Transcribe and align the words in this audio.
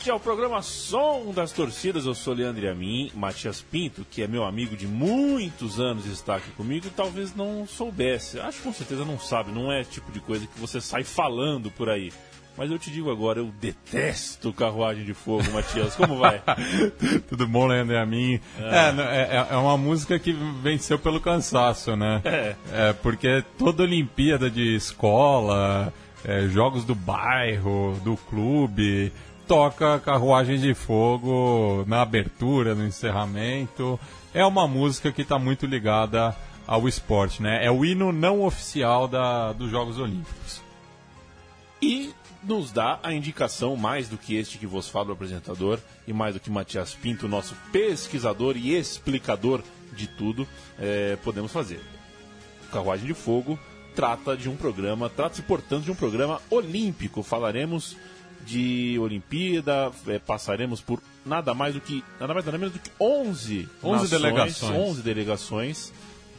Este 0.00 0.08
é 0.10 0.14
o 0.14 0.20
programa 0.20 0.62
Som 0.62 1.30
das 1.34 1.52
Torcidas. 1.52 2.06
Eu 2.06 2.14
sou 2.14 2.32
Leandro 2.32 2.66
Amin, 2.70 3.10
Matias 3.14 3.60
Pinto, 3.60 4.06
que 4.10 4.22
é 4.22 4.26
meu 4.26 4.44
amigo 4.44 4.74
de 4.74 4.86
muitos 4.86 5.78
anos 5.78 6.06
está 6.06 6.36
aqui 6.36 6.50
comigo 6.52 6.86
e 6.86 6.90
talvez 6.90 7.34
não 7.36 7.66
soubesse. 7.66 8.40
Acho 8.40 8.58
que 8.58 8.64
com 8.64 8.72
certeza 8.72 9.04
não 9.04 9.18
sabe, 9.18 9.52
não 9.52 9.70
é 9.70 9.84
tipo 9.84 10.10
de 10.10 10.20
coisa 10.20 10.46
que 10.46 10.58
você 10.58 10.80
sai 10.80 11.04
falando 11.04 11.70
por 11.70 11.90
aí. 11.90 12.10
Mas 12.56 12.70
eu 12.70 12.78
te 12.78 12.90
digo 12.90 13.10
agora, 13.10 13.40
eu 13.40 13.46
detesto 13.60 14.52
carruagem 14.54 15.04
de 15.04 15.12
fogo, 15.12 15.44
Matias. 15.52 15.94
Como 15.94 16.16
vai? 16.16 16.42
Tudo 17.28 17.46
bom, 17.46 17.66
Leandro 17.66 17.98
Amin? 17.98 18.40
É, 18.58 18.92
n- 18.92 19.02
é, 19.02 19.46
é 19.50 19.56
uma 19.56 19.76
música 19.76 20.18
que 20.18 20.32
venceu 20.62 20.98
pelo 20.98 21.20
cansaço, 21.20 21.94
né? 21.94 22.20
É. 22.24 22.56
É, 22.72 22.92
porque 22.94 23.44
toda 23.58 23.82
Olimpíada 23.82 24.50
de 24.50 24.74
escola, 24.74 25.92
é, 26.24 26.48
jogos 26.48 26.84
do 26.84 26.94
bairro, 26.94 27.98
do 28.04 28.16
clube, 28.16 29.12
toca 29.50 29.98
Carruagem 29.98 30.60
de 30.60 30.74
Fogo 30.74 31.84
na 31.88 32.02
abertura, 32.02 32.72
no 32.72 32.86
encerramento. 32.86 33.98
É 34.32 34.46
uma 34.46 34.68
música 34.68 35.10
que 35.10 35.22
está 35.22 35.40
muito 35.40 35.66
ligada 35.66 36.36
ao 36.68 36.86
esporte, 36.86 37.42
né? 37.42 37.58
É 37.66 37.68
o 37.68 37.84
hino 37.84 38.12
não 38.12 38.44
oficial 38.44 39.08
da, 39.08 39.52
dos 39.52 39.68
Jogos 39.68 39.98
Olímpicos. 39.98 40.62
E 41.82 42.14
nos 42.44 42.70
dá 42.70 43.00
a 43.02 43.12
indicação, 43.12 43.74
mais 43.76 44.08
do 44.08 44.16
que 44.16 44.36
este 44.36 44.56
que 44.56 44.68
vos 44.68 44.88
fala 44.88 45.08
o 45.08 45.12
apresentador, 45.14 45.80
e 46.06 46.12
mais 46.12 46.34
do 46.34 46.40
que 46.40 46.48
Matias 46.48 46.94
Pinto, 46.94 47.26
nosso 47.26 47.56
pesquisador 47.72 48.56
e 48.56 48.76
explicador 48.76 49.64
de 49.96 50.06
tudo, 50.06 50.46
é, 50.78 51.18
podemos 51.24 51.50
fazer. 51.50 51.80
Carruagem 52.70 53.08
de 53.08 53.14
Fogo 53.14 53.58
trata 53.96 54.36
de 54.36 54.48
um 54.48 54.54
programa, 54.54 55.10
trata-se, 55.10 55.42
portanto, 55.42 55.86
de 55.86 55.90
um 55.90 55.96
programa 55.96 56.40
olímpico. 56.48 57.24
Falaremos 57.24 57.96
de 58.44 58.98
Olimpíada, 58.98 59.90
é, 60.06 60.18
passaremos 60.18 60.80
por 60.80 61.00
nada 61.24 61.54
mais 61.54 61.74
do 61.74 61.80
que, 61.80 62.02
nada 62.18 62.32
mais 62.34 62.44
nada 62.44 62.58
menos 62.58 62.74
do 62.74 62.80
que 62.80 62.90
11, 63.00 63.68
11 63.82 63.92
nações, 63.92 64.10
delegações. 64.10 64.78
11 64.78 65.02
delegações. 65.02 65.92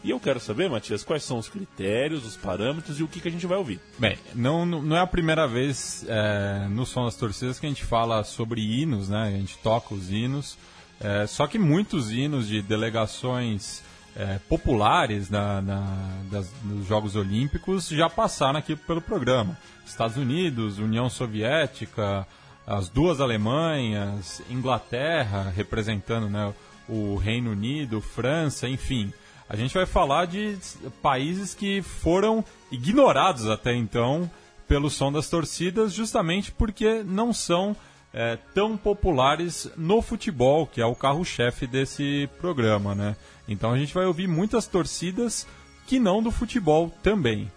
E 0.04 0.10
eu 0.10 0.20
quero 0.20 0.40
saber, 0.40 0.68
Matias, 0.68 1.04
quais 1.04 1.24
são 1.24 1.38
os 1.38 1.48
critérios, 1.48 2.26
os 2.26 2.36
parâmetros 2.36 3.00
e 3.00 3.04
o 3.04 3.08
que, 3.08 3.20
que 3.20 3.28
a 3.28 3.32
gente 3.32 3.46
vai 3.46 3.58
ouvir. 3.58 3.80
Bem, 4.00 4.18
não, 4.34 4.66
não 4.66 4.96
é 4.96 5.00
a 5.00 5.06
primeira 5.06 5.48
vez 5.48 6.04
é, 6.08 6.68
no 6.70 6.88
Som 6.88 7.06
das 7.06 7.16
Torcidas 7.16 7.60
que 7.60 7.68
a 7.68 7.70
gente 7.70 7.84
fala 7.84 8.24
sobre 8.24 8.62
hinos, 8.62 9.10
né? 9.10 9.28
A 9.28 9.32
gente 9.32 9.58
toca 9.60 9.94
os 9.94 10.12
hinos. 10.12 10.58
É, 11.00 11.28
só 11.28 11.46
que 11.46 11.60
muitos 11.60 12.12
hinos 12.12 12.48
de 12.48 12.64
delegações 12.64 13.84
é, 14.16 14.40
populares 14.50 15.30
na, 15.30 15.62
na- 15.62 16.18
das- 16.32 16.52
nos 16.64 16.86
Jogos 16.88 17.16
Olímpicos 17.16 17.88
já 17.88 18.10
passaram 18.10 18.60
aqui 18.60 18.76
pelo 18.76 19.02
programa. 19.02 19.58
Estados 19.86 20.18
Unidos, 20.18 20.80
União 20.80 21.10
Soviética, 21.10 22.28
as 22.66 22.90
duas 22.90 23.20
Alemanhas, 23.20 24.42
Inglaterra, 24.50 25.52
representando 25.56 26.30
né, 26.30 26.54
o 26.88 27.16
Reino 27.16 27.52
Unido, 27.52 28.02
França, 28.02 28.68
enfim. 28.68 29.14
A 29.50 29.56
gente 29.56 29.74
vai 29.74 29.86
falar 29.86 30.28
de 30.28 30.58
países 31.02 31.54
que 31.54 31.82
foram 31.82 32.44
ignorados 32.72 33.50
até 33.50 33.74
então 33.76 34.30
pelo 34.68 34.90
som 34.90 35.12
das 35.12 35.30
torcidas, 35.30 35.92
justamente 35.94 36.52
porque 36.52 37.04
não 37.04 37.34
são 37.34 37.76
é, 38.14 38.38
tão 38.54 38.76
populares 38.78 39.70
no 39.78 40.02
futebol, 40.02 40.68
que 40.68 40.82
é 40.82 40.86
o 40.86 40.96
carro-chefe 40.96 41.66
desse 41.66 42.30
programa, 42.40 42.94
né? 42.94 43.16
Então 43.48 43.72
a 43.72 43.78
gente 43.78 43.94
vai 43.94 44.06
ouvir 44.06 44.28
muitas 44.28 44.68
torcidas 44.68 45.48
que 45.88 46.00
não 46.00 46.22
do 46.22 46.32
futebol 46.32 46.92
também. 47.02 47.52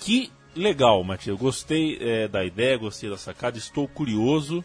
Que 0.00 0.30
legal, 0.54 1.02
Matias. 1.02 1.38
Gostei 1.38 1.98
é, 2.00 2.28
da 2.28 2.44
ideia, 2.44 2.76
gostei 2.76 3.08
da 3.08 3.16
sacada. 3.16 3.58
Estou 3.58 3.88
curioso. 3.88 4.64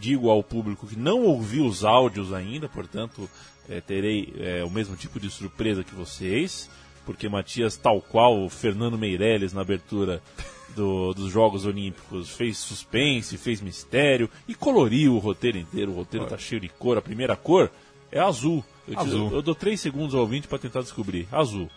Digo 0.00 0.28
ao 0.28 0.42
público 0.42 0.86
que 0.86 0.98
não 0.98 1.22
ouviu 1.22 1.64
os 1.66 1.84
áudios 1.84 2.32
ainda, 2.32 2.68
portanto, 2.68 3.30
é, 3.68 3.80
terei 3.80 4.34
é, 4.38 4.64
o 4.64 4.70
mesmo 4.70 4.96
tipo 4.96 5.20
de 5.20 5.30
surpresa 5.30 5.84
que 5.84 5.94
vocês. 5.94 6.68
Porque 7.06 7.28
Matias, 7.28 7.76
tal 7.76 8.00
qual 8.00 8.42
o 8.42 8.48
Fernando 8.48 8.98
Meirelles 8.98 9.52
na 9.52 9.60
abertura 9.60 10.22
do- 10.74 11.14
dos 11.14 11.30
Jogos 11.30 11.64
Olímpicos, 11.66 12.30
fez 12.30 12.58
suspense, 12.58 13.36
fez 13.38 13.60
mistério 13.60 14.28
e 14.48 14.54
coloriu 14.54 15.14
o 15.14 15.18
roteiro 15.18 15.58
inteiro. 15.58 15.92
O 15.92 15.94
roteiro 15.94 16.26
tá 16.26 16.36
cheio 16.38 16.60
de 16.60 16.68
cor. 16.68 16.98
A 16.98 17.02
primeira 17.02 17.36
cor 17.36 17.70
é 18.12 18.20
azul. 18.20 18.64
Eu, 18.86 18.94
te- 18.94 19.00
Azul. 19.00 19.30
eu 19.32 19.42
dou 19.42 19.54
três 19.54 19.80
segundos 19.80 20.14
ao 20.14 20.20
ouvinte 20.20 20.46
para 20.46 20.58
tentar 20.58 20.80
descobrir. 20.82 21.26
Azul. 21.32 21.70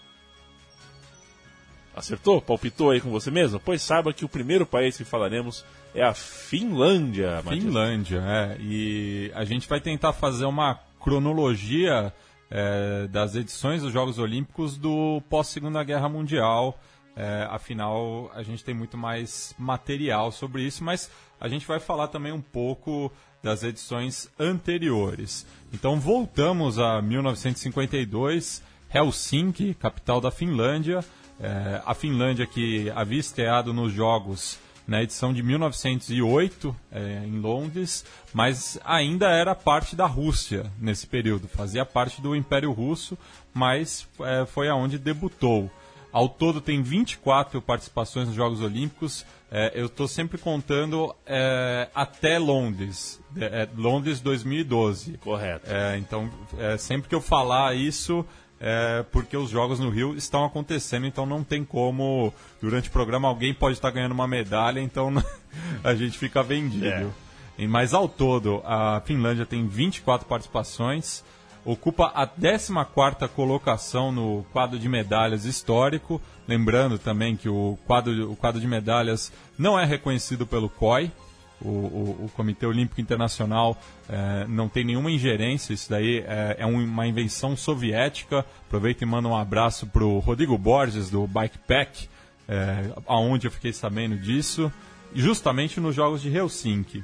Acertou? 1.95 2.39
Palpitou 2.41 2.91
aí 2.91 3.01
com 3.01 3.09
você 3.09 3.31
mesmo? 3.31 3.59
Pois 3.59 3.81
saiba 3.81 4.13
que 4.13 4.23
o 4.23 4.29
primeiro 4.29 4.65
país 4.67 4.95
que 4.95 5.03
falaremos 5.03 5.65
é 5.95 6.03
a 6.03 6.13
Finlândia. 6.13 7.41
Matias. 7.43 7.63
Finlândia, 7.63 8.21
é. 8.23 8.57
E 8.61 9.31
a 9.33 9.43
gente 9.43 9.67
vai 9.67 9.81
tentar 9.81 10.13
fazer 10.13 10.45
uma 10.45 10.75
cronologia 10.99 12.13
é, 12.51 13.07
das 13.07 13.35
edições 13.35 13.81
dos 13.81 13.91
Jogos 13.91 14.19
Olímpicos 14.19 14.77
do 14.77 15.21
pós-Segunda 15.29 15.83
Guerra 15.83 16.07
Mundial. 16.07 16.79
É, 17.19 17.47
afinal, 17.49 18.29
a 18.35 18.43
gente 18.43 18.63
tem 18.63 18.75
muito 18.75 18.95
mais 18.95 19.55
material 19.57 20.31
sobre 20.31 20.61
isso, 20.61 20.83
mas 20.83 21.09
a 21.41 21.47
gente 21.47 21.65
vai 21.65 21.79
falar 21.79 22.09
também 22.09 22.31
um 22.31 22.41
pouco 22.41 23.11
das 23.41 23.63
edições 23.63 24.29
anteriores. 24.39 25.43
Então, 25.73 25.99
voltamos 25.99 26.77
a 26.77 27.01
1952, 27.01 28.61
Helsinki, 28.93 29.73
capital 29.73 30.21
da 30.21 30.29
Finlândia. 30.29 31.03
É, 31.39 31.81
a 31.83 31.95
Finlândia 31.95 32.45
que 32.45 32.91
havia 32.91 33.19
estreado 33.19 33.73
nos 33.73 33.91
Jogos 33.91 34.59
na 34.87 35.01
edição 35.01 35.33
de 35.33 35.43
1908 35.43 36.75
é, 36.91 37.23
em 37.25 37.39
Londres, 37.39 38.05
mas 38.33 38.79
ainda 38.85 39.27
era 39.27 39.53
parte 39.53 39.95
da 39.95 40.05
Rússia 40.05 40.71
nesse 40.79 41.05
período, 41.05 41.47
fazia 41.47 41.85
parte 41.85 42.21
do 42.21 42.33
Império 42.33 42.71
Russo, 42.71 43.17
mas 43.53 44.07
é, 44.21 44.45
foi 44.45 44.69
aonde 44.69 44.97
debutou. 44.97 45.69
Ao 46.11 46.27
todo 46.29 46.61
tem 46.61 46.81
24 46.81 47.61
participações 47.61 48.27
nos 48.27 48.35
Jogos 48.35 48.61
Olímpicos. 48.61 49.25
É, 49.51 49.71
eu 49.75 49.85
estou 49.85 50.07
sempre 50.07 50.37
contando 50.37 51.15
é, 51.25 51.87
até 51.95 52.37
Londres, 52.37 53.21
é, 53.37 53.67
Londres 53.75 54.19
2012. 54.19 55.17
Correto. 55.19 55.69
É, 55.71 55.97
então, 55.97 56.29
é, 56.57 56.77
sempre 56.77 57.07
que 57.07 57.15
eu 57.15 57.21
falar 57.21 57.75
isso, 57.75 58.25
é 58.59 59.05
porque 59.11 59.37
os 59.37 59.49
jogos 59.49 59.79
no 59.79 59.89
Rio 59.89 60.15
estão 60.15 60.43
acontecendo, 60.43 61.05
então 61.05 61.25
não 61.25 61.43
tem 61.43 61.63
como, 61.63 62.33
durante 62.61 62.89
o 62.89 62.91
programa, 62.91 63.27
alguém 63.27 63.53
pode 63.53 63.77
estar 63.77 63.91
ganhando 63.91 64.13
uma 64.13 64.27
medalha, 64.27 64.79
então 64.79 65.13
a 65.83 65.93
gente 65.93 66.17
fica 66.17 66.41
vendido. 66.43 67.13
E, 67.57 67.67
Mas 67.67 67.93
ao 67.93 68.09
todo, 68.09 68.61
a 68.65 69.01
Finlândia 69.05 69.45
tem 69.45 69.67
24 69.67 70.27
participações, 70.27 71.23
ocupa 71.71 72.11
a 72.15 72.25
14ª 72.25 73.27
colocação 73.27 74.11
no 74.11 74.45
quadro 74.53 74.79
de 74.79 74.87
medalhas 74.89 75.45
histórico, 75.45 76.21
lembrando 76.47 76.97
também 76.97 77.35
que 77.35 77.49
o 77.49 77.77
quadro, 77.85 78.31
o 78.31 78.35
quadro 78.35 78.59
de 78.61 78.67
medalhas 78.67 79.31
não 79.57 79.77
é 79.79 79.85
reconhecido 79.85 80.47
pelo 80.47 80.69
COI, 80.69 81.11
o, 81.59 81.67
o- 81.69 82.25
o 82.25 82.29
Comitê 82.35 82.65
Olímpico 82.67 83.01
Internacional 83.01 83.75
eh, 84.07 84.45
não 84.47 84.69
tem 84.69 84.83
nenhuma 84.83 85.09
ingerência, 85.11 85.73
isso 85.73 85.89
daí 85.89 86.19
eh, 86.25 86.55
é 86.59 86.65
um- 86.65 86.83
uma 86.83 87.07
invenção 87.07 87.57
soviética. 87.57 88.45
Aproveito 88.67 89.01
e 89.01 89.05
mando 89.05 89.27
um 89.29 89.35
abraço 89.35 89.87
para 89.87 90.05
o 90.05 90.19
Rodrigo 90.19 90.55
Borges, 90.57 91.09
do 91.09 91.25
Bikepack, 91.27 92.07
eh, 92.47 92.91
aonde 93.07 93.47
eu 93.47 93.51
fiquei 93.51 93.73
sabendo 93.73 94.15
disso, 94.17 94.71
justamente 95.15 95.79
nos 95.79 95.95
Jogos 95.95 96.21
de 96.21 96.29
Helsinki. 96.29 97.03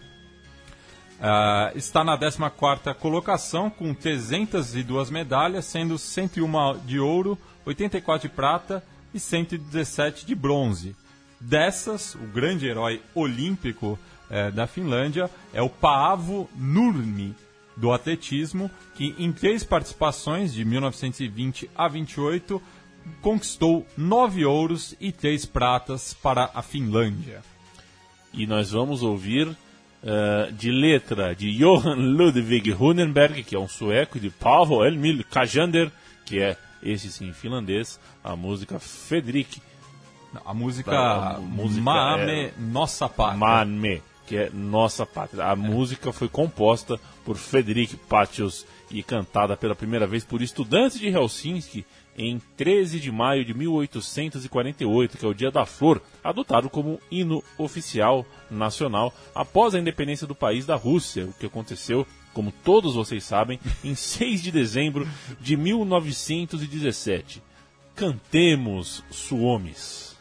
Ah, 1.26 1.72
está 1.74 2.04
na 2.04 2.18
14ª 2.18 2.94
colocação 2.96 3.70
com 3.70 3.94
302 3.94 5.10
medalhas, 5.10 5.64
sendo 5.64 5.98
101 5.98 6.80
de 6.86 7.00
ouro, 7.00 7.38
84 7.66 8.28
de 8.28 8.36
prata 8.36 8.84
e 9.14 9.20
117 9.22 10.26
de 10.26 10.36
bronze. 10.36 10.94
Dessas, 11.40 12.14
o 12.16 12.28
grande 12.28 12.68
herói 12.68 13.02
olímpico 13.16 13.98
é, 14.30 14.52
da 14.52 14.68
Finlândia 14.68 15.32
é 15.54 15.62
o 15.62 15.70
Paavo 15.70 16.50
Nurmi, 16.58 17.34
do 17.78 17.94
atletismo, 17.94 18.70
que 18.94 19.16
em 19.18 19.32
três 19.32 19.64
participações, 19.64 20.54
de 20.54 20.66
1920 20.66 21.70
a 21.74 21.88
28, 21.88 22.62
conquistou 23.22 23.88
nove 23.96 24.44
ouros 24.44 24.94
e 25.00 25.10
três 25.14 25.46
pratas 25.46 26.14
para 26.14 26.52
a 26.54 26.62
Finlândia. 26.62 27.42
E 28.34 28.46
nós 28.46 28.72
vamos 28.72 29.04
ouvir 29.04 29.56
uh, 30.04 30.52
de 30.52 30.72
letra 30.72 31.34
de 31.34 31.52
Johan 31.58 31.96
Ludwig 31.96 32.74
Hunenberg, 32.74 33.44
que 33.44 33.56
é 33.56 33.60
um 33.60 33.68
sueco, 33.68 34.18
e 34.18 34.22
de 34.22 34.30
Paavo 34.30 34.86
Emil 34.86 35.24
Kajander, 35.30 35.92
que 36.26 36.40
é 36.40 36.58
esse 36.82 37.12
sim 37.12 37.32
finlandês, 37.34 38.00
a 38.24 38.36
música 38.36 38.80
Fredrik. 38.80 39.62
A 40.46 40.54
música, 40.54 40.92
a 40.92 41.40
música 41.40 41.82
Maame 41.82 42.46
é, 42.46 42.54
Nossa 42.58 43.08
Pátria. 43.08 43.38
Maame, 43.38 44.02
que 44.26 44.36
é 44.36 44.50
Nossa 44.52 45.06
Pátria. 45.06 45.46
A 45.46 45.52
é. 45.52 45.56
música 45.56 46.12
foi 46.12 46.28
composta 46.28 47.00
por 47.24 47.38
Fredrik 47.38 47.96
Patios 47.96 48.66
e 48.90 49.04
cantada 49.04 49.56
pela 49.56 49.76
primeira 49.76 50.08
vez 50.08 50.24
por 50.24 50.42
estudantes 50.42 51.00
de 51.00 51.08
Helsinki 51.08 51.86
em 52.18 52.40
13 52.58 53.00
de 53.00 53.12
maio 53.12 53.44
de 53.44 53.54
1848, 53.54 55.18
que 55.18 55.26
é 55.26 55.28
o 55.28 55.34
Dia 55.34 55.52
da 55.52 55.66
Flor, 55.66 56.02
adotado 56.24 56.70
como 56.70 57.00
hino 57.12 57.44
oficial 57.58 58.26
nacional 58.50 59.14
após 59.34 59.74
a 59.74 59.80
independência 59.80 60.28
do 60.28 60.36
país 60.36 60.66
da 60.66 60.76
Rússia, 60.76 61.26
o 61.26 61.34
que 61.34 61.46
aconteceu, 61.46 62.06
como 62.34 62.52
todos 62.64 62.96
vocês 62.96 63.24
sabem, 63.24 63.60
em 63.84 63.96
6 63.96 64.42
de 64.42 64.52
dezembro 64.52 65.08
de 65.40 65.58
1917. 65.58 67.42
Cantemos, 67.96 69.04
Suomis. 69.12 70.13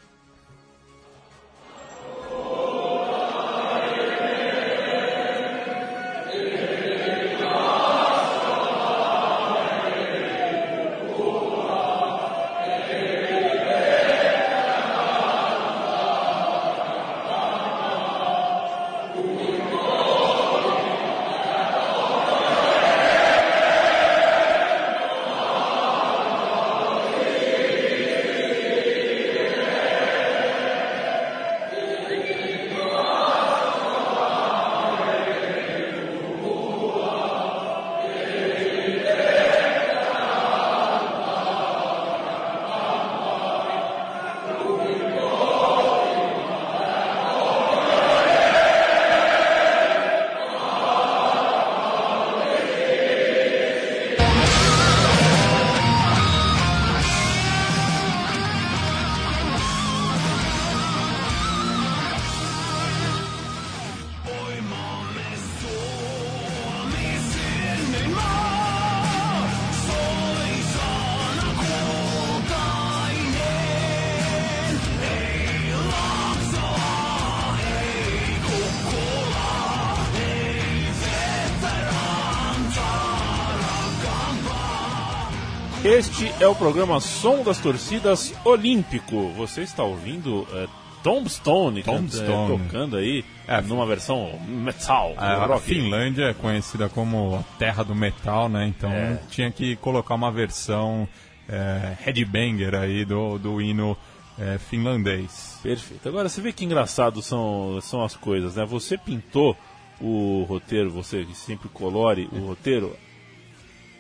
Este 85.93 86.33
é 86.41 86.49
o 86.49 86.55
programa 86.55 86.99
Som 87.01 87.43
das 87.43 87.59
Torcidas 87.59 88.33
Olímpico. 88.47 89.29
Você 89.37 89.61
está 89.61 89.85
ouvindo 89.85 90.49
é, 90.51 90.67
Tombstone, 91.03 91.83
Tombstone. 91.83 92.55
É, 92.55 92.59
tocando 92.65 92.97
aí 92.97 93.23
é, 93.47 93.61
numa 93.61 93.85
versão 93.85 94.41
metal. 94.49 95.13
A, 95.19 95.45
a 95.45 95.59
Finlândia 95.59 96.31
é 96.31 96.33
conhecida 96.33 96.89
como 96.89 97.37
a 97.37 97.59
terra 97.59 97.83
do 97.83 97.95
metal, 97.95 98.49
né? 98.49 98.67
Então 98.67 98.91
é. 98.91 99.21
tinha 99.29 99.51
que 99.51 99.77
colocar 99.77 100.15
uma 100.15 100.33
versão 100.33 101.07
é, 101.47 101.95
headbanger 102.01 102.75
aí 102.75 103.05
do, 103.05 103.37
do 103.37 103.61
hino 103.61 103.95
é, 104.39 104.57
finlandês. 104.57 105.61
Perfeito. 105.63 106.09
Agora 106.09 106.27
você 106.27 106.41
vê 106.41 106.55
que 106.55 106.65
engraçado 106.65 107.21
são, 107.21 107.79
são 107.83 108.03
as 108.03 108.17
coisas, 108.17 108.57
né? 108.57 108.65
Você 108.65 108.97
pintou 108.97 109.55
o 110.01 110.47
roteiro, 110.49 110.91
você 110.91 111.23
que 111.23 111.37
sempre 111.37 111.69
colore 111.69 112.31
o 112.33 112.39
roteiro, 112.47 112.97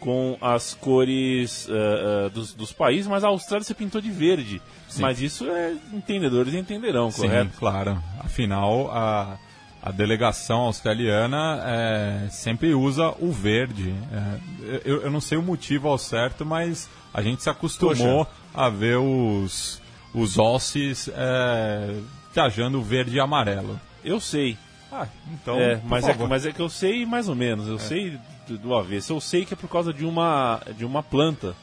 com 0.02 0.36
as 0.40 0.74
cores 0.74 1.68
uh, 1.68 2.26
uh, 2.26 2.30
dos, 2.30 2.52
dos, 2.52 2.72
países, 2.72 3.06
mas 3.06 3.22
a 3.22 3.28
Austrália 3.28 3.64
você 3.64 3.72
pintou 3.72 4.00
de 4.00 4.10
verde. 4.10 4.60
Sim. 4.88 5.00
Mas 5.00 5.22
isso 5.22 5.48
é 5.48 5.76
entendedores 5.92 6.52
entenderão, 6.54 7.08
Sim, 7.08 7.22
correto? 7.22 7.50
claro. 7.56 8.02
Afinal, 8.18 8.90
a, 8.90 9.38
a 9.80 9.92
delegação 9.92 10.62
australiana 10.62 11.62
é, 11.64 12.28
sempre 12.30 12.74
usa 12.74 13.14
o 13.20 13.30
verde. 13.30 13.94
É, 14.12 14.80
eu, 14.84 15.02
eu, 15.02 15.10
não 15.10 15.20
sei 15.20 15.38
o 15.38 15.42
motivo 15.42 15.86
ao 15.86 15.96
certo, 15.96 16.44
mas 16.44 16.90
a 17.14 17.22
gente 17.22 17.40
se 17.40 17.48
acostumou 17.48 18.24
Poxa. 18.24 18.30
a 18.52 18.68
ver 18.68 18.96
os, 18.96 19.80
os 20.12 20.36
Aussies 20.36 21.08
é, 21.14 21.94
viajando 22.34 22.82
verde 22.82 23.18
e 23.18 23.20
amarelo. 23.20 23.80
Eu 24.04 24.18
sei. 24.18 24.58
Ah, 24.92 25.08
então. 25.32 25.58
É, 25.58 25.80
mas, 25.84 26.06
é, 26.06 26.14
mas 26.14 26.44
é 26.44 26.52
que 26.52 26.60
eu 26.60 26.68
sei 26.68 27.06
mais 27.06 27.28
ou 27.28 27.34
menos. 27.34 27.66
Eu 27.66 27.76
é. 27.76 27.78
sei 27.78 28.18
do, 28.46 28.58
do 28.58 28.74
avesso. 28.74 29.14
Eu 29.14 29.20
sei 29.20 29.44
que 29.44 29.54
é 29.54 29.56
por 29.56 29.68
causa 29.68 29.92
de 29.92 30.04
uma, 30.04 30.60
de 30.76 30.84
uma 30.84 31.02
planta 31.02 31.56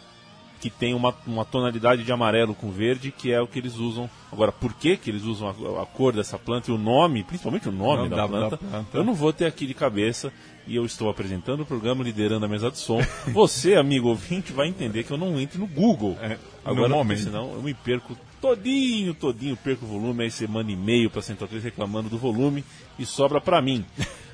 que 0.60 0.70
tem 0.70 0.94
uma, 0.94 1.16
uma 1.26 1.46
tonalidade 1.46 2.04
de 2.04 2.12
amarelo 2.12 2.54
com 2.54 2.70
verde, 2.70 3.12
que 3.12 3.32
é 3.32 3.40
o 3.40 3.48
que 3.48 3.60
eles 3.60 3.76
usam. 3.76 4.10
Agora, 4.32 4.52
por 4.52 4.74
que, 4.74 4.98
que 4.98 5.10
eles 5.10 5.24
usam 5.24 5.48
a, 5.48 5.84
a 5.84 5.86
cor 5.86 6.14
dessa 6.14 6.38
planta 6.38 6.70
e 6.70 6.74
o 6.74 6.78
nome, 6.78 7.24
principalmente 7.24 7.70
o 7.70 7.72
nome 7.72 8.10
da, 8.10 8.18
da, 8.18 8.28
planta, 8.28 8.58
da, 8.58 8.58
planta, 8.58 8.98
eu 8.98 9.04
não 9.04 9.14
vou 9.14 9.32
ter 9.32 9.46
aqui 9.46 9.66
de 9.66 9.74
cabeça. 9.74 10.34
E 10.68 10.76
eu 10.76 10.86
estou 10.86 11.10
apresentando 11.10 11.62
o 11.62 11.66
programa 11.66 12.04
liderando 12.04 12.46
a 12.46 12.48
mesa 12.48 12.70
de 12.70 12.78
som. 12.78 13.00
Você, 13.30 13.74
amigo 13.78 14.10
ouvinte, 14.10 14.54
vai 14.54 14.68
entender 14.68 15.04
que 15.04 15.12
eu 15.12 15.18
não 15.18 15.40
entro 15.40 15.60
no 15.60 15.66
Google. 15.66 16.16
É, 16.22 16.38
Agora, 16.64 16.90
momento. 16.90 17.22
senão 17.22 17.54
eu 17.54 17.64
me 17.64 17.74
perco 17.74 18.16
todinho, 18.42 19.14
todinho, 19.14 19.58
perco 19.58 19.86
o 19.86 19.88
volume, 19.88 20.24
aí 20.24 20.32
você 20.32 20.48
manda 20.48 20.72
e-mail 20.72 21.10
para 21.10 21.22
Central 21.22 21.48
3 21.48 21.64
reclamando 21.64 22.10
do 22.10 22.18
volume 22.18 22.64
e 22.98 23.06
sobra 23.06 23.40
para 23.40 23.62
mim. 23.62 23.86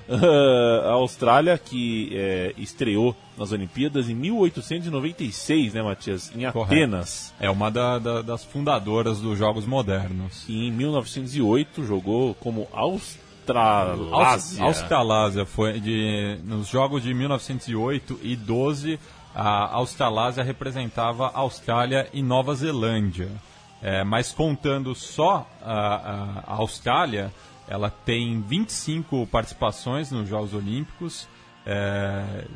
a 0.85 0.91
Austrália, 0.91 1.57
que 1.57 2.11
é, 2.13 2.53
estreou 2.57 3.15
nas 3.37 3.51
Olimpíadas 3.51 4.09
em 4.09 4.13
1896, 4.13 5.73
né, 5.73 5.81
Matias? 5.81 6.31
Em 6.35 6.45
Atenas. 6.45 7.33
Correto. 7.33 7.43
É 7.43 7.49
uma 7.49 7.71
da, 7.71 7.97
da, 7.97 8.21
das 8.21 8.43
fundadoras 8.43 9.19
dos 9.19 9.37
Jogos 9.37 9.65
Modernos. 9.65 10.45
E 10.47 10.67
em 10.67 10.71
1908 10.71 11.83
jogou 11.85 12.35
como 12.35 12.67
Australásia. 12.71 14.63
Australásia 14.63 15.45
foi 15.45 15.79
de 15.79 16.37
nos 16.43 16.67
Jogos 16.67 17.03
de 17.03 17.13
1908 17.13 18.19
e 18.21 18.35
12 18.35 18.99
a 19.35 19.75
Australásia 19.75 20.41
representava 20.43 21.29
Austrália 21.33 22.07
e 22.13 22.23
Nova 22.23 22.55
Zelândia. 22.55 23.29
É, 23.87 24.03
mas 24.03 24.31
contando 24.31 24.95
só 24.95 25.47
a, 25.61 26.41
a, 26.47 26.53
Austrália, 26.55 27.31
ela 27.67 27.91
tem 27.91 28.41
25 28.41 29.27
participações 29.27 30.09
nos 30.09 30.27
Jogos 30.27 30.55
Olímpicos, 30.55 31.29
é, 31.67 32.47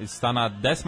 está 0.00 0.32
na 0.32 0.48
11 0.48 0.82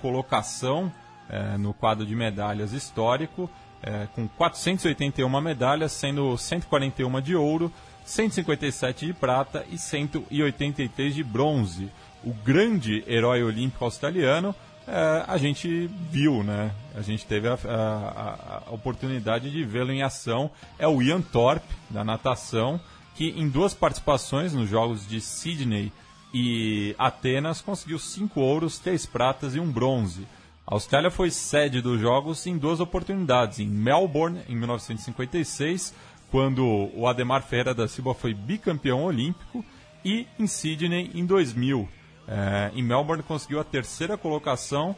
colocação 0.00 0.90
é, 1.28 1.58
no 1.58 1.74
quadro 1.74 2.06
de 2.06 2.16
medalhas 2.16 2.72
histórico, 2.72 3.50
é, 3.82 4.08
com 4.14 4.26
481 4.26 5.28
medalhas, 5.42 5.92
sendo 5.92 6.38
141 6.38 7.20
de 7.20 7.36
ouro, 7.36 7.70
157 8.02 9.04
de 9.04 9.12
prata 9.12 9.66
e 9.70 9.76
183 9.76 11.14
de 11.14 11.22
bronze. 11.22 11.90
O 12.24 12.32
grande 12.32 13.04
herói 13.06 13.42
olímpico 13.42 13.84
australiano 13.84 14.54
é, 14.86 15.24
a 15.26 15.36
gente 15.36 15.90
viu, 16.10 16.42
né? 16.42 16.72
A 16.94 17.02
gente 17.02 17.26
teve 17.26 17.48
a, 17.48 17.54
a, 17.54 18.62
a 18.66 18.70
oportunidade 18.70 19.50
de 19.50 19.64
vê-lo 19.64 19.92
em 19.92 20.02
ação. 20.02 20.50
É 20.78 20.86
o 20.86 21.02
Ian 21.02 21.20
Thorpe, 21.20 21.74
da 21.90 22.04
natação, 22.04 22.80
que 23.14 23.30
em 23.30 23.48
duas 23.48 23.74
participações 23.74 24.52
nos 24.52 24.68
Jogos 24.68 25.06
de 25.06 25.20
Sydney 25.20 25.92
e 26.32 26.94
Atenas 26.98 27.60
conseguiu 27.60 27.98
cinco 27.98 28.40
ouros, 28.40 28.78
três 28.78 29.06
pratas 29.06 29.54
e 29.54 29.60
um 29.60 29.70
bronze. 29.70 30.26
A 30.66 30.74
Austrália 30.74 31.10
foi 31.10 31.30
sede 31.30 31.80
dos 31.80 32.00
Jogos 32.00 32.46
em 32.46 32.58
duas 32.58 32.80
oportunidades, 32.80 33.60
em 33.60 33.66
Melbourne 33.66 34.40
em 34.48 34.56
1956, 34.56 35.94
quando 36.30 36.90
o 36.94 37.06
Ademar 37.06 37.42
Ferreira 37.42 37.74
da 37.74 37.86
Silva 37.86 38.14
foi 38.14 38.34
bicampeão 38.34 39.04
olímpico, 39.04 39.64
e 40.04 40.26
em 40.38 40.46
Sydney 40.46 41.10
em 41.14 41.24
2000. 41.24 41.88
É, 42.26 42.70
em 42.74 42.82
Melbourne 42.82 43.22
conseguiu 43.22 43.60
a 43.60 43.64
terceira 43.64 44.16
colocação 44.16 44.96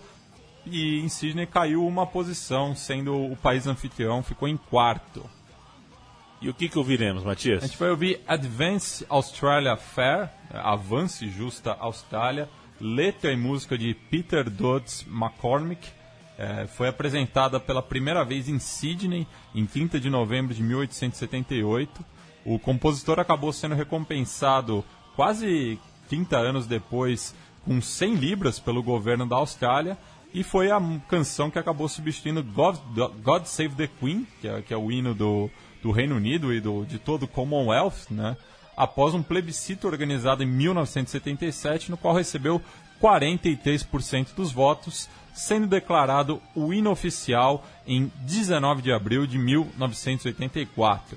e 0.65 1.01
em 1.01 1.09
Sydney 1.09 1.47
caiu 1.47 1.87
uma 1.87 2.07
posição, 2.07 2.75
sendo 2.75 3.15
o 3.15 3.37
país 3.37 3.67
anfitrião, 3.67 4.23
ficou 4.23 4.49
em 4.49 4.57
quarto. 4.57 5.29
E 6.41 6.49
o 6.49 6.55
que, 6.55 6.69
que 6.69 6.79
ouviremos, 6.79 7.25
Matias? 7.25 7.63
A 7.63 7.67
gente 7.67 7.79
vai 7.79 7.91
ouvir 7.91 8.21
Advance 8.27 9.07
Australia 9.09 9.77
Fair, 9.77 10.29
Avance 10.53 11.29
Justa 11.29 11.77
Austrália, 11.81 12.49
letra 12.81 13.33
e 13.33 13.37
música 13.37 13.79
de 13.79 13.95
Peter 13.95 14.49
Dodds 14.51 15.07
McCormick. 15.09 15.89
É, 16.39 16.67
foi 16.67 16.89
apresentada 16.89 17.59
pela 17.59 17.83
primeira 17.83 18.23
vez 18.23 18.49
em 18.49 18.59
Sydney, 18.59 19.27
em 19.55 19.65
30 19.65 19.99
de 19.99 20.11
novembro 20.11 20.55
de 20.55 20.63
1878. 20.63 22.05
O 22.45 22.59
compositor 22.59 23.19
acabou 23.19 23.53
sendo 23.53 23.75
recompensado 23.75 24.85
quase 25.15 25.79
30 26.09 26.37
anos 26.37 26.67
depois 26.67 27.35
com 27.65 27.81
100 27.81 28.15
libras 28.15 28.59
pelo 28.59 28.83
governo 28.83 29.27
da 29.27 29.37
Austrália 29.37 29.99
e 30.33 30.43
foi 30.43 30.71
a 30.71 30.81
canção 31.09 31.51
que 31.51 31.59
acabou 31.59 31.89
substituindo 31.89 32.43
God, 32.43 32.77
God 33.23 33.45
Save 33.45 33.75
the 33.75 33.89
Queen, 33.89 34.27
que 34.41 34.49
é, 34.49 34.63
que 34.63 34.75
é 34.75 34.77
o 34.77 34.93
hino 34.93 35.15
do, 35.15 35.51
do 35.83 35.91
Reino 35.91 36.17
Unido 36.17 36.53
e 36.53 36.61
do, 36.61 36.85
de 36.85 36.99
todo 36.99 37.25
o 37.25 37.29
Commonwealth, 37.29 38.11
né? 38.11 38.37
após 38.77 39.15
um 39.15 39.23
plebiscito 39.23 39.89
organizado 39.89 40.43
em 40.43 40.47
1977, 40.47 41.91
no 41.91 41.97
qual 41.97 42.15
recebeu 42.15 42.61
43% 43.01 44.35
dos 44.35 44.53
votos, 44.53 45.09
sendo 45.35 45.67
declarado 45.67 46.41
o 46.55 46.73
hino 46.73 46.91
oficial 46.91 47.65
em 47.87 48.13
19 48.21 48.83
de 48.83 48.93
abril 48.93 49.27
de 49.27 49.39
1984. 49.39 51.17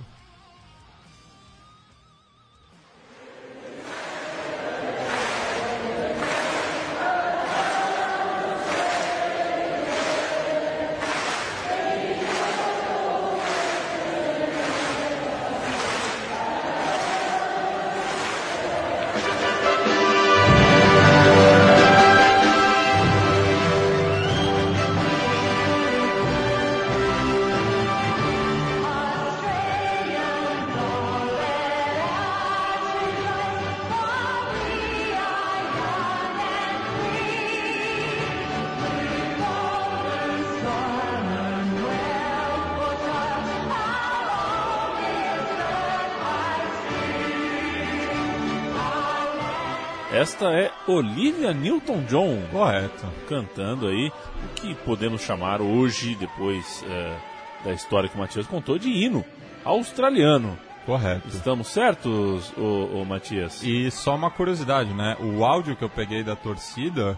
Esta 50.20 50.52
é 50.52 50.70
Olivia 50.86 51.54
Newton-John. 51.54 52.42
Correto. 52.52 53.08
Cantando 53.30 53.88
aí 53.88 54.10
o 54.10 54.54
que 54.54 54.76
podemos 54.84 55.22
chamar 55.22 55.62
hoje, 55.62 56.14
depois 56.14 56.84
é, 56.90 57.16
da 57.64 57.72
história 57.72 58.10
que 58.10 58.16
o 58.16 58.20
Matias 58.20 58.46
contou, 58.46 58.78
de 58.78 58.90
hino 58.90 59.24
australiano. 59.64 60.60
Correto. 60.86 61.26
Estamos 61.30 61.70
certos, 61.70 62.52
ô, 62.58 63.00
ô, 63.00 63.06
Matias? 63.06 63.64
E 63.64 63.90
só 63.90 64.14
uma 64.14 64.30
curiosidade, 64.30 64.94
né? 64.94 65.16
O 65.22 65.46
áudio 65.46 65.74
que 65.78 65.86
eu 65.86 65.90
peguei 65.90 66.22
da 66.22 66.36
torcida 66.36 67.18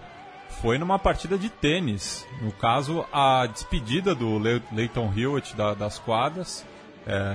foi 0.62 0.78
numa 0.78 1.00
partida 1.00 1.40
de 1.40 1.50
tênis. 1.50 2.28
No 2.40 2.52
caso, 2.52 3.04
a 3.12 3.48
despedida 3.48 4.14
do 4.14 4.38
Le 4.38 4.62
Leighton 4.72 5.12
Hewitt 5.18 5.56
da, 5.56 5.74
das 5.74 5.98
quadras, 5.98 6.64
é, 7.08 7.34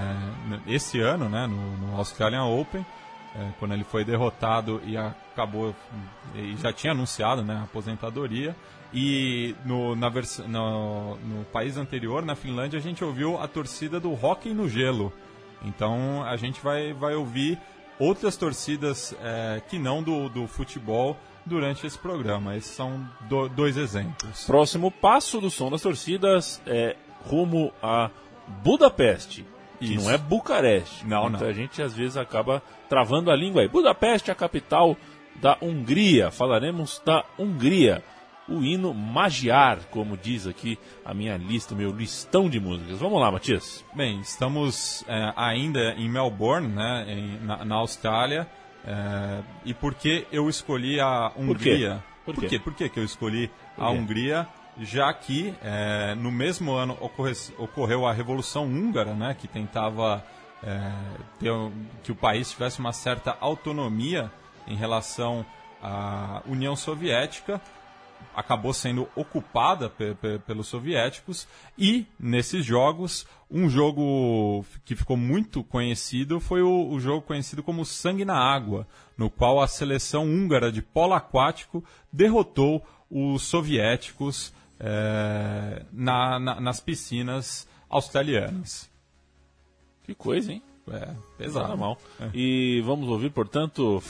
esse 0.69 1.01
ano, 1.01 1.29
né, 1.29 1.49
no, 1.49 1.89
no 1.89 1.97
Australian 1.97 2.45
Open 2.45 2.87
é, 3.39 3.53
quando 3.59 3.75
ele 3.75 3.85
foi 3.85 4.05
derrotado 4.05 4.81
e 4.85 4.97
acabou 4.97 5.75
e 6.35 6.57
já 6.57 6.73
tinha 6.73 6.93
anunciado 6.93 7.43
né, 7.43 7.57
a 7.57 7.65
aposentadoria 7.65 8.57
e 8.95 9.55
no, 9.65 9.95
na 9.95 10.11
no, 10.49 11.17
no, 11.17 11.45
país 11.53 11.77
anterior, 11.77 12.25
na 12.25 12.35
Finlândia, 12.35 12.79
a 12.79 12.83
gente 12.83 13.05
ouviu 13.05 13.39
a 13.39 13.47
torcida 13.47 14.01
do 14.01 14.13
hockey 14.13 14.55
no 14.55 14.69
gelo. 14.69 15.13
Então 15.63 16.25
a 16.25 16.37
gente 16.37 16.61
vai, 16.63 16.93
vai 16.93 17.15
ouvir 17.15 17.59
outras 17.99 18.37
torcidas 18.37 19.15
é, 19.21 19.61
que 19.69 19.79
não 19.79 20.03
do, 20.03 20.29
do 20.29 20.47
futebol 20.47 21.17
durante 21.45 21.87
esse 21.87 21.99
programa. 21.99 22.57
Esses 22.57 22.71
são 22.71 23.07
do, 23.29 23.49
dois 23.49 23.77
exemplos. 23.77 24.45
Próximo 24.45 24.91
passo 24.91 25.41
do 25.41 25.51
som 25.51 25.71
das 25.71 25.83
torcidas 25.83 26.63
é 26.67 26.97
rumo 27.25 27.73
a 27.83 28.11
Budapeste. 28.63 29.45
Que 29.79 29.97
não 29.97 30.11
é 30.11 30.19
Bucareste. 30.19 31.07
Não, 31.07 31.29
Muita 31.29 31.47
não. 31.47 31.53
gente 31.53 31.83
às 31.83 31.95
vezes 31.95 32.17
acaba 32.17 32.63
travando 32.89 33.31
a 33.31 33.37
língua 33.37 33.63
aí. 33.63 33.69
Budapeste 33.69 34.31
é 34.31 34.33
a 34.33 34.37
capital 34.37 34.97
da 35.41 35.57
Hungria. 35.61 36.31
Falaremos 36.31 37.01
da 37.05 37.25
Hungria. 37.39 38.03
O 38.49 38.63
hino 38.63 38.95
Magiar, 38.95 39.81
como 39.91 40.17
diz 40.17 40.47
aqui 40.47 40.79
a 41.05 41.13
minha 41.13 41.37
lista, 41.37 41.75
meu 41.75 41.91
listão 41.91 42.49
de 42.49 42.61
músicas. 42.61 42.99
Vamos 43.01 43.21
lá, 43.21 43.31
Matias. 43.31 43.85
Bem, 43.93 44.21
estamos 44.21 45.05
é, 45.09 45.33
ainda 45.37 45.95
em 45.95 46.09
Melbourne, 46.09 46.69
né, 46.69 47.05
em, 47.09 47.45
na, 47.45 47.65
na, 47.65 47.75
Austrália. 47.75 48.47
É, 48.87 49.43
e 49.65 49.75
por 49.75 49.95
que 49.95 50.27
eu 50.31 50.49
escolhi 50.49 51.01
a 51.01 51.33
Hungria? 51.37 52.05
Por 52.25 52.35
quê? 52.35 52.41
Por 52.41 52.49
quê? 52.49 52.59
Por 52.61 52.75
que, 52.75 52.89
que 52.89 53.01
eu 53.01 53.05
escolhi 53.05 53.51
a 53.77 53.91
Hungria? 53.91 54.47
Já 54.81 55.13
que 55.13 55.55
é, 55.63 56.15
no 56.15 56.31
mesmo 56.31 56.73
ano 56.73 56.97
ocorre, 57.01 57.33
ocorreu 57.59 58.07
a 58.07 58.13
Revolução 58.13 58.65
Húngara, 58.65 59.15
né, 59.15 59.35
que 59.39 59.49
tentava 59.49 60.25
é, 60.63 60.93
ter, 61.39 61.53
que 62.03 62.13
o 62.13 62.17
país 62.17 62.51
tivesse 62.51 62.79
uma 62.79 62.93
certa 62.93 63.37
autonomia 63.41 64.31
em 64.67 64.77
relação 64.77 65.45
à 65.83 66.43
União 66.47 66.75
Soviética, 66.75 67.61
acabou 68.35 68.73
sendo 68.73 69.09
ocupada 69.15 69.89
pe 69.89 70.15
pe 70.15 70.39
pelos 70.41 70.69
soviéticos. 70.69 71.47
E 71.79 72.07
nesses 72.19 72.65
jogos 72.65 73.27
um 73.51 73.69
jogo 73.69 74.65
que 74.85 74.97
ficou 74.97 75.17
muito 75.17 75.63
conhecido 75.63 76.41
foi 76.41 76.63
o, 76.63 76.89
o, 76.89 76.99
jogo 76.99 77.23
conhecido 77.23 77.63
como 77.63 77.85
Sangue 77.85 78.25
na 78.25 78.37
Água, 78.37 78.87
no 79.17 79.31
qual 79.31 79.61
a 79.61 79.69
seleção 79.69 80.25
húngara 80.25 80.73
de 80.73 80.83
polo 80.83 81.15
aquático 81.15 81.85
derrotou 82.13 82.85
os 83.09 83.43
soviéticos 83.43 84.53
é, 84.79 85.85
na, 85.93 86.39
na, 86.39 86.61
nas 86.61 86.81
piscinas 86.81 87.67
australianas. 87.89 88.91
Que 90.05 90.15
coisa, 90.15 90.53
hein? 90.53 90.63
É, 90.89 91.13
pesado. 91.37 91.77
mal. 91.77 92.01
É. 92.21 92.31
E 92.33 92.81
vamos 92.83 93.09
ouvir, 93.09 93.31
portanto, 93.31 94.01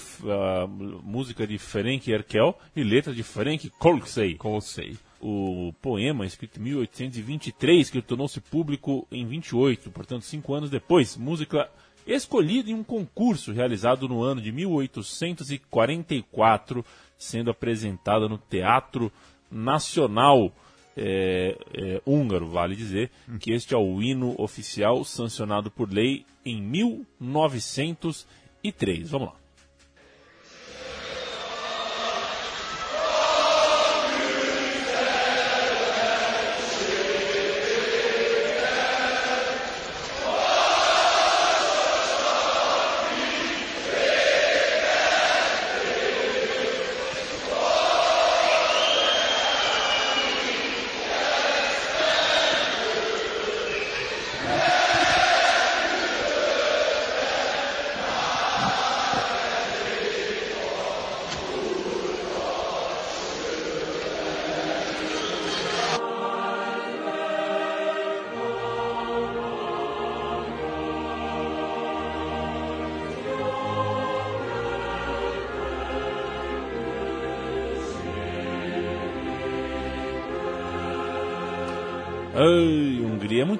música 1.02 1.46
de 1.46 1.56
Ferenc 1.58 2.06
Erkel 2.06 2.54
e 2.74 2.84
letra 2.84 3.14
de 3.14 3.22
Ferenc 3.22 3.70
Kolksey. 3.78 4.34
Kolksey. 4.34 4.98
O 5.18 5.72
poema, 5.80 6.26
escrito 6.26 6.60
em 6.60 6.64
1823, 6.64 7.88
que 7.88 8.02
tornou-se 8.02 8.38
público 8.40 9.08
em 9.10 9.26
28, 9.26 9.90
portanto, 9.90 10.20
cinco 10.22 10.52
anos 10.52 10.68
depois. 10.68 11.16
Música 11.16 11.70
escolhida 12.06 12.70
em 12.70 12.74
um 12.74 12.84
concurso 12.84 13.52
realizado 13.52 14.06
no 14.06 14.22
ano 14.22 14.40
de 14.40 14.52
1844, 14.52 16.84
sendo 17.18 17.50
apresentada 17.50 18.28
no 18.28 18.36
Teatro 18.36 19.10
Nacional 19.50 20.52
é, 20.96 21.58
é, 21.74 22.00
húngaro, 22.06 22.48
vale 22.48 22.74
dizer, 22.74 23.10
que 23.38 23.52
este 23.52 23.74
é 23.74 23.76
o 23.76 24.00
hino 24.00 24.34
oficial 24.38 25.04
sancionado 25.04 25.70
por 25.70 25.92
lei 25.92 26.24
em 26.44 26.62
1903. 26.62 29.10
Vamos 29.10 29.28
lá. 29.28 29.34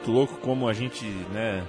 Muito 0.06 0.10
louco 0.12 0.36
como 0.36 0.68
a 0.68 0.72
gente, 0.72 1.04
né, 1.32 1.66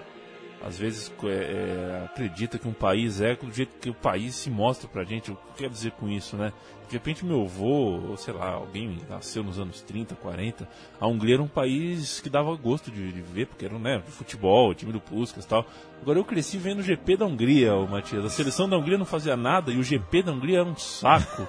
às 0.63 0.77
vezes 0.77 1.11
é, 1.23 1.27
é, 1.27 2.05
acredita 2.05 2.59
que 2.59 2.67
um 2.67 2.73
país 2.73 3.19
é 3.21 3.35
do 3.35 3.51
jeito 3.51 3.79
que 3.79 3.89
o 3.89 3.93
país 3.93 4.35
se 4.35 4.49
mostra 4.49 4.87
pra 4.87 5.03
gente. 5.03 5.31
O 5.31 5.35
que 5.35 5.63
quer 5.63 5.69
dizer 5.69 5.91
com 5.91 6.09
isso, 6.09 6.35
né? 6.35 6.51
De 6.87 6.93
repente 6.93 7.25
meu 7.25 7.43
avô, 7.43 7.99
ou 8.09 8.17
sei 8.17 8.33
lá, 8.33 8.51
alguém 8.51 8.99
nasceu 9.09 9.43
nos 9.43 9.59
anos 9.59 9.81
30, 9.81 10.15
40, 10.15 10.67
a 10.99 11.07
Hungria 11.07 11.35
era 11.35 11.43
um 11.43 11.47
país 11.47 12.19
que 12.19 12.29
dava 12.29 12.55
gosto 12.55 12.89
de, 12.91 13.11
de 13.11 13.21
ver, 13.21 13.47
porque 13.47 13.65
era, 13.65 13.77
né, 13.77 14.01
futebol, 14.07 14.73
time 14.73 14.91
do 14.91 14.99
Puskas 14.99 15.45
e 15.45 15.47
tal. 15.47 15.65
Agora 16.01 16.19
eu 16.19 16.25
cresci 16.25 16.57
vendo 16.57 16.79
o 16.79 16.83
GP 16.83 17.17
da 17.17 17.25
Hungria, 17.25 17.75
o 17.75 17.87
Matias. 17.87 18.25
A 18.25 18.29
seleção 18.29 18.69
da 18.69 18.77
Hungria 18.77 18.97
não 18.97 19.05
fazia 19.05 19.35
nada 19.37 19.71
e 19.71 19.77
o 19.77 19.83
GP 19.83 20.23
da 20.23 20.31
Hungria 20.31 20.59
era 20.59 20.69
um 20.69 20.75
saco. 20.75 21.47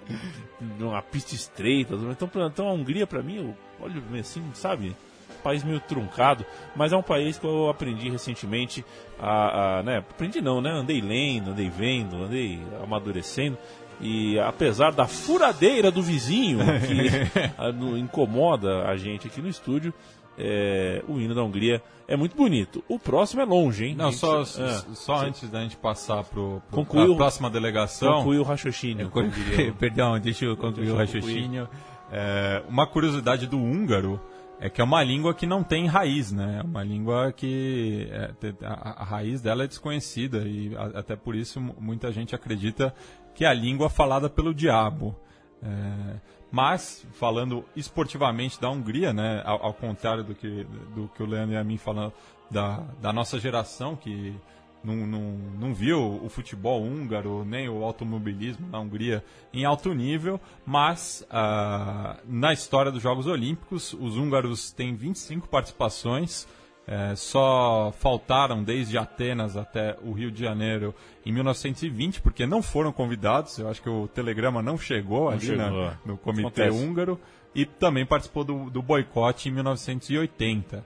uma 0.78 1.02
pista 1.02 1.34
estreita. 1.34 1.94
Então, 1.94 2.30
então 2.46 2.68
a 2.68 2.72
Hungria 2.72 3.06
para 3.06 3.22
mim, 3.22 3.36
eu 3.36 3.56
olho 3.80 4.02
assim, 4.18 4.42
sabe? 4.54 4.94
País 5.40 5.64
meio 5.64 5.80
truncado, 5.80 6.44
mas 6.76 6.92
é 6.92 6.96
um 6.96 7.02
país 7.02 7.38
que 7.38 7.46
eu 7.46 7.68
aprendi 7.68 8.08
recentemente 8.08 8.84
a, 9.18 9.78
a 9.78 9.82
né, 9.82 9.98
aprendi 9.98 10.40
não, 10.40 10.60
né, 10.60 10.70
andei 10.70 11.00
lendo, 11.00 11.50
andei 11.50 11.68
vendo, 11.68 12.24
andei 12.24 12.60
amadurecendo 12.82 13.58
e 14.00 14.38
apesar 14.40 14.92
da 14.92 15.06
furadeira 15.06 15.90
do 15.90 16.02
vizinho 16.02 16.58
que 16.58 17.52
a, 17.58 17.70
no, 17.70 17.98
incomoda 17.98 18.86
a 18.86 18.96
gente 18.96 19.26
aqui 19.26 19.42
no 19.42 19.48
estúdio, 19.48 19.92
é, 20.38 21.02
o 21.06 21.20
hino 21.20 21.34
da 21.34 21.42
Hungria 21.42 21.82
é 22.08 22.16
muito 22.16 22.34
bonito. 22.34 22.82
O 22.88 22.98
próximo 22.98 23.42
é 23.42 23.44
longe, 23.44 23.84
hein? 23.84 23.94
Não, 23.94 24.10
gente, 24.10 24.18
só, 24.18 24.40
é, 24.40 24.82
só 24.94 25.16
antes 25.16 25.48
da 25.50 25.60
gente 25.60 25.76
passar 25.76 26.24
para 26.24 26.42
a 26.42 27.14
próxima 27.14 27.50
delegação. 27.50 28.14
Conclui 28.16 28.38
o 28.38 28.42
raciocínio. 28.42 29.12
Perdão, 29.78 30.18
deixa 30.18 30.46
eu 30.46 30.56
concluir 30.56 30.86
deixa 30.86 30.94
o 30.94 30.96
raciocínio. 30.96 31.68
É, 32.10 32.62
uma 32.68 32.86
curiosidade 32.86 33.46
do 33.46 33.58
húngaro 33.58 34.20
é 34.60 34.68
que 34.68 34.80
é 34.80 34.84
uma 34.84 35.02
língua 35.02 35.32
que 35.32 35.46
não 35.46 35.64
tem 35.64 35.86
raiz, 35.86 36.30
né? 36.30 36.58
É 36.60 36.62
uma 36.62 36.84
língua 36.84 37.32
que 37.32 38.06
é, 38.10 38.30
a, 38.62 39.02
a, 39.02 39.04
raiz 39.04 39.40
dela 39.40 39.64
é 39.64 39.66
desconhecida 39.66 40.46
e 40.46 40.76
a, 40.76 40.98
até 40.98 41.16
por 41.16 41.34
isso 41.34 41.58
muita 41.58 42.12
gente 42.12 42.34
acredita 42.34 42.94
que 43.34 43.44
é 43.44 43.48
a 43.48 43.54
língua 43.54 43.88
falada 43.88 44.28
pelo 44.28 44.52
diabo. 44.52 45.16
É, 45.62 46.20
mas, 46.52 47.06
falando 47.12 47.64
esportivamente 47.74 48.60
da 48.60 48.68
Hungria, 48.68 49.14
né, 49.14 49.42
ao, 49.46 49.66
ao, 49.66 49.74
contrário 49.74 50.24
do 50.24 50.34
que, 50.34 50.64
do 50.94 51.08
que 51.14 51.22
o 51.22 51.26
Leandro 51.26 51.54
e 51.54 51.56
a 51.56 51.64
mim 51.64 51.78
falam 51.78 52.12
da, 52.50 52.84
da 53.00 53.12
nossa 53.12 53.38
geração, 53.38 53.96
que 53.96 54.34
não, 54.82 54.94
não, 55.06 55.20
não 55.58 55.74
viu 55.74 56.20
o 56.22 56.28
futebol 56.28 56.82
húngaro 56.82 57.44
nem 57.44 57.68
o 57.68 57.84
automobilismo 57.84 58.68
na 58.68 58.80
Hungria 58.80 59.22
em 59.52 59.64
alto 59.64 59.92
nível, 59.94 60.40
mas 60.64 61.26
uh, 61.30 62.18
na 62.26 62.52
história 62.52 62.90
dos 62.90 63.02
Jogos 63.02 63.26
Olímpicos, 63.26 63.92
os 63.92 64.16
húngaros 64.16 64.72
têm 64.72 64.94
25 64.94 65.48
participações, 65.48 66.46
é, 66.86 67.14
só 67.14 67.92
faltaram 67.98 68.64
desde 68.64 68.98
Atenas 68.98 69.56
até 69.56 69.96
o 70.02 70.10
Rio 70.10 70.28
de 70.28 70.40
Janeiro 70.40 70.92
em 71.24 71.32
1920, 71.32 72.20
porque 72.20 72.46
não 72.46 72.60
foram 72.62 72.92
convidados. 72.92 73.58
Eu 73.58 73.68
acho 73.68 73.80
que 73.80 73.88
o 73.88 74.08
telegrama 74.08 74.60
não 74.60 74.76
chegou 74.76 75.26
não 75.26 75.28
ali 75.28 75.46
chegou. 75.46 75.70
Na, 75.70 75.86
é. 75.86 75.92
no 76.04 76.16
comitê 76.16 76.62
Acontece. 76.62 76.84
húngaro. 76.84 77.20
E 77.54 77.64
também 77.64 78.04
participou 78.04 78.42
do, 78.42 78.70
do 78.70 78.82
boicote 78.82 79.48
em 79.48 79.52
1980. 79.52 80.84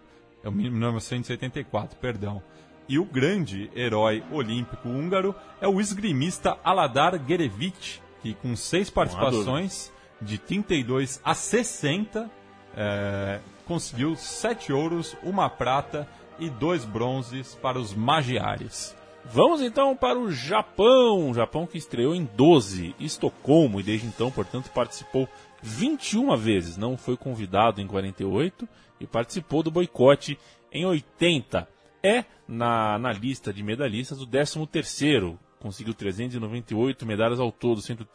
1984, 0.51 1.97
perdão. 1.99 2.43
E 2.89 2.99
o 2.99 3.05
grande 3.05 3.71
herói 3.75 4.23
olímpico 4.31 4.89
húngaro 4.89 5.35
é 5.61 5.67
o 5.67 5.81
esgrimista 5.81 6.59
Aladar 6.63 7.19
Gerevic, 7.27 8.01
que 8.21 8.35
com 8.35 8.55
seis 8.55 8.91
participações, 8.91 9.91
de 10.21 10.39
32 10.39 11.21
a 11.25 11.35
60, 11.35 12.31
é, 12.77 13.41
conseguiu 13.67 14.15
sete 14.17 14.73
ouros, 14.73 15.17
uma 15.23 15.49
prata 15.49 16.07
e 16.39 16.51
dois 16.51 16.85
bronzes 16.85 17.55
para 17.55 17.79
os 17.79 17.95
magiares. 17.95 18.95
Vamos 19.25 19.63
então 19.63 19.97
para 19.97 20.19
o 20.19 20.31
Japão. 20.31 21.31
O 21.31 21.35
Japão 21.35 21.67
que 21.67 21.79
estreou 21.79 22.15
em 22.15 22.29
12, 22.37 22.95
Estocolmo, 23.01 23.81
e 23.81 23.83
desde 23.83 24.07
então, 24.07 24.31
portanto, 24.31 24.71
participou 24.71 25.27
21 25.63 26.37
vezes. 26.37 26.77
Não 26.77 26.99
foi 26.99 27.17
convidado 27.17 27.81
em 27.81 27.87
48 27.87 28.69
e 29.01 29.07
participou 29.07 29.63
do 29.63 29.71
boicote 29.71 30.39
em 30.71 30.85
80 30.85 31.74
é, 32.05 32.25
na, 32.47 32.99
na 32.99 33.13
lista 33.13 33.53
de 33.53 33.63
medalhistas, 33.63 34.21
o 34.21 34.27
13º. 34.27 35.39
Conseguiu 35.59 35.95
398 35.95 37.07
medalhas 37.07 37.41
ao 37.41 37.51
todo, 37.51 37.81
sendo, 37.81 38.07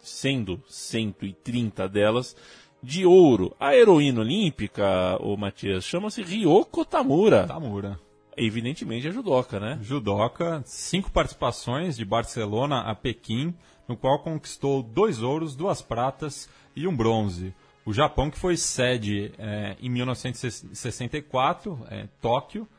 sendo 0.00 0.60
130 0.68 1.88
delas 1.88 2.36
de 2.82 3.06
ouro. 3.06 3.54
A 3.60 3.76
heroína 3.76 4.22
olímpica, 4.22 5.16
o 5.20 5.36
Matias, 5.36 5.84
chama-se 5.84 6.22
Ryoko 6.22 6.84
Tamura. 6.84 7.46
Tamura. 7.46 8.00
Evidentemente 8.36 9.06
é 9.06 9.12
judoca, 9.12 9.60
né? 9.60 9.78
Judoca, 9.80 10.62
cinco 10.64 11.12
participações 11.12 11.96
de 11.96 12.04
Barcelona 12.04 12.80
a 12.80 12.94
Pequim, 12.94 13.54
no 13.86 13.96
qual 13.96 14.18
conquistou 14.18 14.82
dois 14.82 15.22
ouros, 15.22 15.54
duas 15.54 15.80
pratas 15.82 16.48
e 16.74 16.88
um 16.88 16.96
bronze. 16.96 17.54
O 17.84 17.92
Japão, 17.92 18.30
que 18.30 18.38
foi 18.38 18.56
sede 18.56 19.32
é, 19.38 19.76
em 19.80 19.88
1964, 19.90 21.86
é, 21.90 22.08
Tóquio, 22.20 22.62
é, 22.62 22.70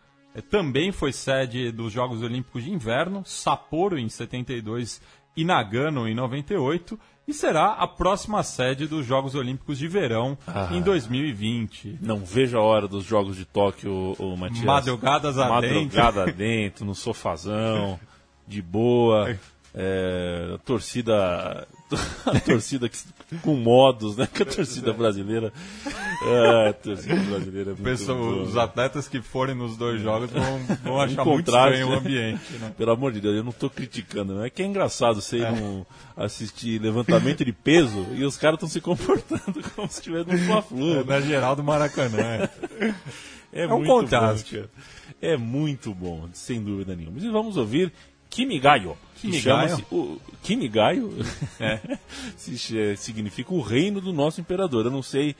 também 0.50 0.92
foi 0.92 1.12
sede 1.12 1.72
dos 1.72 1.92
Jogos 1.92 2.22
Olímpicos 2.22 2.64
de 2.64 2.72
Inverno, 2.72 3.24
Sapporo 3.26 3.98
em 3.98 4.08
72 4.08 5.02
e 5.36 5.44
Nagano 5.44 6.08
em 6.08 6.14
98, 6.14 7.00
e 7.28 7.34
será 7.34 7.74
a 7.74 7.88
próxima 7.88 8.44
sede 8.44 8.88
dos 8.88 9.06
Jogos 9.06 9.36
Olímpicos 9.36 9.78
de 9.78 9.88
Verão 9.88 10.38
ah, 10.48 10.70
em 10.72 10.82
2020. 10.82 12.00
Não 12.02 12.18
vejo 12.18 12.58
a 12.58 12.62
hora 12.62 12.88
dos 12.88 13.06
Jogos 13.06 13.36
de 13.36 13.46
Tóquio, 13.46 14.16
o 14.18 14.36
Matias. 14.36 14.64
Madrugadas 14.64 15.38
adentro. 15.38 15.76
Madrugada 15.76 16.26
dentro, 16.32 16.86
no 16.86 16.96
sofazão, 16.96 18.00
de 18.48 18.62
boa. 18.62 19.38
É, 19.74 20.58
torcida 20.66 21.66
a 22.26 22.40
torcida 22.40 22.90
com 23.42 23.56
modos, 23.56 24.18
né? 24.18 24.28
Que 24.32 24.44
a 24.44 24.46
torcida 24.46 24.94
brasileira. 24.94 25.52
É, 26.26 26.70
a 26.70 26.74
torcida 26.74 27.16
brasileira 27.16 27.72
é 27.72 27.76
Pessoa, 27.76 28.44
Os 28.44 28.58
atletas 28.58 29.08
que 29.08 29.22
forem 29.22 29.56
nos 29.56 29.78
dois 29.78 30.02
jogos 30.02 30.30
vão, 30.32 30.60
vão 30.84 31.02
achar 31.02 31.26
muito 31.26 31.50
estranho 31.50 31.90
o 31.90 31.94
ambiente. 31.94 32.54
Né? 32.54 32.74
Pelo 32.78 32.92
amor 32.92 33.12
de 33.12 33.22
Deus, 33.22 33.36
eu 33.36 33.44
não 33.44 33.52
estou 33.52 33.70
criticando, 33.70 34.36
né? 34.36 34.48
É 34.48 34.50
que 34.50 34.62
é 34.62 34.66
engraçado 34.66 35.22
você 35.22 35.40
é. 35.40 35.52
Um, 35.52 35.86
assistir 36.16 36.80
levantamento 36.82 37.44
de 37.44 37.52
peso 37.52 38.08
e 38.14 38.24
os 38.24 38.38
caras 38.38 38.56
estão 38.56 38.70
se 38.70 38.82
comportando 38.82 39.62
como 39.76 39.88
se 39.90 40.00
estivesse 40.00 40.32
no 40.32 40.38
Fla-Flu. 40.40 41.00
É, 41.00 41.04
na 41.04 41.22
geral 41.22 41.56
do 41.56 41.64
Maracanã. 41.64 42.18
É, 42.18 42.50
é, 43.54 43.64
é 43.64 43.74
um 43.74 43.84
contraste. 43.84 44.58
Bom, 44.58 44.68
é 45.22 45.38
muito 45.38 45.94
bom, 45.94 46.28
sem 46.34 46.64
dúvida 46.64 46.96
nenhuma. 46.96 47.20
E 47.20 47.30
vamos 47.30 47.58
ouvir 47.58 47.92
Kimigayo. 48.32 48.98
Kimigayo? 49.18 49.86
O 49.92 50.20
Kimigayo 50.42 51.14
é, 51.60 52.96
significa 52.96 53.54
o 53.54 53.62
reino 53.62 54.00
do 54.00 54.14
nosso 54.14 54.40
imperador. 54.40 54.86
Eu 54.86 54.92
não 54.92 55.04
sei. 55.04 55.36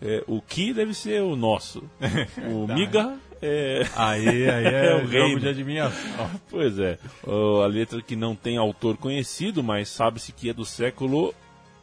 É, 0.00 0.22
o 0.26 0.42
Ki 0.42 0.74
deve 0.74 0.92
ser 0.92 1.22
o 1.22 1.34
nosso. 1.34 1.82
O 2.52 2.66
tá. 2.66 2.74
Miga 2.74 3.18
é. 3.40 3.82
Aí, 3.96 4.28
aí 4.28 4.64
é, 4.66 4.86
é 4.86 4.94
o 4.94 5.06
reino 5.06 5.40
de 5.40 5.48
adivinhação. 5.48 6.30
Pois 6.50 6.78
é. 6.78 6.98
a 7.26 7.66
letra 7.66 8.02
que 8.02 8.14
não 8.14 8.36
tem 8.36 8.58
autor 8.58 8.98
conhecido, 8.98 9.62
mas 9.62 9.88
sabe-se 9.88 10.30
que 10.30 10.50
é 10.50 10.52
do 10.52 10.64
século 10.64 11.34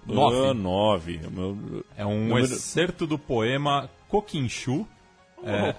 9. 0.06 1.22
É 1.98 2.06
um 2.06 2.28
número... 2.28 2.46
excerto 2.46 3.08
do 3.08 3.18
poema 3.18 3.90
Kokinshu. 4.08 4.88
Oh. 5.38 5.50
É, 5.50 5.76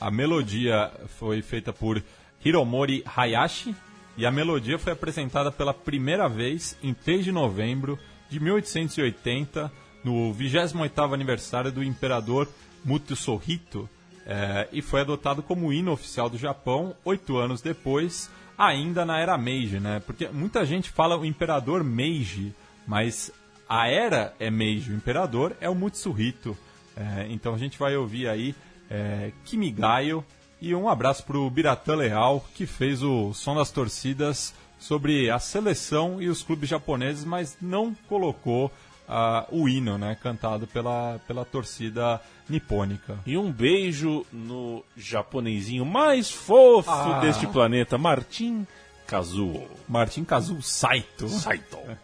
a 0.00 0.10
melodia 0.10 0.90
foi 1.18 1.42
feita 1.42 1.70
por 1.70 2.02
Hiromori 2.42 3.04
Hayashi 3.04 3.74
e 4.16 4.26
a 4.26 4.30
melodia 4.30 4.78
foi 4.78 4.92
apresentada 4.92 5.50
pela 5.50 5.72
primeira 5.72 6.28
vez 6.28 6.76
em 6.82 6.92
3 6.92 7.24
de 7.24 7.32
novembro 7.32 7.98
de 8.28 8.40
1880, 8.40 9.70
no 10.04 10.34
28º 10.34 11.12
aniversário 11.12 11.72
do 11.72 11.82
imperador 11.82 12.48
Mutsuhito, 12.84 13.88
é, 14.26 14.68
e 14.72 14.80
foi 14.82 15.00
adotado 15.00 15.42
como 15.42 15.72
hino 15.72 15.92
oficial 15.92 16.28
do 16.28 16.38
Japão 16.38 16.94
oito 17.04 17.36
anos 17.36 17.60
depois, 17.60 18.30
ainda 18.56 19.04
na 19.04 19.18
era 19.18 19.36
Meiji, 19.36 19.80
né? 19.80 20.00
Porque 20.00 20.28
muita 20.28 20.64
gente 20.64 20.90
fala 20.90 21.16
o 21.16 21.24
imperador 21.24 21.82
Meiji, 21.82 22.54
mas 22.86 23.32
a 23.68 23.88
era 23.88 24.34
é 24.38 24.50
Meiji, 24.50 24.92
o 24.92 24.96
imperador 24.96 25.56
é 25.60 25.68
o 25.68 25.74
Mutsuhito. 25.74 26.56
É, 26.96 27.26
então 27.30 27.54
a 27.54 27.58
gente 27.58 27.78
vai 27.78 27.96
ouvir 27.96 28.28
aí 28.28 28.54
é, 28.90 29.32
Kimigayo, 29.44 30.24
e 30.62 30.76
um 30.76 30.88
abraço 30.88 31.24
para 31.24 31.36
o 31.36 31.50
Biratã 31.50 31.96
Leal, 31.96 32.46
que 32.54 32.66
fez 32.66 33.02
o 33.02 33.34
som 33.34 33.56
das 33.56 33.72
torcidas 33.72 34.54
sobre 34.78 35.28
a 35.28 35.40
seleção 35.40 36.22
e 36.22 36.28
os 36.28 36.44
clubes 36.44 36.68
japoneses, 36.68 37.24
mas 37.24 37.56
não 37.60 37.92
colocou 38.08 38.66
uh, 39.08 39.44
o 39.50 39.68
hino 39.68 39.98
né, 39.98 40.16
cantado 40.22 40.68
pela, 40.68 41.20
pela 41.26 41.44
torcida 41.44 42.20
nipônica. 42.48 43.18
E 43.26 43.36
um 43.36 43.50
beijo 43.50 44.24
no 44.32 44.84
japonesinho 44.96 45.84
mais 45.84 46.30
fofo 46.30 46.90
ah. 46.90 47.18
deste 47.18 47.44
planeta, 47.48 47.98
Martin 47.98 48.64
Kazuo. 49.04 49.68
Martin 49.88 50.22
Kazuo 50.22 50.62
Saito. 50.62 51.28
Saito. 51.28 51.76
É. 51.88 51.96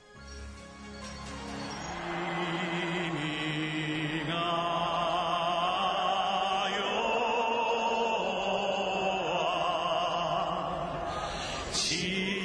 七 11.78 12.37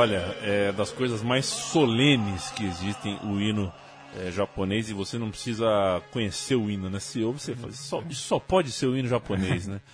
Olha, 0.00 0.34
é 0.42 0.72
das 0.72 0.90
coisas 0.90 1.22
mais 1.22 1.44
solenes 1.44 2.50
que 2.52 2.64
existem 2.64 3.18
o 3.22 3.38
hino 3.38 3.70
é, 4.16 4.30
japonês 4.30 4.88
e 4.88 4.94
você 4.94 5.18
não 5.18 5.28
precisa 5.30 6.02
conhecer 6.10 6.54
o 6.54 6.70
hino, 6.70 6.88
né? 6.88 6.98
Se 6.98 7.22
ouve, 7.22 7.38
você 7.38 7.54
fala, 7.54 7.70
isso 7.70 7.82
só, 7.82 8.02
só 8.10 8.38
pode 8.38 8.72
ser 8.72 8.86
o 8.86 8.96
hino 8.96 9.08
japonês, 9.08 9.66
né? 9.66 9.80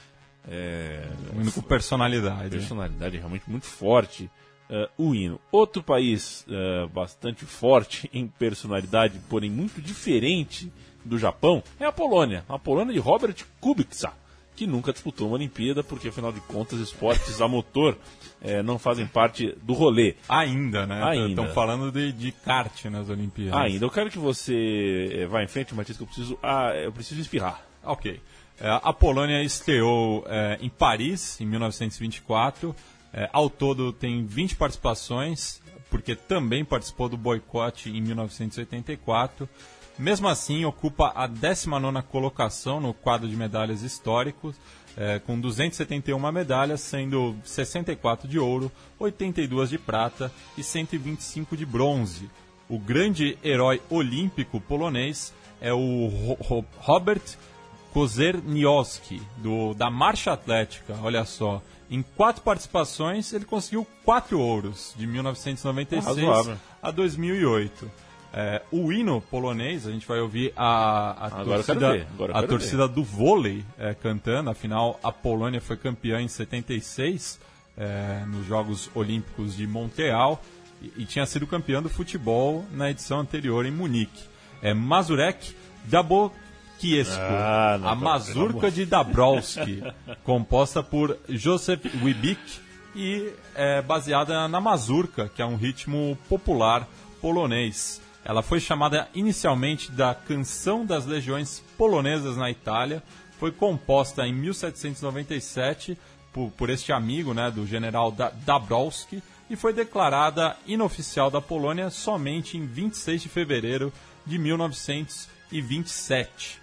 É, 0.48 1.04
Um 1.34 1.40
hino 1.40 1.50
com 1.50 1.60
personalidade. 1.60 2.50
personalidade 2.50 3.16
realmente 3.16 3.50
muito 3.50 3.66
forte. 3.66 4.30
é, 4.70 4.88
o 4.96 5.12
hino. 5.12 5.40
Outro 5.50 5.82
país 5.82 6.46
é, 6.48 6.86
bastante 6.86 7.44
forte 7.44 8.08
em 8.14 8.28
personalidade, 8.28 9.18
porém 9.28 9.50
muito 9.50 9.82
diferente 9.82 10.72
do 11.04 11.18
Japão, 11.18 11.64
é 11.80 11.84
a 11.84 11.90
Polônia. 11.90 12.44
A 12.48 12.60
Polônia 12.60 12.94
de 12.94 13.00
Robert 13.00 13.34
Kubica, 13.60 14.12
que 14.56 14.66
nunca 14.66 14.92
disputou 14.92 15.28
uma 15.28 15.36
Olimpíada, 15.36 15.84
porque 15.84 16.08
afinal 16.08 16.32
de 16.32 16.40
contas 16.40 16.80
esportes 16.80 17.40
a 17.40 17.46
motor 17.46 17.96
é, 18.40 18.62
não 18.62 18.78
fazem 18.78 19.06
parte 19.06 19.54
do 19.62 19.74
rolê. 19.74 20.16
Ainda, 20.28 20.86
né? 20.86 21.02
Ainda. 21.04 21.42
Estão 21.42 21.48
falando 21.54 21.92
de, 21.92 22.10
de 22.12 22.32
kart 22.32 22.86
nas 22.86 23.08
Olimpíadas. 23.10 23.60
Ainda, 23.60 23.84
eu 23.84 23.90
quero 23.90 24.10
que 24.10 24.18
você 24.18 25.10
é, 25.12 25.26
vá 25.26 25.42
em 25.42 25.46
frente, 25.48 25.74
Matias, 25.74 25.96
que 25.96 26.02
eu 26.02 26.06
preciso, 26.06 26.38
ah, 26.42 26.72
eu 26.74 26.90
preciso 26.90 27.20
espirrar. 27.20 27.62
Ok. 27.84 28.20
É, 28.58 28.80
a 28.82 28.92
Polônia 28.92 29.42
estreou 29.42 30.24
é, 30.26 30.58
em 30.60 30.70
Paris, 30.70 31.40
em 31.40 31.46
1924. 31.46 32.74
É, 33.12 33.28
ao 33.32 33.48
todo 33.48 33.92
tem 33.92 34.24
20 34.24 34.56
participações, 34.56 35.60
porque 35.90 36.14
também 36.14 36.64
participou 36.64 37.08
do 37.08 37.16
boicote 37.16 37.90
em 37.90 38.00
1984. 38.00 39.48
Mesmo 39.98 40.28
assim, 40.28 40.64
ocupa 40.64 41.12
a 41.14 41.26
19ª 41.28 42.02
colocação 42.02 42.80
no 42.80 42.92
quadro 42.92 43.26
de 43.28 43.34
medalhas 43.36 43.82
históricos, 43.82 44.54
é, 44.96 45.18
com 45.18 45.38
271 45.40 46.18
medalhas, 46.32 46.80
sendo 46.80 47.34
64 47.44 48.28
de 48.28 48.38
ouro, 48.38 48.70
82 48.98 49.70
de 49.70 49.78
prata 49.78 50.30
e 50.56 50.62
125 50.62 51.56
de 51.56 51.64
bronze. 51.66 52.30
O 52.68 52.78
grande 52.78 53.38
herói 53.44 53.80
olímpico 53.88 54.60
polonês 54.60 55.32
é 55.60 55.72
o 55.72 56.08
Ro- 56.08 56.38
Ro- 56.40 56.64
Robert 56.78 57.22
Kozerniowski, 57.92 59.22
do, 59.38 59.72
da 59.74 59.90
marcha 59.90 60.32
atlética, 60.32 60.94
olha 61.02 61.24
só. 61.24 61.62
Em 61.90 62.02
quatro 62.02 62.42
participações, 62.42 63.32
ele 63.32 63.44
conseguiu 63.44 63.86
quatro 64.04 64.38
ouros, 64.40 64.92
de 64.96 65.06
1996 65.06 66.04
Razoável. 66.04 66.58
a 66.82 66.90
2008. 66.90 67.90
É, 68.32 68.62
o 68.70 68.92
hino 68.92 69.20
polonês, 69.20 69.86
a 69.86 69.90
gente 69.90 70.06
vai 70.06 70.20
ouvir 70.20 70.52
a, 70.56 71.12
a 71.12 71.26
Agora 71.26 71.62
torcida, 71.62 71.92
ver, 71.92 72.06
a 72.34 72.42
torcida 72.42 72.88
do 72.88 73.02
vôlei 73.02 73.64
é, 73.78 73.94
cantando, 73.94 74.50
afinal 74.50 75.00
a 75.02 75.10
Polônia 75.10 75.60
foi 75.60 75.76
campeã 75.76 76.20
em 76.20 76.28
76 76.28 77.40
é, 77.76 78.24
nos 78.26 78.46
Jogos 78.46 78.90
Olímpicos 78.94 79.56
de 79.56 79.66
Montreal 79.66 80.42
e, 80.82 80.92
e 80.98 81.04
tinha 81.04 81.24
sido 81.24 81.46
campeã 81.46 81.82
do 81.82 81.88
futebol 81.88 82.64
na 82.72 82.90
edição 82.90 83.20
anterior 83.20 83.64
em 83.64 83.70
Munique. 83.70 84.24
É 84.60 84.74
Mazurek 84.74 85.54
Dabokiesco, 85.84 87.14
Ah, 87.20 87.78
a 87.82 87.92
amor. 87.92 88.70
de 88.70 88.84
Dabrowski, 88.84 89.82
composta 90.24 90.82
por 90.82 91.16
Joseph 91.28 91.84
Wibik 92.02 92.40
e 92.94 93.30
é, 93.54 93.80
baseada 93.82 94.48
na 94.48 94.60
mazurca, 94.60 95.30
que 95.34 95.40
é 95.40 95.46
um 95.46 95.56
ritmo 95.56 96.18
popular 96.28 96.88
polonês. 97.20 98.00
Ela 98.28 98.42
foi 98.42 98.58
chamada 98.58 99.08
inicialmente 99.14 99.88
da 99.92 100.12
Canção 100.12 100.84
das 100.84 101.06
Legiões 101.06 101.62
Polonesas 101.78 102.36
na 102.36 102.50
Itália, 102.50 103.00
foi 103.38 103.52
composta 103.52 104.26
em 104.26 104.32
1797 104.34 105.96
por, 106.32 106.50
por 106.50 106.68
este 106.68 106.92
amigo 106.92 107.32
né, 107.32 107.52
do 107.52 107.64
general 107.66 108.10
da 108.10 108.30
Dabrowski 108.30 109.22
e 109.48 109.54
foi 109.54 109.72
declarada 109.72 110.56
inoficial 110.66 111.30
da 111.30 111.40
Polônia 111.40 111.88
somente 111.88 112.58
em 112.58 112.66
26 112.66 113.22
de 113.22 113.28
fevereiro 113.28 113.92
de 114.26 114.38
1927. 114.38 116.60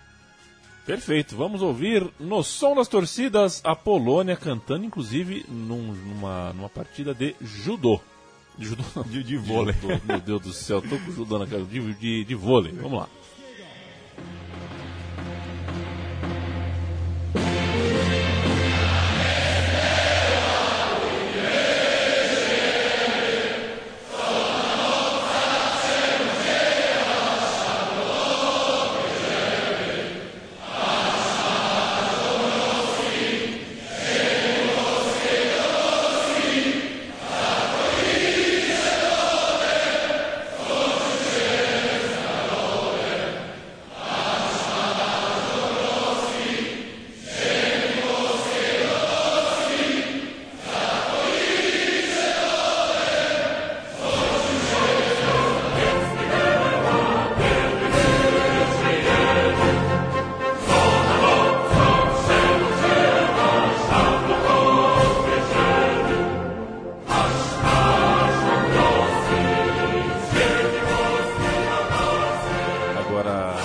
Perfeito, 0.86 1.38
vamos 1.38 1.62
ouvir 1.62 2.06
no 2.20 2.44
som 2.44 2.76
das 2.76 2.90
torcidas 2.90 3.62
a 3.64 3.74
Polônia 3.74 4.36
cantando, 4.36 4.84
inclusive 4.84 5.46
num- 5.48 5.94
numa, 5.94 6.52
numa 6.52 6.68
partida 6.68 7.14
de 7.14 7.34
judô. 7.40 8.02
De 8.58 8.66
judô 8.68 8.84
não. 8.96 9.04
De- 9.04 9.24
de 9.24 9.38
vôlei. 9.38 9.74
judô, 9.82 10.00
meu 10.06 10.20
Deus 10.20 10.42
do 10.42 10.54
céu, 10.54 10.82
tô 10.82 10.98
com 11.00 11.12
judô 11.12 11.40
na 11.40 11.48
cara. 11.48 11.64
De, 11.64 11.94
de, 11.96 12.24
de 12.24 12.36
vôlei, 12.36 12.72
vamos 12.74 13.00
lá. 13.00 13.08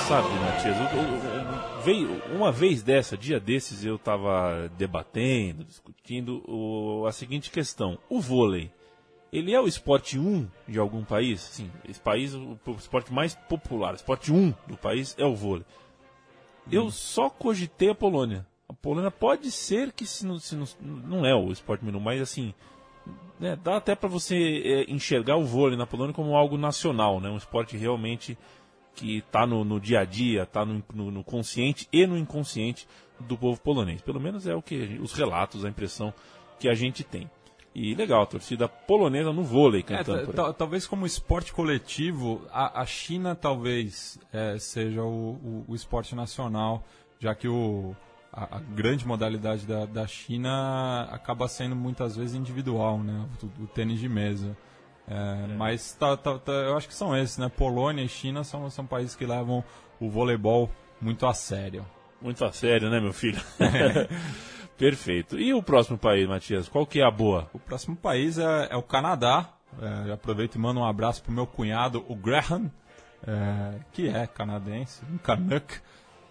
Sabe, 0.09 0.29
Matias, 0.39 0.77
eu- 0.79 0.99
eu- 0.99 1.35
eu- 1.35 1.83
veio 1.83 2.23
uma 2.35 2.51
vez 2.51 2.83
dessa, 2.83 3.17
dia 3.17 3.39
desses, 3.39 3.85
eu 3.85 3.97
estava 3.97 4.71
debatendo, 4.79 5.65
discutindo 5.65 6.43
o- 6.49 7.05
a 7.07 7.13
seguinte 7.13 7.51
questão: 7.51 7.99
o 8.09 8.19
vôlei, 8.19 8.71
ele 9.31 9.53
é 9.53 9.61
o 9.61 9.69
esporte 9.69 10.19
1 10.19 10.49
de 10.67 10.79
algum 10.79 11.05
país? 11.05 11.41
Sim, 11.41 11.71
esse 11.87 12.01
país, 12.01 12.33
o, 12.35 12.59
o 12.67 12.71
esporte 12.73 13.13
mais 13.13 13.35
popular, 13.35 13.93
o 13.93 13.97
esporte 13.97 14.33
1 14.33 14.55
do 14.67 14.79
país 14.79 15.15
é 15.19 15.27
o 15.27 15.35
vôlei. 15.35 15.67
Eu 16.73 16.91
só 16.91 17.29
cogitei 17.29 17.91
a 17.91 17.95
Polônia. 17.95 18.47
A 18.69 18.73
Polônia 18.73 19.11
pode 19.11 19.51
ser 19.51 19.93
que 19.93 20.07
se 20.07 20.25
não, 20.27 20.39
se 20.39 20.55
não, 20.57 20.67
não 20.81 21.27
é 21.27 21.35
o 21.35 21.51
esporte 21.53 21.81
número 21.83 21.99
um, 21.99 22.03
mas 22.03 22.21
assim, 22.21 22.53
né, 23.41 23.57
dá 23.63 23.77
até 23.77 23.95
para 23.95 24.09
você 24.09 24.63
é, 24.65 24.91
enxergar 24.91 25.37
o 25.37 25.45
vôlei 25.45 25.77
na 25.79 25.87
Polônia 25.87 26.15
como 26.15 26.37
algo 26.37 26.59
nacional, 26.59 27.21
né, 27.21 27.31
um 27.31 27.37
esporte 27.39 27.77
realmente 27.77 28.37
que 28.99 29.19
está 29.19 29.47
no, 29.47 29.65
no 29.65 29.79
dia 29.81 30.01
a 30.01 30.05
dia, 30.05 30.43
está 30.43 30.65
no, 30.65 30.83
no- 30.93 31.11
no 31.11 31.23
consciente 31.25 31.87
e 31.93 32.07
no 32.07 32.17
inconsciente 32.19 32.87
do 33.21 33.37
povo 33.37 33.61
polonês. 33.61 34.01
Pelo 34.03 34.21
menos 34.21 34.47
é 34.47 34.55
o 34.55 34.63
que 34.63 34.99
os 35.01 35.13
relatos, 35.13 35.65
a 35.65 35.69
impressão 35.69 36.13
que 36.59 36.69
a 36.69 36.75
gente 36.75 37.05
tem. 37.05 37.31
E 37.75 37.95
legal, 37.95 38.23
a 38.23 38.27
torcida 38.27 38.67
polonesa 38.69 39.33
no 39.33 39.45
vôlei 39.45 39.81
É, 39.81 39.83
cantando. 39.85 40.33
ta- 40.33 40.53
talvez 40.53 40.87
como 40.87 41.07
esporte 41.07 41.53
coletivo, 41.53 42.43
a, 42.51 42.81
a 42.81 42.87
China 42.87 43.37
talvez 43.37 44.19
é, 44.33 44.59
seja 44.59 45.03
o, 45.03 45.35
o- 45.35 45.65
o 45.69 45.75
esporte 45.77 46.15
nacional, 46.15 46.83
já 47.21 47.35
que 47.37 47.47
o, 47.47 47.95
a, 48.33 48.57
a 48.57 48.61
grande 48.61 49.07
modalidade 49.07 49.65
da, 49.65 49.87
da 49.87 50.07
China 50.09 51.09
acaba 51.13 51.47
sendo 51.47 51.77
muitas 51.77 52.17
vezes 52.17 52.35
individual, 52.35 52.99
né? 52.99 53.27
O 53.61 53.67
tênis 53.69 54.01
de 54.01 54.09
mesa. 54.09 54.57
É, 55.11 55.47
Mas 55.57 55.93
tá- 55.95 56.17
tá- 56.17 56.39
tá- 56.39 56.53
eu 56.53 56.77
acho 56.77 56.87
que 56.89 56.95
são 56.95 57.17
esses, 57.17 57.39
né? 57.39 57.49
Polônia 57.49 58.03
e 58.03 58.09
China 58.09 58.45
são, 58.45 58.69
são 58.71 58.85
países 58.87 59.17
que 59.17 59.25
levam 59.25 59.65
o 60.01 60.11
voleibol 60.11 60.71
muito 61.01 61.27
a 61.27 61.33
sério. 61.33 61.85
Muito 62.21 62.45
a 62.45 62.53
sério, 62.53 62.91
né, 62.91 63.01
meu 63.01 63.13
filho? 63.13 63.41
Perfeito. 64.77 65.39
E 65.39 65.53
o 65.53 65.63
próximo 65.63 65.99
país, 65.99 66.29
Matias? 66.29 66.69
Qual 66.69 66.87
que 66.87 67.01
é 67.01 67.05
a 67.05 67.11
boa? 67.11 67.49
O 67.53 67.59
próximo 67.59 67.97
país 67.97 68.39
é, 68.39 68.69
é 68.71 68.77
o 68.77 68.83
Canadá. 68.83 69.51
É, 70.09 70.13
aproveito 70.13 70.55
e 70.55 70.59
mando 70.59 70.81
um 70.81 70.85
abraço 70.85 71.23
pro 71.23 71.31
meu 71.33 71.47
cunhado, 71.47 72.05
o 72.09 72.15
Graham, 72.17 72.71
é, 73.27 73.75
que 73.93 74.09
é 74.09 74.27
canadense, 74.27 75.03
um 75.13 75.19
Canuck. 75.19 75.75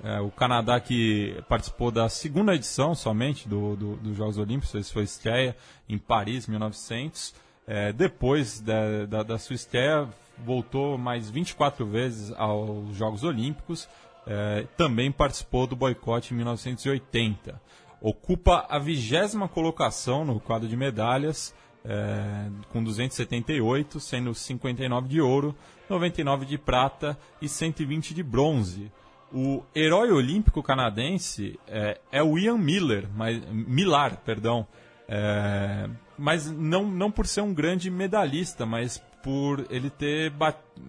É, 0.03 0.19
o 0.19 0.29
Canadá 0.31 0.79
que 0.79 1.41
participou 1.47 1.89
da 1.91 2.07
segunda 2.09 2.53
edição 2.55 2.93
somente 2.95 3.47
do, 3.47 3.75
do- 3.75 3.95
dos 3.97 4.15
Jogos 4.17 4.37
Olímpicos, 4.37 4.71
fez 4.71 4.87
sua 4.87 5.03
estreia 5.03 5.55
em 5.89 5.97
Paris, 5.97 6.47
1900. 6.47 7.33
É, 7.67 7.91
depois 7.91 8.61
da, 8.61 9.05
da, 9.05 9.23
da 9.23 9.37
sua 9.37 9.55
estreia, 9.55 10.07
voltou 10.37 10.97
mais 10.97 11.29
24 11.29 11.85
vezes 11.85 12.33
aos 12.37 12.95
Jogos 12.95 13.23
Olímpicos. 13.23 13.89
É, 14.25 14.65
também 14.77 15.11
participou 15.11 15.67
do 15.67 15.75
boicote 15.75 16.33
em 16.33 16.37
1980. 16.37 17.61
Ocupa 17.99 18.65
a 18.69 18.79
vigésima 18.79 19.47
colocação 19.47 20.23
no 20.23 20.39
quadro 20.39 20.67
de 20.67 20.77
medalhas, 20.77 21.53
é, 21.83 22.49
com 22.69 22.83
278, 22.83 23.99
sendo 23.99 24.33
59 24.33 25.07
de 25.07 25.19
ouro, 25.19 25.55
99 25.89 26.45
de 26.45 26.57
prata 26.57 27.17
e 27.41 27.49
120 27.49 28.13
de 28.13 28.23
bronze. 28.23 28.91
O 29.33 29.63
herói 29.75 30.11
olímpico 30.11 30.63
canadense 30.63 31.59
é, 31.67 31.99
é 32.11 32.23
o 32.23 32.37
Ian 32.37 32.57
Miller, 32.57 33.09
mas, 33.13 33.41
Millar, 33.51 34.17
perdão, 34.17 34.65
é, 35.07 35.89
mas 36.17 36.49
não, 36.51 36.85
não 36.85 37.11
por 37.11 37.27
ser 37.27 37.41
um 37.41 37.53
grande 37.53 37.89
medalhista, 37.89 38.65
mas 38.65 39.01
por 39.23 39.65
ele 39.69 39.89
ter 39.89 40.33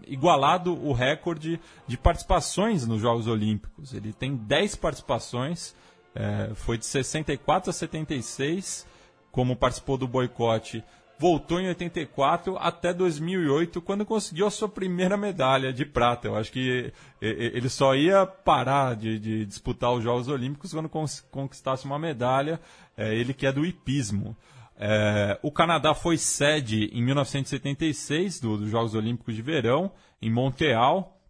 igualado 0.07 0.73
o 0.73 0.93
recorde 0.93 1.61
de 1.87 1.99
participações 1.99 2.87
nos 2.87 3.01
Jogos 3.01 3.27
Olímpicos. 3.27 3.93
Ele 3.93 4.13
tem 4.13 4.37
10 4.37 4.77
participações, 4.77 5.75
é, 6.15 6.53
foi 6.55 6.79
de 6.79 6.87
64 6.87 7.71
a 7.71 7.73
76, 7.73 8.87
como 9.31 9.57
participou 9.57 9.99
do 9.99 10.09
boicote 10.09 10.85
voltou 11.19 11.61
em 11.61 11.67
84 11.67 12.57
até 12.59 12.95
2008, 12.95 13.83
quando 13.83 14.07
conseguiu 14.07 14.47
a 14.47 14.51
sua 14.51 14.69
primeira 14.69 15.17
medalha 15.17 15.73
de 15.73 15.85
prata. 15.85 16.29
Eu 16.29 16.37
acho 16.37 16.53
que 16.53 16.93
ele 17.21 17.69
só 17.69 17.95
ia 17.95 18.25
parar 18.25 18.95
de, 18.95 19.19
de 19.19 19.45
disputar 19.45 19.93
os 19.93 20.03
Jogos 20.03 20.29
Olímpicos 20.29 20.73
quando 20.73 20.89
conquistasse 21.31 21.85
uma 21.85 21.99
medalha, 21.99 22.61
é, 22.97 23.15
ele 23.15 23.35
que 23.35 23.47
é 23.47 23.53
do 23.53 23.67
hipismo. 23.67 24.37
É, 24.81 25.39
o 25.43 25.51
Canadá 25.51 25.93
foi 25.93 26.17
sede 26.17 26.85
em 26.93 27.03
1976 27.03 28.41
dos 28.41 28.61
do 28.61 28.69
Jogos 28.69 28.95
Olímpicos 28.95 29.35
de 29.35 29.43
Verão, 29.43 29.91
em 30.23 30.31
Montreal, 30.31 31.21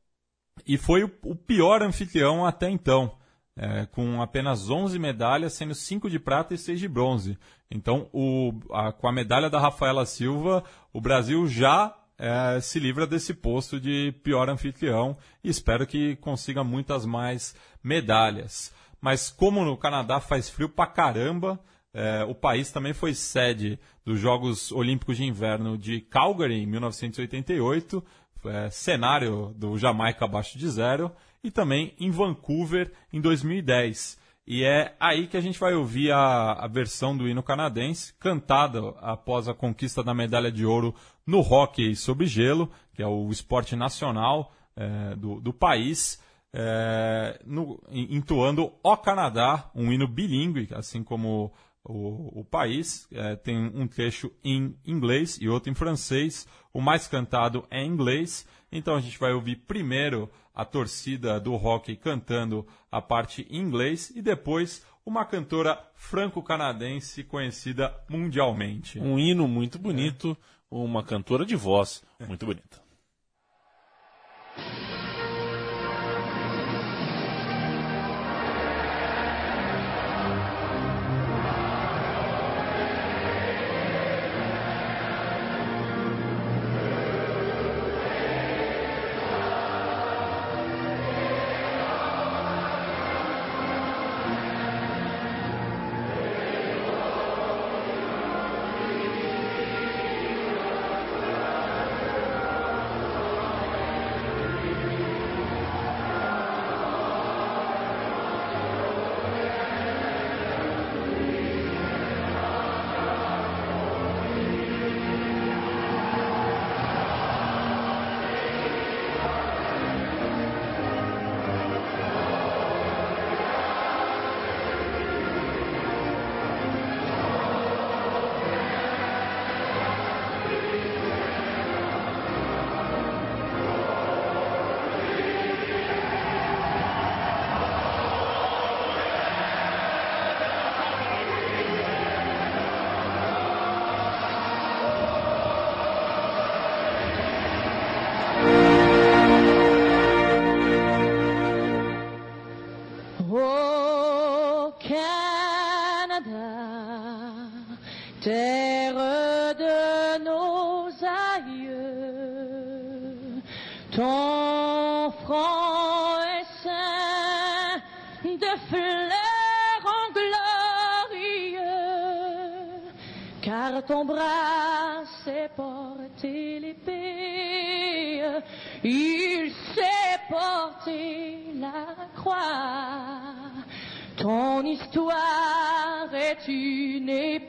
e 0.66 0.76
foi 0.76 1.02
o, 1.02 1.11
o 1.24 1.34
pior 1.34 1.82
anfitrião 1.82 2.44
até 2.44 2.68
então 2.68 3.16
é, 3.58 3.87
com 3.87 4.22
apenas 4.22 4.70
11 4.70 4.98
medalhas, 5.00 5.52
sendo 5.52 5.74
5 5.74 6.08
de 6.08 6.18
prata 6.20 6.54
e 6.54 6.58
6 6.58 6.78
de 6.78 6.87
bronze. 6.87 7.37
Então, 7.68 8.08
o, 8.12 8.52
a, 8.72 8.92
com 8.92 9.08
a 9.08 9.12
medalha 9.12 9.50
da 9.50 9.58
Rafaela 9.58 10.06
Silva, 10.06 10.62
o 10.92 11.00
Brasil 11.00 11.44
já 11.48 11.92
é, 12.16 12.61
se 12.61 12.78
livra 12.78 13.04
desse 13.04 13.34
posto 13.34 13.80
de 13.80 14.12
pior 14.22 14.48
anfitrião 14.48 15.16
e 15.42 15.50
espero 15.50 15.87
que 15.87 16.14
consiga 16.16 16.62
muitas 16.62 17.04
mais 17.04 17.56
medalhas. 17.82 18.72
Mas 19.00 19.28
como 19.28 19.64
no 19.64 19.76
Canadá 19.76 20.20
faz 20.20 20.48
frio 20.48 20.68
pra 20.68 20.87
caramba, 20.87 21.58
é, 21.98 22.22
o 22.22 22.32
país 22.32 22.70
também 22.70 22.92
foi 22.92 23.12
sede 23.12 23.76
dos 24.04 24.20
Jogos 24.20 24.70
Olímpicos 24.70 25.16
de 25.16 25.24
Inverno 25.24 25.76
de 25.76 26.00
Calgary 26.00 26.62
em 26.62 26.64
1988, 26.64 28.04
é, 28.44 28.70
cenário 28.70 29.52
do 29.56 29.76
Jamaica 29.76 30.24
abaixo 30.24 30.56
de 30.56 30.70
zero, 30.70 31.11
e 31.42 31.50
também 31.50 31.96
em 31.98 32.08
Vancouver 32.12 32.92
em 33.12 33.20
2010. 33.20 34.16
E 34.46 34.62
é 34.62 34.94
aí 35.00 35.26
que 35.26 35.37
a 35.37 35.40
gente 35.40 35.58
vai 35.58 35.74
ouvir 35.74 36.12
a, 36.12 36.52
a 36.52 36.68
versão 36.68 37.16
do 37.16 37.28
hino 37.28 37.42
canadense, 37.42 38.14
cantada 38.20 38.90
após 39.00 39.48
a 39.48 39.54
conquista 39.54 40.00
da 40.00 40.14
medalha 40.14 40.52
de 40.52 40.64
ouro 40.64 40.94
no 41.26 41.40
hockey 41.40 41.96
sobre 41.96 42.26
gelo, 42.26 42.70
que 42.94 43.02
é 43.02 43.08
o 43.08 43.28
esporte 43.28 43.74
nacional 43.74 44.52
é, 44.76 45.16
do, 45.16 45.40
do 45.40 45.52
país, 45.52 46.22
é, 46.52 47.40
no, 47.44 47.82
entoando 47.90 48.72
O 48.84 48.96
Canadá, 48.96 49.68
um 49.74 49.92
hino 49.92 50.06
bilíngue, 50.06 50.68
assim 50.72 51.02
como 51.02 51.52
o, 51.88 52.40
o 52.40 52.44
país. 52.44 53.09
É, 53.11 53.35
tem 53.35 53.57
um 53.57 53.88
trecho 53.88 54.31
em 54.44 54.77
inglês 54.87 55.38
e 55.40 55.48
outro 55.48 55.70
em 55.70 55.74
francês. 55.74 56.46
O 56.72 56.81
mais 56.81 57.09
cantado 57.09 57.66
é 57.70 57.83
em 57.83 57.88
inglês. 57.88 58.46
Então 58.70 58.94
a 58.94 59.01
gente 59.01 59.18
vai 59.18 59.33
ouvir 59.33 59.57
primeiro 59.57 60.31
a 60.55 60.64
torcida 60.64 61.40
do 61.40 61.55
hockey 61.55 61.96
cantando 61.96 62.66
a 62.92 63.01
parte 63.01 63.46
em 63.48 63.59
inglês 63.59 64.12
e 64.14 64.20
depois 64.20 64.85
uma 65.07 65.24
cantora 65.24 65.83
franco-canadense 65.94 67.24
conhecida 67.24 67.94
mundialmente. 68.09 69.01
Um 69.01 69.18
hino 69.18 69.48
muito 69.48 69.79
bonito, 69.79 70.37
é. 70.70 70.74
uma 70.74 71.03
cantora 71.03 71.46
de 71.46 71.57
voz 71.57 72.05
muito 72.27 72.44
bonita. 72.44 72.88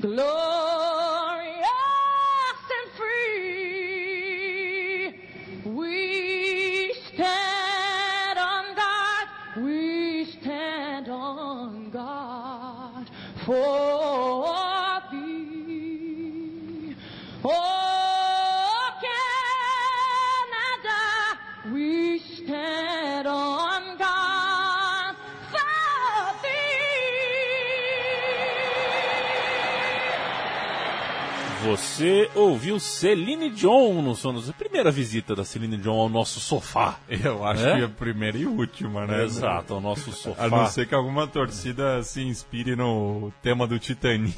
glorious 0.00 0.26
and 2.78 2.90
free. 2.96 4.34
We 5.64 6.94
stand 7.14 8.38
on 8.38 8.74
God. 8.74 9.26
We 9.62 10.24
stand 10.40 11.08
on 11.08 11.90
God 11.90 13.10
for 13.44 14.03
Você 31.74 32.30
ouviu 32.36 32.78
Celine 32.78 33.50
Dion 33.50 34.00
no 34.00 34.14
som 34.14 34.32
dos... 34.32 34.48
Primeira 34.52 34.92
visita 34.92 35.34
da 35.34 35.44
Celine 35.44 35.76
Dion 35.76 35.98
ao 36.02 36.08
nosso 36.08 36.38
sofá. 36.38 37.00
Eu 37.08 37.44
acho 37.44 37.66
É? 37.66 37.74
que 37.74 37.80
é 37.82 37.84
a 37.84 37.88
primeira 37.88 38.38
e 38.38 38.46
última, 38.46 39.04
né? 39.08 39.24
Exato, 39.24 39.74
ao 39.74 39.80
nosso 39.80 40.12
sofá. 40.12 40.44
A 40.44 40.48
não 40.48 40.66
ser 40.68 40.86
que 40.86 40.94
alguma 40.94 41.26
torcida 41.26 42.00
se 42.04 42.22
inspire 42.22 42.76
no 42.76 43.32
tema 43.42 43.66
do 43.66 43.76
Titanic 43.80 44.36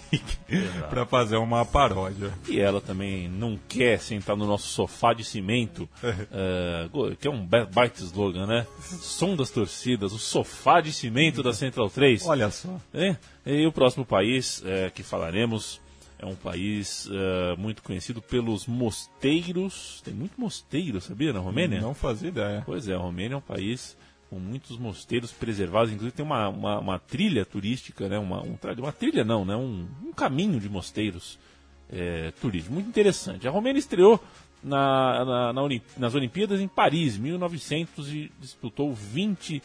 para 0.88 1.04
fazer 1.04 1.36
uma 1.36 1.62
paródia. 1.66 2.32
E 2.48 2.58
ela 2.58 2.80
também 2.80 3.28
não 3.28 3.58
quer 3.68 4.00
sentar 4.00 4.34
no 4.34 4.46
nosso 4.46 4.68
sofá 4.68 5.12
de 5.12 5.22
cimento, 5.22 5.86
go- 6.90 7.14
que 7.16 7.28
é 7.28 7.30
um 7.30 7.44
ba- 7.44 7.66
baita 7.70 8.00
slogan, 8.02 8.46
né? 8.46 8.66
Som 8.80 9.36
das 9.36 9.50
torcidas, 9.50 10.14
o 10.14 10.18
sofá 10.18 10.80
de 10.80 10.90
cimento 10.90 11.42
da 11.42 11.52
Central 11.52 11.90
3. 11.90 12.26
Olha 12.26 12.50
só. 12.50 12.80
É, 12.94 13.14
e 13.44 13.66
o 13.66 13.72
próximo 13.72 14.06
país 14.06 14.62
é, 14.64 14.88
que 14.88 15.02
falaremos 15.02 15.84
é 16.18 16.24
um 16.26 16.34
país 16.34 17.08
é, 17.12 17.56
muito 17.56 17.82
conhecido 17.82 18.20
pelos 18.22 18.66
mosteiros. 18.66 20.00
Tem 20.04 20.14
muito 20.14 20.40
mosteiro, 20.40 21.00
sabia, 21.00 21.32
na 21.32 21.40
Romênia? 21.40 21.80
Não 21.80 21.94
fazia 21.94 22.28
ideia. 22.28 22.62
Pois 22.64 22.88
é, 22.88 22.94
a 22.94 22.98
Romênia 22.98 23.34
é 23.34 23.38
um 23.38 23.42
país 23.42 23.96
com 24.30 24.38
muitos 24.38 24.78
mosteiros 24.78 25.30
preservados. 25.32 25.90
Inclusive 25.92 26.16
tem 26.16 26.24
uma, 26.24 26.48
uma, 26.48 26.78
uma 26.80 26.98
trilha 26.98 27.44
turística, 27.44 28.08
né? 28.08 28.18
Uma, 28.18 28.42
um, 28.42 28.56
uma 28.78 28.92
trilha 28.92 29.24
não, 29.24 29.44
né? 29.44 29.54
Um, 29.56 29.86
um 30.04 30.12
caminho 30.12 30.58
de 30.58 30.68
mosteiros 30.68 31.38
é, 31.90 32.32
turístico. 32.40 32.74
Muito 32.74 32.88
interessante. 32.88 33.46
A 33.46 33.50
Romênia 33.50 33.78
estreou 33.78 34.18
na, 34.62 35.24
na- 35.24 35.52
na 35.52 35.62
Olim- 35.62 35.82
nas 35.96 36.14
Olimpíadas 36.14 36.60
em 36.60 36.66
Paris, 36.68 37.16
1900, 37.16 38.12
e 38.12 38.32
disputou 38.40 38.92
20 38.92 39.62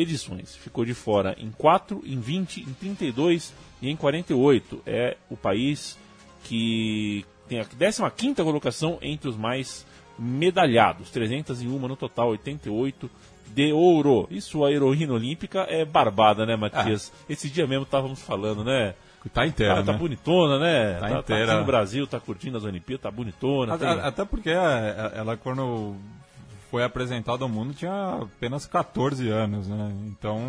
edições. 0.00 0.56
Ficou 0.56 0.84
de 0.84 0.94
fora 0.94 1.34
em 1.38 1.50
4, 1.50 2.02
em 2.04 2.18
20, 2.20 2.60
em 2.62 2.72
32 2.74 3.52
e 3.82 3.88
em 3.90 3.96
48. 3.96 4.82
É 4.86 5.16
o 5.28 5.36
país 5.36 5.98
que 6.44 7.24
tem 7.48 7.60
a 7.60 7.64
15 7.64 8.34
colocação 8.42 8.98
entre 9.02 9.28
os 9.28 9.36
mais 9.36 9.86
medalhados. 10.18 11.10
301 11.10 11.78
no 11.88 11.96
total, 11.96 12.28
88 12.30 13.10
de 13.54 13.72
ouro. 13.72 14.28
E 14.30 14.40
sua 14.40 14.70
heroína 14.72 15.14
olímpica 15.14 15.60
é 15.68 15.84
barbada, 15.84 16.46
né, 16.46 16.56
Matias? 16.56 17.12
Esse 17.28 17.48
dia 17.48 17.66
mesmo 17.66 17.84
estávamos 17.84 18.20
falando, 18.20 18.62
né? 18.64 18.94
Tá 19.34 19.46
inteira, 19.46 19.74
Ela 19.74 19.82
tá 19.84 19.92
né? 19.92 19.98
bonitona, 19.98 20.58
né? 20.58 20.94
Tá 20.94 21.08
Tá, 21.10 21.18
inteira. 21.18 21.52
aqui 21.52 21.60
no 21.60 21.66
Brasil, 21.66 22.06
tá 22.06 22.18
curtindo 22.18 22.56
as 22.56 22.64
Olimpíadas, 22.64 23.02
tá 23.02 23.10
bonitona. 23.10 23.74
Até, 23.74 23.94
tem- 23.94 24.02
até 24.04 24.24
porque 24.24 24.48
é, 24.48 25.12
ela, 25.14 25.36
quando 25.36 25.94
foi 26.70 26.84
apresentada 26.84 27.42
ao 27.44 27.48
mundo, 27.48 27.74
tinha 27.74 28.20
apenas 28.22 28.66
14 28.66 29.28
anos, 29.28 29.66
né? 29.66 29.92
Então, 30.06 30.40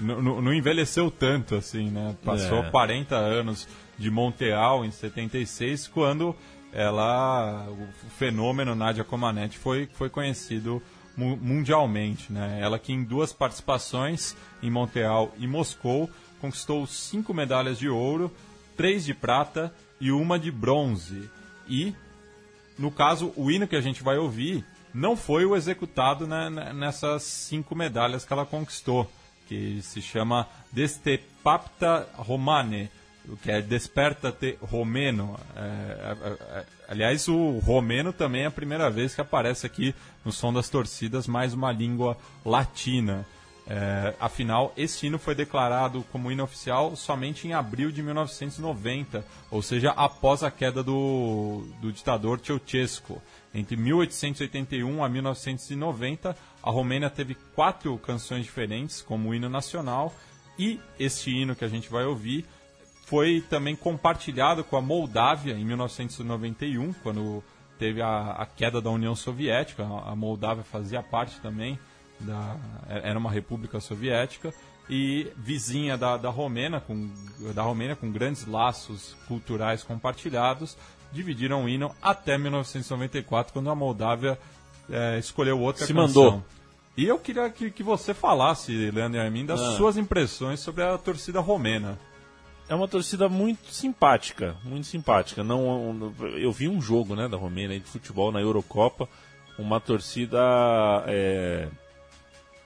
não 0.00 0.52
envelheceu 0.52 1.10
tanto, 1.10 1.54
assim, 1.54 1.90
né? 1.90 2.16
Passou 2.24 2.64
É. 2.64 2.70
40 2.70 3.14
anos 3.16 3.68
de 3.98 4.10
Montreal 4.10 4.84
em 4.84 4.90
76, 4.90 5.86
quando 5.88 6.34
ela, 6.72 7.66
o 7.70 8.10
fenômeno 8.18 8.74
Nadia 8.74 9.04
Comaneci 9.04 9.58
foi, 9.58 9.88
foi 9.92 10.08
conhecido 10.08 10.82
mu- 11.16 11.36
mundialmente, 11.36 12.32
né? 12.32 12.58
Ela 12.60 12.78
que 12.78 12.92
em 12.92 13.04
duas 13.04 13.32
participações, 13.32 14.34
em 14.62 14.70
Montreal 14.70 15.32
e 15.38 15.46
Moscou, 15.46 16.08
conquistou 16.40 16.86
cinco 16.86 17.32
medalhas 17.34 17.78
de 17.78 17.88
ouro, 17.88 18.32
três 18.76 19.04
de 19.04 19.12
prata 19.14 19.72
e 20.00 20.10
uma 20.10 20.38
de 20.38 20.50
bronze. 20.50 21.28
E 21.68 21.94
no 22.78 22.90
caso, 22.90 23.32
o 23.36 23.50
hino 23.50 23.68
que 23.68 23.76
a 23.76 23.80
gente 23.82 24.02
vai 24.02 24.16
ouvir 24.16 24.64
não 24.94 25.16
foi 25.16 25.44
o 25.44 25.56
executado 25.56 26.26
né, 26.26 26.50
né, 26.50 26.72
nessas 26.72 27.22
cinco 27.22 27.74
medalhas 27.74 28.24
que 28.24 28.32
ela 28.32 28.44
conquistou, 28.46 29.10
que 29.48 29.80
se 29.82 30.00
chama 30.00 30.48
Destepapta 30.70 32.08
Romane, 32.14 32.90
o 33.28 33.36
que 33.36 33.50
é 33.50 33.60
Desperta-te 33.60 34.58
Romeno. 34.60 35.38
É, 35.56 35.60
é, 35.60 36.28
é, 36.58 36.66
aliás, 36.88 37.28
o 37.28 37.58
romeno 37.58 38.12
também 38.12 38.42
é 38.42 38.46
a 38.46 38.50
primeira 38.50 38.90
vez 38.90 39.14
que 39.14 39.20
aparece 39.20 39.66
aqui 39.66 39.94
no 40.24 40.32
som 40.32 40.52
das 40.52 40.68
torcidas, 40.68 41.26
mais 41.26 41.54
uma 41.54 41.72
língua 41.72 42.16
latina. 42.44 43.24
É, 43.66 44.14
afinal, 44.18 44.72
esse 44.76 45.06
hino 45.06 45.18
foi 45.18 45.34
declarado 45.34 46.04
como 46.10 46.32
hino 46.32 46.42
oficial 46.42 46.96
somente 46.96 47.46
em 47.46 47.52
abril 47.52 47.92
de 47.92 48.02
1990, 48.02 49.24
ou 49.50 49.62
seja, 49.62 49.90
após 49.92 50.42
a 50.42 50.50
queda 50.50 50.82
do, 50.82 51.64
do 51.80 51.92
ditador 51.92 52.40
Ceausescu. 52.42 53.22
Entre 53.54 53.76
1881 53.76 55.04
a 55.04 55.08
1990, 55.08 56.36
a 56.62 56.70
Romênia 56.70 57.10
teve 57.10 57.34
quatro 57.54 57.96
canções 57.98 58.44
diferentes 58.44 59.02
como 59.02 59.34
hino 59.34 59.48
nacional 59.48 60.14
e 60.58 60.80
este 60.98 61.30
hino 61.30 61.54
que 61.54 61.64
a 61.64 61.68
gente 61.68 61.90
vai 61.90 62.04
ouvir 62.04 62.46
foi 63.04 63.44
também 63.50 63.76
compartilhado 63.76 64.64
com 64.64 64.76
a 64.76 64.80
Moldávia 64.80 65.52
em 65.52 65.64
1991, 65.64 66.94
quando 67.02 67.44
teve 67.78 68.00
a, 68.00 68.30
a 68.30 68.46
queda 68.46 68.80
da 68.80 68.90
União 68.90 69.14
Soviética. 69.14 69.84
A 69.84 70.12
a 70.12 70.16
Moldávia 70.16 70.64
fazia 70.64 71.02
parte 71.02 71.38
também 71.40 71.78
da, 72.18 72.56
era 72.88 73.18
uma 73.18 73.30
república 73.30 73.80
soviética 73.80 74.54
e 74.88 75.30
vizinha 75.36 75.96
da, 75.96 76.16
da 76.16 76.30
Romênia, 76.30 76.80
com, 76.80 77.10
da 77.54 77.62
Romênia 77.62 77.96
com 77.96 78.10
grandes 78.10 78.46
laços 78.46 79.16
culturais 79.26 79.82
compartilhados, 79.82 80.76
dividiram 81.12 81.64
o 81.64 81.68
hino 81.68 81.94
até 82.00 82.36
1994, 82.38 83.52
quando 83.52 83.70
a 83.70 83.74
Moldávia 83.74 84.38
eh, 84.90 85.18
escolheu 85.18 85.58
outra 85.60 85.86
Se 85.86 85.92
canção. 85.94 86.24
mandou. 86.24 86.44
E 86.96 87.06
eu 87.06 87.18
queria 87.18 87.48
que, 87.48 87.70
que 87.70 87.82
você 87.82 88.12
falasse, 88.12 88.90
Leandro 88.90 89.18
e 89.18 89.22
Armin, 89.22 89.46
das 89.46 89.60
Ah. 89.60 89.76
suas 89.76 89.96
impressões 89.96 90.60
sobre 90.60 90.82
a 90.82 90.98
torcida 90.98 91.40
romena. 91.40 91.98
É 92.68 92.74
uma 92.74 92.86
torcida 92.88 93.28
muito 93.28 93.72
simpática, 93.72 94.56
muito 94.64 94.86
simpática. 94.86 95.42
Não, 95.44 96.12
eu 96.36 96.52
vi 96.52 96.68
um 96.68 96.80
jogo, 96.80 97.14
né, 97.14 97.28
da 97.28 97.36
Romênia 97.36 97.78
de 97.78 97.86
futebol 97.86 98.30
na 98.32 98.40
Eurocopa, 98.40 99.08
uma 99.58 99.80
torcida 99.80 100.38
é, 101.06 101.68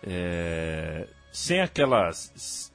é, 0.02 1.06
sem 1.32 1.60
aquelas, 1.60 2.72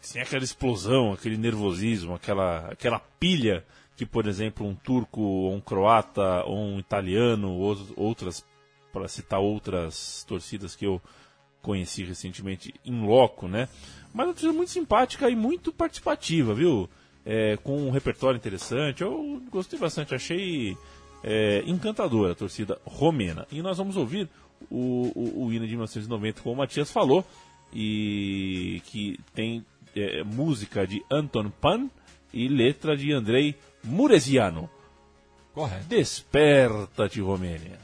sem 0.00 0.20
aquela 0.22 0.44
explosão, 0.44 1.12
aquele 1.12 1.36
nervosismo, 1.36 2.14
aquela, 2.14 2.68
aquela 2.70 2.98
pilha 3.20 3.64
que, 3.96 4.04
por 4.04 4.26
exemplo, 4.26 4.66
um 4.66 4.74
turco, 4.74 5.20
ou 5.20 5.54
um 5.54 5.60
croata, 5.60 6.44
ou 6.44 6.58
um 6.58 6.78
italiano, 6.78 7.50
ou 7.50 7.76
outras, 7.96 8.44
para 8.92 9.08
citar 9.08 9.40
outras 9.40 10.24
torcidas 10.28 10.76
que 10.76 10.86
eu 10.86 11.00
conheci 11.62 12.04
recentemente 12.04 12.74
em 12.84 13.04
loco, 13.04 13.48
né? 13.48 13.68
Mas 14.14 14.26
uma 14.26 14.32
torcida 14.34 14.52
muito 14.52 14.70
simpática 14.70 15.28
e 15.28 15.34
muito 15.34 15.72
participativa, 15.72 16.54
viu? 16.54 16.88
É, 17.24 17.56
com 17.56 17.88
um 17.88 17.90
repertório 17.90 18.36
interessante. 18.36 19.02
Eu 19.02 19.42
gostei 19.50 19.78
bastante, 19.78 20.14
achei 20.14 20.76
é, 21.24 21.62
encantadora 21.66 22.32
a 22.32 22.36
torcida 22.36 22.80
romena. 22.84 23.46
E 23.50 23.60
nós 23.62 23.78
vamos 23.78 23.96
ouvir 23.96 24.28
o, 24.70 25.10
o, 25.14 25.46
o 25.46 25.52
hino 25.52 25.66
de 25.66 25.72
1990, 25.72 26.42
como 26.42 26.54
o 26.54 26.58
Matias 26.58 26.90
falou, 26.90 27.26
e 27.72 28.80
que 28.86 29.18
tem 29.34 29.64
é, 29.94 30.22
música 30.22 30.86
de 30.86 31.02
Anton 31.10 31.50
Pan 31.50 31.90
e 32.32 32.48
letra 32.48 32.96
de 32.96 33.12
Andrei 33.12 33.56
Muresiano. 33.86 34.68
Correto. 35.54 35.86
Desperta-te, 35.86 37.20
Romênia. 37.20 37.78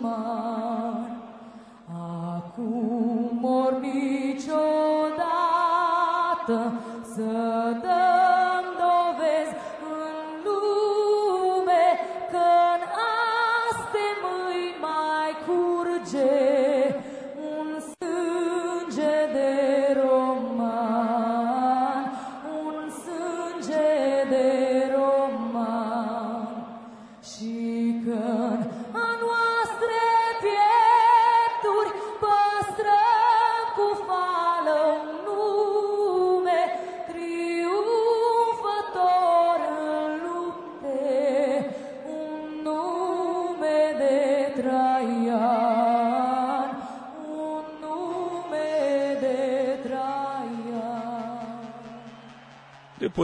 Dușmani. 0.00 1.14
Acum 2.44 3.44
ori 3.44 3.80
niciodată 3.80 4.56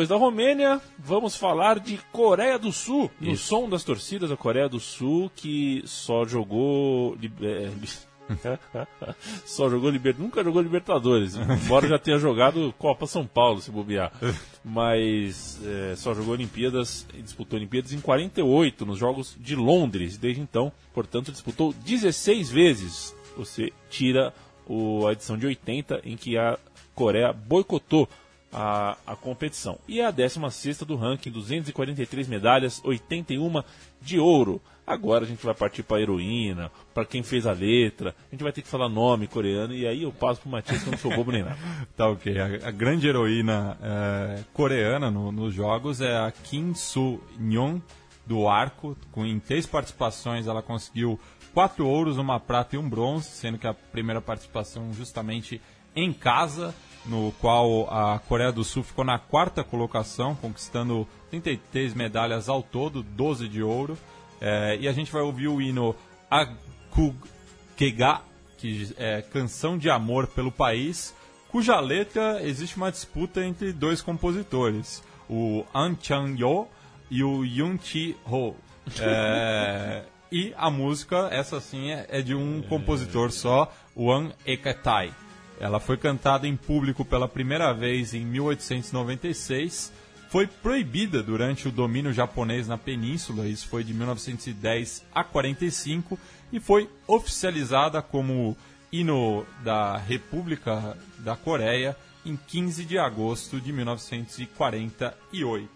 Depois 0.03 0.09
da 0.09 0.17
Romênia, 0.17 0.81
vamos 0.99 1.37
falar 1.37 1.79
de 1.79 1.97
Coreia 2.11 2.59
do 2.59 2.73
Sul, 2.73 3.09
no 3.21 3.35
Isso. 3.35 3.45
som 3.45 3.69
das 3.69 3.85
torcidas 3.85 4.31
da 4.31 4.37
Coreia 4.37 4.69
do 4.69 4.81
Sul, 4.81 5.31
que 5.37 5.81
só 5.87 6.25
jogou. 6.25 7.17
é, 7.41 7.71
só 9.47 9.71
jogou 9.71 9.91
Liber... 9.91 10.17
nunca 10.19 10.43
jogou 10.43 10.61
Libertadores, 10.61 11.37
embora 11.37 11.87
já 11.87 12.01
tenha 12.01 12.19
jogado 12.19 12.75
Copa 12.77 13.07
São 13.07 13.25
Paulo, 13.25 13.61
se 13.61 13.71
bobear. 13.71 14.11
Mas 14.65 15.61
é, 15.65 15.95
só 15.95 16.13
jogou 16.15 16.35
Olimpíadas 16.35 17.07
e 17.15 17.23
disputou 17.23 17.57
Olimpíadas 17.57 17.93
em 17.93 18.01
48, 18.01 18.85
nos 18.85 18.99
Jogos 18.99 19.37
de 19.39 19.55
Londres. 19.55 20.17
Desde 20.17 20.41
então, 20.41 20.73
portanto, 20.93 21.31
disputou 21.31 21.73
16 21.73 22.51
vezes. 22.51 23.15
Você 23.37 23.73
tira 23.89 24.35
o, 24.67 25.07
a 25.07 25.13
edição 25.13 25.39
de 25.39 25.47
80, 25.47 26.01
em 26.05 26.17
que 26.17 26.37
a 26.37 26.59
Coreia 26.93 27.33
boicotou 27.33 28.09
a, 28.53 28.97
a 29.07 29.17
competição. 29.17 29.79
E 29.89 30.01
é 30.01 30.07
a 30.07 30.11
16 30.11 30.79
do 30.79 30.97
ranking, 30.97 31.31
243 31.31 32.29
medalhas, 32.29 32.81
81 32.85 33.63
de 34.01 34.19
ouro. 34.19 34.61
Agora 34.85 35.25
a 35.25 35.29
gente 35.29 35.45
vai 35.45 35.55
partir 35.55 35.85
para 35.85 36.01
heroína, 36.03 36.71
para 36.93 37.05
quem 37.05 37.23
fez 37.23 37.47
a 37.47 37.53
letra. 37.53 38.15
A 38.29 38.35
gente 38.35 38.43
vai 38.43 38.53
ter 38.53 38.63
que 38.63 38.69
falar 38.69 38.89
nome 38.89 39.29
coreano 39.29 39.73
e 39.73 39.87
aí 39.87 40.03
eu 40.03 40.13
passo 40.13 40.41
pro 40.41 40.51
Matias 40.51 40.83
que 40.83 40.89
eu 40.89 40.91
não 40.93 40.99
sou 40.99 41.15
bobo 41.15 41.31
nem 41.31 41.43
nada. 41.45 41.57
Tá 41.97 42.09
ok. 42.09 42.37
A, 42.39 42.69
a 42.69 42.71
grande 42.73 43.07
heroína 43.07 43.79
é, 43.81 44.43
coreana 44.53 45.09
no- 45.11 45.31
nos 45.31 45.55
jogos 45.55 46.01
é 46.01 46.17
a 46.17 46.33
Kim 46.33 46.75
Soo-nyong, 46.75 47.81
do 48.27 48.49
arco. 48.49 48.97
Com, 49.13 49.25
em 49.25 49.39
três 49.39 49.67
participações 49.67 50.47
ela 50.49 50.63
conseguiu 50.63 51.19
quatro 51.55 51.87
ouros, 51.87 52.19
uma 52.19 52.41
prata 52.41 52.75
e 52.75 52.79
um 52.79 52.89
bronze, 52.89 53.29
sendo 53.29 53.59
que 53.59 53.67
a 53.69 53.75
primeira 53.75 54.21
participação 54.21 54.93
justamente 54.93 55.61
em 55.95 56.13
casa, 56.13 56.75
no 57.05 57.33
qual 57.41 57.89
a 57.91 58.19
Coreia 58.19 58.53
do 58.53 58.65
Sul 58.65 58.83
ficou 58.83 59.05
na 59.05 59.19
quarta 59.19 59.65
colocação, 59.65 60.35
conquistando 60.35 61.07
33 61.31 61.95
medalhas 61.95 62.49
ao 62.49 62.63
todo, 62.63 63.03
12 63.03 63.49
de 63.49 63.63
ouro. 63.63 63.99
É, 64.41 64.77
e 64.81 64.89
a 64.89 64.93
gente 64.93 65.13
vai 65.13 65.23
ouvir 65.23 65.49
o 65.49 65.61
hino 65.61 65.95
Akugega, 66.31 68.21
que 68.59 68.93
é 68.97 69.23
Canção 69.23 69.77
de 69.77 69.91
Amor 69.91 70.27
pelo 70.27 70.53
País, 70.53 71.15
cuja 71.49 71.79
letra 71.81 72.43
existe 72.43 72.77
uma 72.77 72.91
disputa 72.91 73.45
entre 73.45 73.73
dois 73.73 74.01
compositores, 74.01 75.03
o 75.29 75.65
An 75.75 75.97
Chang-yo 76.01 76.67
e 77.11 77.23
o 77.23 77.45
Yoon 77.45 77.77
Chi-ho. 77.79 78.57
É, 79.01 80.05
e 80.31 80.55
a 80.57 80.71
música, 80.71 81.29
essa 81.31 81.61
sim, 81.61 81.91
é, 81.91 82.07
é 82.09 82.23
de 82.23 82.35
um 82.35 82.63
compositor 82.63 83.31
só, 83.31 83.73
o 83.95 84.11
An 84.13 84.33
Ekatai. 84.47 85.13
Ela 85.63 85.79
foi 85.79 85.97
cantada 85.97 86.47
em 86.47 86.57
público 86.57 87.05
pela 87.05 87.29
primeira 87.29 87.73
vez 87.73 88.13
em 88.13 88.27
1896 88.27 89.93
foi 90.29 90.47
proibida 90.47 91.23
durante 91.23 91.69
o 91.69 91.71
domínio 91.71 92.11
japonês 92.11 92.67
na 92.67 92.79
península, 92.79 93.47
isso 93.47 93.69
foi 93.69 93.85
de 93.85 93.93
1910 93.93 95.05
a 95.15 95.23
45, 95.23 96.19
e 96.51 96.59
foi 96.59 96.89
oficializada 97.07 98.01
como 98.01 98.57
hino 98.91 99.45
da 99.63 99.99
República 99.99 100.97
da 101.19 101.37
Coreia 101.37 101.95
em 102.25 102.35
15 102.35 102.87
de 102.87 102.99
agosto 102.99 103.61
de 103.61 103.71
1948. 103.75 105.69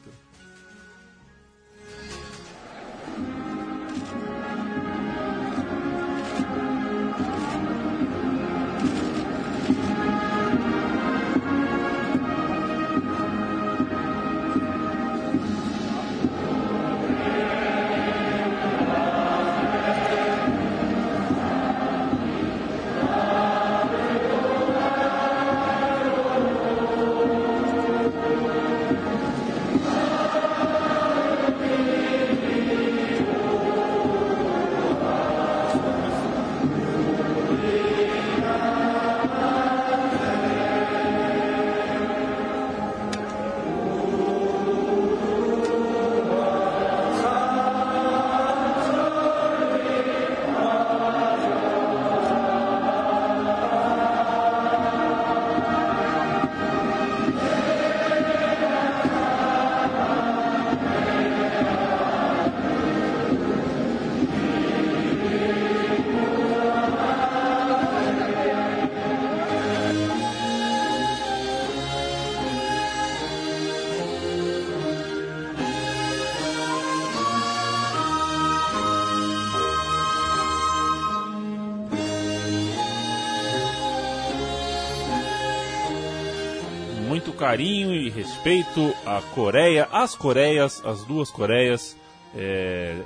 Carinho 87.36 87.94
e 87.94 88.08
respeito 88.08 88.94
à 89.04 89.20
Coreia, 89.34 89.88
às 89.92 90.14
Coreias, 90.14 90.82
as 90.84 91.04
duas 91.04 91.30
Coreias. 91.30 91.96
É, 92.34 93.02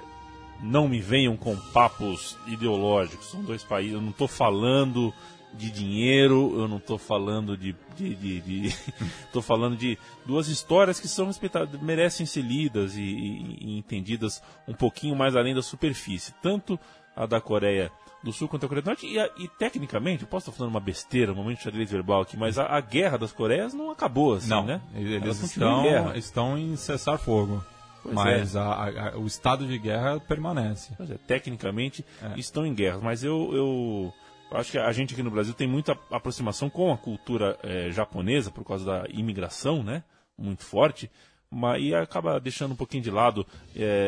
não 0.63 0.89
me 0.89 1.01
venham 1.01 1.37
com 1.37 1.57
papos 1.57 2.37
ideológicos. 2.47 3.31
São 3.31 3.43
dois 3.43 3.63
países. 3.63 3.95
Eu 3.95 4.01
não 4.01 4.11
estou 4.11 4.29
falando 4.29 5.13
de 5.53 5.71
dinheiro, 5.71 6.53
eu 6.57 6.69
não 6.69 6.77
estou 6.77 6.99
falando 6.99 7.57
de. 7.57 7.75
tô 9.33 9.43
falando 9.43 9.77
de 9.77 9.99
duas 10.25 10.49
histórias 10.49 11.01
que 11.01 11.09
são 11.09 11.27
respeitadas, 11.27 11.81
merecem 11.81 12.25
ser 12.25 12.43
lidas 12.43 12.97
e, 12.97 13.03
e, 13.03 13.59
e 13.61 13.79
entendidas 13.79 14.43
um 14.69 14.75
pouquinho 14.75 15.17
mais 15.17 15.35
além 15.35 15.55
da 15.55 15.63
superfície. 15.63 16.35
Tanto 16.43 16.79
a 17.17 17.27
da 17.27 17.41
Coreia 17.41 17.91
do 18.23 18.33
Sul 18.33 18.49
quanto 18.49 18.67
a 18.67 18.69
Coreia 18.69 18.83
do 18.83 18.87
Norte. 18.87 19.07
E, 19.07 19.19
e 19.45 19.49
tecnicamente, 19.49 20.23
eu 20.23 20.29
posso 20.29 20.49
estar 20.51 20.57
falando 20.59 20.73
uma 20.75 20.81
besteira, 20.81 21.33
um 21.33 21.37
momento 21.37 21.59
de 21.59 21.65
xadrez 21.65 21.91
verbal 21.91 22.21
aqui, 22.23 22.37
mas 22.37 22.59
a, 22.59 22.67
a 22.67 22.81
guerra 22.81 23.17
das 23.19 23.33
Coreias 23.33 23.73
não 23.75 23.91
acabou 23.91 24.35
assim, 24.35 24.49
não, 24.51 24.65
né? 24.65 24.81
eles 24.95 25.41
continuam 25.41 25.85
em 25.85 25.89
estão, 25.89 26.15
estão 26.17 26.59
em 26.59 26.77
cessar-fogo. 26.77 27.65
Pois 28.03 28.15
Mas 28.15 28.57
a- 28.57 28.63
a- 28.73 29.09
a- 29.11 29.19
o 29.19 29.27
estado 29.27 29.67
de 29.67 29.77
guerra 29.79 30.19
permanece. 30.21 30.93
É, 31.01 31.19
tecnicamente 31.27 32.05
É. 32.23 32.39
estão 32.39 32.65
em 32.65 32.73
guerra, 32.75 32.99
mas 33.03 33.23
eu, 33.23 33.51
eu 33.55 34.15
acho 34.59 34.73
que 34.73 34.79
a 34.79 34.91
gente 34.93 35.13
aqui 35.13 35.23
no 35.23 35.31
Brasil 35.31 35.53
tem 35.53 35.69
muita 35.69 35.97
aproximação 36.11 36.71
com 36.71 36.91
a 36.93 36.97
cultura 36.97 37.59
eh, 37.63 37.91
japonesa 37.91 38.51
por 38.51 38.65
causa 38.65 38.85
da 38.87 39.05
imigração, 39.11 39.83
né? 39.83 40.03
Muito 40.39 40.65
forte, 40.65 41.11
mas 41.53 41.83
e 41.83 41.93
acaba 41.95 42.39
deixando 42.39 42.73
um 42.73 42.77
pouquinho 42.77 43.03
de 43.03 43.11
lado 43.11 43.45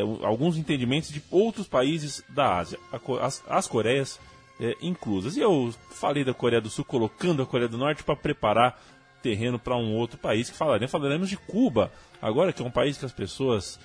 o- 0.06 0.24
alguns 0.24 0.56
entendimentos 0.56 1.10
de 1.10 1.20
outros 1.30 1.66
países 1.66 2.22
da 2.28 2.56
Ásia, 2.58 2.78
as, 3.20 3.42
as 3.48 3.66
Coreias 3.66 4.20
eh, 4.60 4.76
inclusas. 4.80 5.36
E 5.36 5.40
eu 5.40 5.74
falei 5.90 6.22
da 6.22 6.32
Coreia 6.32 6.60
do 6.60 6.70
Sul 6.70 6.84
colocando 6.84 7.42
a 7.42 7.46
Coreia 7.46 7.68
do 7.68 7.76
Norte 7.76 8.04
para 8.04 8.14
preparar 8.14 8.80
terreno 9.22 9.58
para 9.58 9.76
um 9.76 9.94
outro 9.96 10.18
país 10.18 10.50
que 10.50 10.56
falaremos, 10.56 10.90
falaremos 10.90 11.28
de 11.28 11.36
Cuba, 11.36 11.92
agora 12.20 12.52
que 12.52 12.62
é 12.62 12.64
um 12.64 12.70
país 12.70 12.96
que 12.96 13.04
as 13.04 13.12
pessoas 13.12 13.78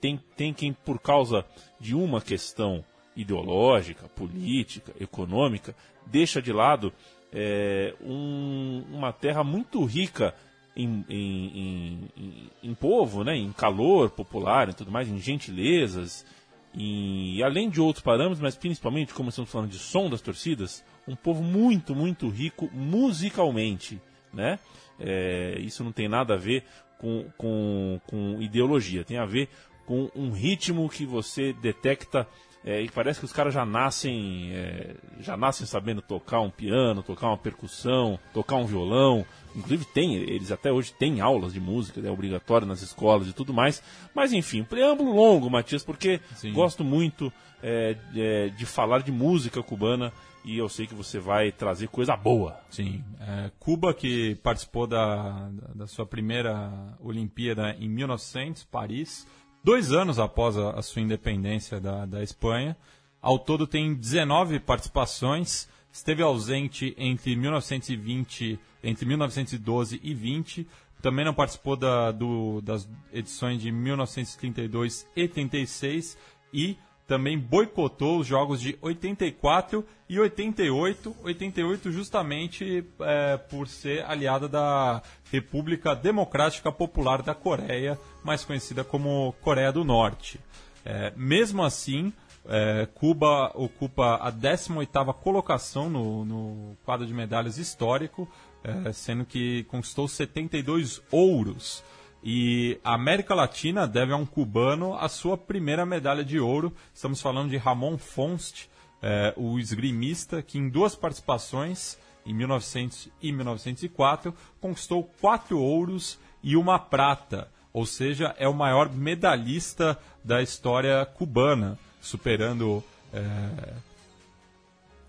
tem, 0.00 0.20
tem 0.36 0.52
quem, 0.54 0.72
por 0.72 0.98
causa 1.00 1.44
de 1.80 1.94
uma 1.94 2.20
questão 2.20 2.84
ideológica, 3.16 4.08
política, 4.08 4.92
econômica, 5.00 5.74
deixa 6.06 6.40
de 6.40 6.52
lado 6.52 6.92
eh, 7.32 7.94
um- 8.00 8.84
uma 8.92 9.12
terra 9.12 9.42
muito 9.44 9.84
rica 9.84 10.34
em, 10.78 11.04
em, 11.08 12.10
em, 12.16 12.50
em- 12.62 12.74
povo, 12.74 13.24
né, 13.24 13.36
em 13.36 13.50
calor 13.52 14.08
popular 14.10 14.68
e 14.68 14.72
tudo 14.72 14.90
mais, 14.92 15.08
em 15.08 15.18
gentilezas, 15.18 16.24
e 16.72 17.42
além 17.42 17.68
de 17.68 17.80
outros 17.80 18.04
parâmetros, 18.04 18.40
mas 18.40 18.54
principalmente, 18.54 19.12
como 19.12 19.30
estamos 19.30 19.50
falando 19.50 19.70
de 19.70 19.78
som 19.78 20.08
das 20.08 20.20
torcidas, 20.20 20.84
um 21.08 21.16
povo 21.16 21.42
muito, 21.42 21.94
muito 21.94 22.28
rico 22.28 22.70
musicalmente, 22.72 24.00
né? 24.32 24.58
É, 25.00 25.58
isso 25.60 25.82
não 25.82 25.92
tem 25.92 26.08
nada 26.08 26.34
a 26.34 26.36
ver 26.36 26.64
com, 26.98 27.24
com, 27.36 28.00
com 28.06 28.40
ideologia, 28.40 29.04
tem 29.04 29.16
a 29.18 29.24
ver 29.24 29.48
com 29.86 30.10
um 30.14 30.30
ritmo 30.30 30.88
que 30.88 31.06
você 31.06 31.52
detecta 31.52 32.26
é, 32.64 32.82
e 32.82 32.90
parece 32.90 33.18
que 33.20 33.24
os 33.24 33.32
caras 33.32 33.54
já 33.54 33.64
nascem 33.64 34.50
é, 34.52 34.94
já 35.20 35.36
nascem 35.36 35.66
sabendo 35.66 36.02
tocar 36.02 36.40
um 36.40 36.50
piano, 36.50 37.02
tocar 37.02 37.28
uma 37.28 37.38
percussão, 37.38 38.18
tocar 38.34 38.56
um 38.56 38.66
violão. 38.66 39.24
Inclusive 39.56 39.84
tem, 39.86 40.14
eles 40.14 40.52
até 40.52 40.70
hoje 40.70 40.92
têm 40.92 41.20
aulas 41.20 41.52
de 41.52 41.60
música, 41.60 42.00
é 42.06 42.10
obrigatório 42.10 42.66
nas 42.66 42.82
escolas 42.82 43.26
e 43.28 43.32
tudo 43.32 43.52
mais. 43.54 43.82
Mas 44.14 44.32
enfim, 44.32 44.62
preâmbulo 44.64 45.12
longo, 45.14 45.48
Matias, 45.50 45.82
porque 45.82 46.20
Sim. 46.36 46.52
gosto 46.52 46.84
muito 46.84 47.32
é, 47.62 47.94
de, 48.12 48.50
de 48.50 48.66
falar 48.66 49.02
de 49.02 49.10
música 49.12 49.62
cubana 49.62 50.12
e 50.44 50.56
eu 50.56 50.68
sei 50.68 50.86
que 50.86 50.94
você 50.94 51.18
vai 51.18 51.50
trazer 51.52 51.88
coisa 51.88 52.16
boa. 52.16 52.58
Sim. 52.70 53.02
É, 53.20 53.50
Cuba, 53.58 53.92
que 53.92 54.34
participou 54.36 54.86
da, 54.86 55.48
da- 55.50 55.74
da 55.74 55.86
sua 55.86 56.06
primeira 56.06 56.70
Olimpíada 57.00 57.74
em 57.80 57.88
1900, 57.88 58.64
Paris, 58.64 59.26
dois 59.68 59.92
anos 59.92 60.18
após 60.18 60.56
a, 60.56 60.70
a 60.70 60.82
sua 60.82 61.02
independência 61.02 61.78
da, 61.78 62.06
da 62.06 62.22
Espanha. 62.22 62.74
Ao 63.20 63.38
todo 63.38 63.66
tem 63.66 63.92
19 63.92 64.60
participações. 64.60 65.68
Esteve 65.92 66.22
ausente 66.22 66.94
entre 66.96 67.36
1920, 67.36 68.58
entre 68.82 69.04
1912 69.04 70.00
e 70.02 70.14
20. 70.14 70.66
Também 71.02 71.22
não 71.22 71.34
participou 71.34 71.76
da- 71.76 72.10
do- 72.10 72.62
das 72.62 72.88
edições 73.12 73.60
de 73.60 73.70
1932 73.70 75.06
e 75.14 75.28
36 75.28 76.16
e 76.50 76.78
também 77.08 77.38
boicotou 77.38 78.18
os 78.20 78.26
jogos 78.26 78.60
de 78.60 78.78
84 78.82 79.82
e 80.10 80.20
88, 80.20 81.16
88 81.24 81.90
justamente 81.90 82.84
é, 83.00 83.38
por 83.38 83.66
ser 83.66 84.04
aliada 84.04 84.46
da 84.46 85.02
República 85.32 85.96
Democrática 85.96 86.70
Popular 86.70 87.22
da 87.22 87.34
Coreia, 87.34 87.98
mais 88.22 88.44
conhecida 88.44 88.84
como 88.84 89.34
Coreia 89.40 89.72
do 89.72 89.84
Norte. 89.84 90.38
É, 90.84 91.10
mesmo 91.16 91.64
assim, 91.64 92.12
é, 92.46 92.86
Cuba 92.94 93.52
ocupa 93.54 94.16
a 94.16 94.30
18ª 94.30 95.14
colocação 95.14 95.88
no, 95.88 96.26
no 96.26 96.76
quadro 96.84 97.06
de 97.06 97.14
medalhas 97.14 97.56
histórico, 97.56 98.28
é, 98.62 98.92
sendo 98.92 99.24
que 99.24 99.64
conquistou 99.64 100.06
72 100.06 101.00
ouros. 101.10 101.82
E 102.22 102.78
a 102.82 102.94
América 102.94 103.34
Latina 103.34 103.86
deve 103.86 104.12
a 104.12 104.16
um 104.16 104.26
cubano 104.26 104.94
a 104.94 105.08
sua 105.08 105.36
primeira 105.36 105.86
medalha 105.86 106.24
de 106.24 106.38
ouro. 106.40 106.74
Estamos 106.92 107.20
falando 107.20 107.50
de 107.50 107.56
Ramon 107.56 107.96
Fonst, 107.96 108.68
eh, 109.00 109.32
o 109.36 109.58
esgrimista, 109.58 110.42
que 110.42 110.58
em 110.58 110.68
duas 110.68 110.96
participações, 110.96 111.96
em 112.26 112.34
1900 112.34 113.08
e 113.22 113.32
1904, 113.32 114.34
conquistou 114.60 115.04
quatro 115.20 115.60
ouros 115.60 116.18
e 116.42 116.56
uma 116.56 116.78
prata. 116.78 117.48
Ou 117.72 117.86
seja, 117.86 118.34
é 118.38 118.48
o 118.48 118.54
maior 118.54 118.90
medalhista 118.90 119.98
da 120.24 120.42
história 120.42 121.06
cubana, 121.06 121.78
superando 122.00 122.82
eh, 123.12 123.74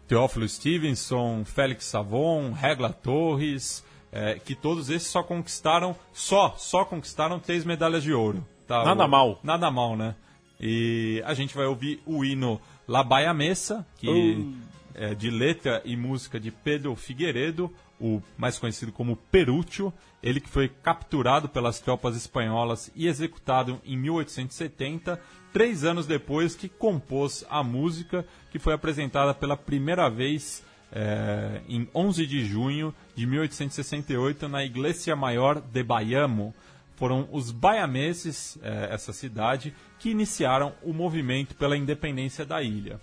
Teófilo 0.07 0.47
Stevenson, 0.47 1.43
Félix 1.45 1.85
Savon, 1.85 2.51
Regla 2.51 2.91
Torres, 2.91 3.83
é, 4.11 4.39
que 4.39 4.55
todos 4.55 4.89
esses 4.89 5.07
só 5.07 5.21
conquistaram, 5.23 5.95
só, 6.13 6.55
só 6.57 6.83
conquistaram 6.85 7.39
três 7.39 7.63
medalhas 7.65 8.03
de 8.03 8.13
ouro. 8.13 8.45
tá? 8.67 8.83
Nada 8.85 9.05
O- 9.05 9.07
mal. 9.09 9.39
Nada 9.43 9.69
mal, 9.71 9.95
né? 9.97 10.15
E 10.59 11.21
a 11.25 11.33
gente 11.33 11.55
vai 11.55 11.65
ouvir 11.65 12.01
o 12.05 12.23
hino 12.25 12.59
La 12.87 13.03
Baia 13.03 13.33
Mesa, 13.33 13.85
que 13.97 14.45
é 14.93 15.15
de 15.15 15.29
letra 15.29 15.81
e 15.85 15.95
música 15.95 16.39
de 16.39 16.51
Pedro 16.51 16.93
Figueiredo, 16.95 17.73
o 18.01 18.21
mais 18.37 18.57
conhecido 18.59 18.91
como 18.91 19.15
Perúcio, 19.15 19.93
ele 20.21 20.39
que 20.41 20.49
foi 20.49 20.67
capturado 20.67 21.47
pelas 21.47 21.79
tropas 21.79 22.15
espanholas 22.15 22.91
e 22.95 23.07
executado 23.07 23.79
em 23.85 23.95
1870, 23.97 25.19
três 25.53 25.83
anos 25.83 26.05
depois 26.05 26.55
que 26.55 26.67
compôs 26.69 27.45
a 27.49 27.63
música 27.63 28.25
que 28.51 28.59
foi 28.59 28.73
apresentada 28.73 29.33
pela 29.33 29.55
primeira 29.57 30.09
vez 30.09 30.63
é, 30.91 31.61
em 31.67 31.87
11 31.93 32.25
de 32.25 32.43
junho 32.45 32.93
de 33.15 33.25
1868 33.25 34.47
na 34.47 34.63
Iglesia 34.63 35.15
Maior 35.15 35.61
de 35.61 35.83
Bayamo. 35.83 36.53
Foram 36.95 37.29
os 37.31 37.49
baiameses, 37.51 38.57
é, 38.61 38.89
essa 38.91 39.13
cidade, 39.13 39.73
que 39.99 40.09
iniciaram 40.09 40.73
o 40.83 40.91
movimento 40.93 41.55
pela 41.55 41.77
independência 41.77 42.45
da 42.45 42.61
ilha. 42.61 42.99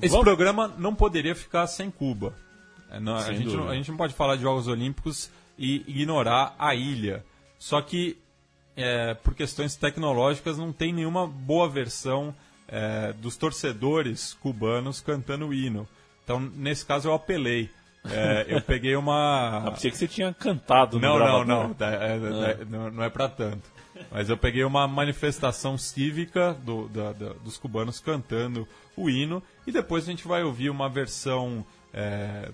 Esse 0.00 0.10
Vamos- 0.10 0.24
programa 0.24 0.68
não 0.78 0.94
poderia 0.94 1.34
ficar 1.34 1.66
sem 1.66 1.90
Cuba. 1.90 2.34
É, 2.90 2.98
não- 3.00 3.14
a, 3.14 3.20
Sem 3.22 3.36
gente 3.38 3.56
não, 3.56 3.68
a 3.68 3.74
gente 3.74 3.90
não 3.90 3.96
pode 3.96 4.14
falar 4.14 4.36
de 4.36 4.42
Jogos 4.42 4.66
Olímpicos 4.68 5.30
e 5.58 5.84
ignorar 5.86 6.54
a 6.58 6.74
ilha. 6.74 7.24
Só 7.58 7.80
que, 7.80 8.18
é, 8.76 9.14
por 9.14 9.34
questões 9.34 9.76
tecnológicas, 9.76 10.58
não 10.58 10.72
tem 10.72 10.92
nenhuma 10.92 11.26
boa 11.26 11.68
versão 11.68 12.34
é, 12.72 13.12
dos 13.14 13.36
torcedores 13.36 14.34
cubanos 14.34 15.00
cantando 15.00 15.48
o 15.48 15.54
hino. 15.54 15.88
Então, 16.30 16.38
nesse 16.54 16.86
caso, 16.86 17.08
eu 17.08 17.12
apelei. 17.12 17.68
É, 18.08 18.46
eu 18.48 18.62
peguei 18.62 18.94
uma. 18.94 19.62
Eu 19.66 19.72
pensei 19.74 19.90
que 19.90 19.96
você 19.96 20.06
tinha 20.06 20.32
cantado 20.32 21.00
no 21.00 21.02
Não, 21.02 21.18
não, 21.18 21.24
gravador. 21.44 21.46
não. 21.46 21.74
tá, 21.74 21.90
é- 21.92 22.16
é- 22.60 22.64
não. 22.64 22.88
Não 22.92 23.02
é 23.02 23.10
pra 23.10 23.28
tanto. 23.28 23.68
Mas 24.12 24.30
eu 24.30 24.36
peguei 24.36 24.62
uma 24.62 24.86
manifestação 24.86 25.76
cívica 25.76 26.54
do- 26.54 26.88
da- 26.88 27.12
da- 27.12 27.32
dos 27.32 27.58
cubanos 27.58 27.98
cantando 27.98 28.66
o 28.96 29.10
hino 29.10 29.42
e 29.66 29.72
depois 29.72 30.04
a 30.04 30.06
gente 30.12 30.26
vai 30.26 30.44
ouvir 30.44 30.70
uma 30.70 30.88
versão 30.88 31.66
é, 31.92 32.52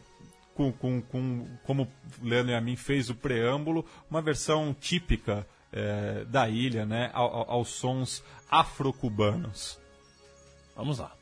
com, 0.54 0.72
com, 0.72 1.02
com- 1.02 1.46
como 1.64 1.82
o 2.22 2.26
Leandro 2.26 2.52
e 2.52 2.54
a 2.54 2.60
mim 2.62 2.74
fez 2.76 3.10
o 3.10 3.14
preâmbulo, 3.14 3.84
uma 4.10 4.22
versão 4.22 4.74
típica 4.80 5.46
é, 5.70 6.24
da 6.24 6.48
ilha, 6.48 6.86
né, 6.86 7.10
ao- 7.12 7.30
ao- 7.32 7.50
aos 7.50 7.68
sons 7.68 8.24
afro-cubanos. 8.50 9.78
Vamos 10.74 10.98
lá. 10.98 11.12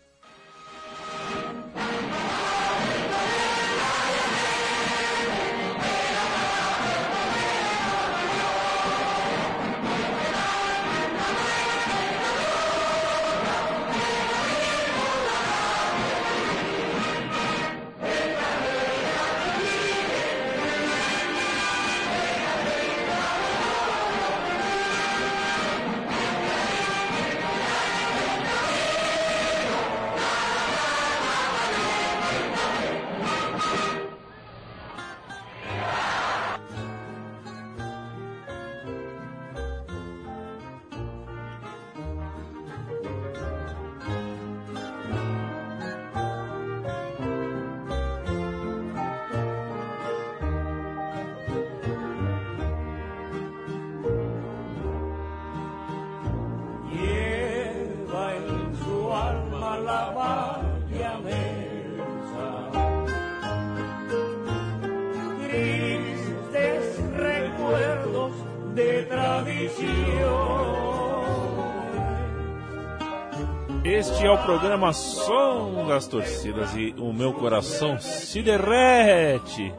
Das 75.95 76.09
Torcidas 76.09 76.75
e 76.75 76.93
o 76.99 77.13
meu 77.13 77.33
coração 77.33 77.97
se 78.01 78.43
derrete 78.43 79.73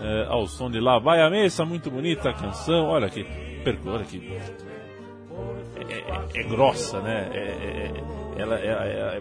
é, 0.00 0.26
ao 0.28 0.48
som 0.48 0.68
de 0.68 0.80
Lá 0.80 0.98
Vai 0.98 1.20
a 1.22 1.30
Mesa, 1.30 1.64
muito 1.64 1.88
bonita 1.88 2.30
a 2.30 2.34
canção. 2.34 2.86
Olha 2.86 3.08
que 3.08 3.24
olha 3.86 4.04
que. 4.04 4.36
É, 5.88 5.94
é- 5.94 6.40
é 6.40 6.42
grossa, 6.42 7.00
né? 7.00 7.30
É, 7.32 7.38
é- 7.38 7.92
é- 8.38 8.42
ela 8.42 8.58
é, 8.58 9.20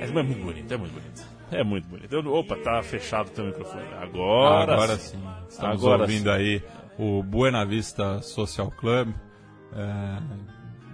é, 0.00 0.22
muito 0.22 0.42
bonita, 0.42 0.74
é 0.74 0.76
muito 0.76 0.92
bonita. 0.92 1.22
É 1.52 1.62
muito 1.62 1.86
bonita. 1.88 2.18
Opa, 2.18 2.56
tá 2.56 2.82
fechado 2.82 3.28
o 3.28 3.30
teu 3.30 3.44
microfone. 3.44 3.84
Agora, 4.00 4.72
Agora 4.72 4.96
sim. 4.96 5.22
Estamos 5.48 5.80
Agora 5.84 6.02
ouvindo 6.02 6.24
sim. 6.24 6.36
aí 6.36 6.62
o 6.98 7.22
Buena 7.22 7.64
Vista 7.64 8.20
Social 8.22 8.72
Club, 8.72 9.14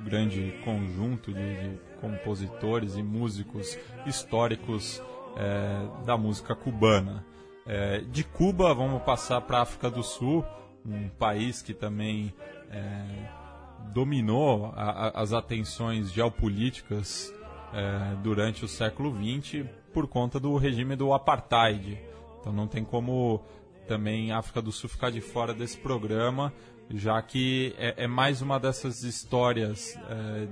grande 0.05 0.55
conjunto 0.65 1.33
de, 1.33 1.79
de 1.79 1.90
compositores 2.01 2.97
e 2.97 3.03
músicos 3.03 3.77
históricos 4.07 5.03
é, 5.37 6.05
da 6.05 6.17
música 6.17 6.55
cubana. 6.55 7.25
É, 7.67 7.99
de 8.01 8.25
Cuba, 8.25 8.75
vamos 8.75 9.03
passar 9.03 9.41
para 9.43 9.59
a 9.59 9.63
África 9.63 9.91
do 9.91 10.03
Sul, 10.03 10.45
um 10.85 11.09
país 11.09 11.63
que 11.63 11.73
também 11.75 12.33
é, 12.71 13.05
dominou 13.93 14.73
a- 14.77 15.09
a- 15.09 15.23
as 15.23 15.33
atenções 15.33 16.13
geopolíticas 16.13 17.33
é, 17.73 18.17
durante 18.23 18.65
o 18.65 18.69
século 18.69 19.15
XX 19.15 19.65
por 19.93 20.07
conta 20.09 20.41
do 20.41 20.57
regime 20.57 20.97
do 20.97 21.13
apartheid. 21.13 22.01
Então 22.41 22.53
não 22.53 22.67
tem 22.67 22.85
como 22.85 23.41
também 23.87 24.33
a 24.33 24.39
África 24.39 24.61
do 24.63 24.73
Sul 24.73 24.89
ficar 24.89 25.11
de 25.11 25.21
fora 25.21 25.53
desse 25.55 25.77
programa, 25.79 26.53
já 26.93 27.21
que 27.23 27.75
é, 27.79 28.05
é 28.05 28.07
mais 28.09 28.43
uma 28.43 28.59
dessas 28.59 29.03
histórias 29.05 29.97
é, 30.09 30.49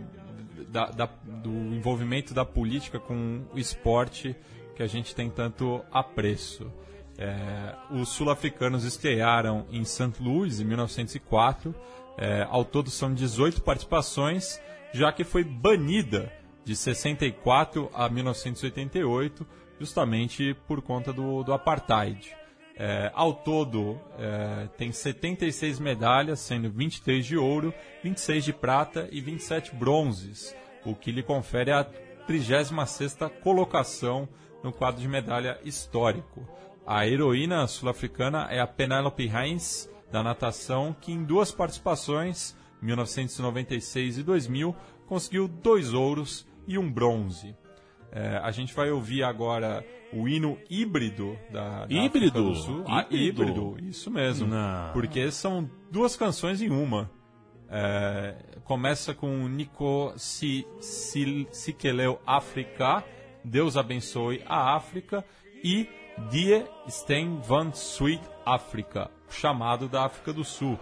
da- 0.69 0.87
da- 0.87 1.09
do 1.25 1.51
envolvimento 1.75 2.33
da 2.35 2.45
política 2.45 2.99
com 2.99 3.43
o 3.53 3.59
esporte 3.59 4.37
que 4.77 4.83
a 4.83 4.87
gente 4.87 5.15
tem 5.15 5.29
tanto 5.29 5.83
apreço. 5.91 6.71
É, 7.17 7.75
os 7.91 8.11
sul-africanos 8.11 8.85
estrearam 8.85 9.67
em 9.73 9.85
St. 9.85 10.13
Louis 10.21 10.61
em 10.61 10.65
1904. 10.65 11.75
É, 12.17 12.47
ao 12.49 12.65
todo 12.65 12.91
são 12.91 13.13
18 13.13 13.63
participações, 13.63 14.61
já 14.93 15.13
que 15.13 15.25
foi 15.25 15.43
banida 15.45 16.33
de 16.65 16.77
64 16.77 17.91
a 17.95 18.09
1988, 18.09 19.47
justamente 19.81 20.55
por 20.67 20.83
conta 20.83 21.13
do, 21.13 21.43
do 21.43 21.53
apartheid. 21.53 22.37
É, 22.81 23.11
ao 23.13 23.35
todo, 23.35 24.01
é, 24.17 24.69
tem 24.77 24.93
76 24.93 25.81
medalhas, 25.81 26.39
sendo 26.39 26.71
23 26.71 27.27
de 27.27 27.37
ouro, 27.37 27.75
26 28.05 28.45
de 28.45 28.53
prata 28.53 29.09
e 29.11 29.21
27 29.21 29.75
bronzes, 29.75 30.55
o 30.85 30.95
que 30.95 31.11
lhe 31.11 31.23
confere 31.23 31.73
a 31.73 31.85
36ª 32.29 33.29
colocação 33.43 34.29
no 34.63 34.73
quadro 34.73 35.01
de 35.01 35.09
medalha 35.09 35.59
histórico. 35.65 36.47
A 36.87 37.05
heroína 37.05 37.67
sul-africana 37.67 38.47
é 38.49 38.61
a 38.61 38.67
Penelope 38.67 39.29
Heinz, 39.29 39.91
da 40.13 40.23
natação, 40.23 40.95
que 41.01 41.11
em 41.11 41.25
duas 41.25 41.51
participações, 41.51 42.57
1996 42.81 44.19
e 44.19 44.23
2000, 44.23 44.77
conseguiu 45.07 45.49
dois 45.49 45.93
ouros 45.93 46.47
e 46.67 46.79
um 46.79 46.91
bronze. 46.91 47.57
É, 48.13 48.37
a 48.37 48.51
gente 48.53 48.73
vai 48.73 48.91
ouvir 48.91 49.25
agora 49.25 49.85
o 50.13 50.27
hino 50.29 50.59
híbrido 50.71 51.39
da, 51.51 51.87
da 51.87 51.95
Híbrido? 51.95 52.39
África 52.39 52.41
do 52.43 52.55
Sul. 52.55 52.85
Ah, 52.89 53.07
Híbrido? 53.11 53.77
isso 53.83 54.11
mesmo. 54.11 54.47
Não. 54.49 54.93
Porque 54.93 55.31
são 55.31 55.69
duas 55.91 56.17
canções 56.17 56.61
em 56.63 56.71
uma. 56.71 57.11
É, 57.71 58.35
começa 58.65 59.13
com 59.15 59.47
Nico 59.49 60.13
Si- 60.17 60.67
Si- 60.81 61.47
Sikeleu 61.53 62.19
Afrika, 62.27 63.05
Deus 63.45 63.77
abençoe 63.77 64.43
a 64.47 64.75
África, 64.75 65.25
e 65.63 65.87
Die 66.31 66.65
Stem 66.89 67.41
van 67.43 67.71
Sweet 67.75 68.23
Africa, 68.47 69.11
chamado 69.29 69.89
da 69.89 70.05
África 70.07 70.33
do 70.33 70.45
Sul. 70.45 70.79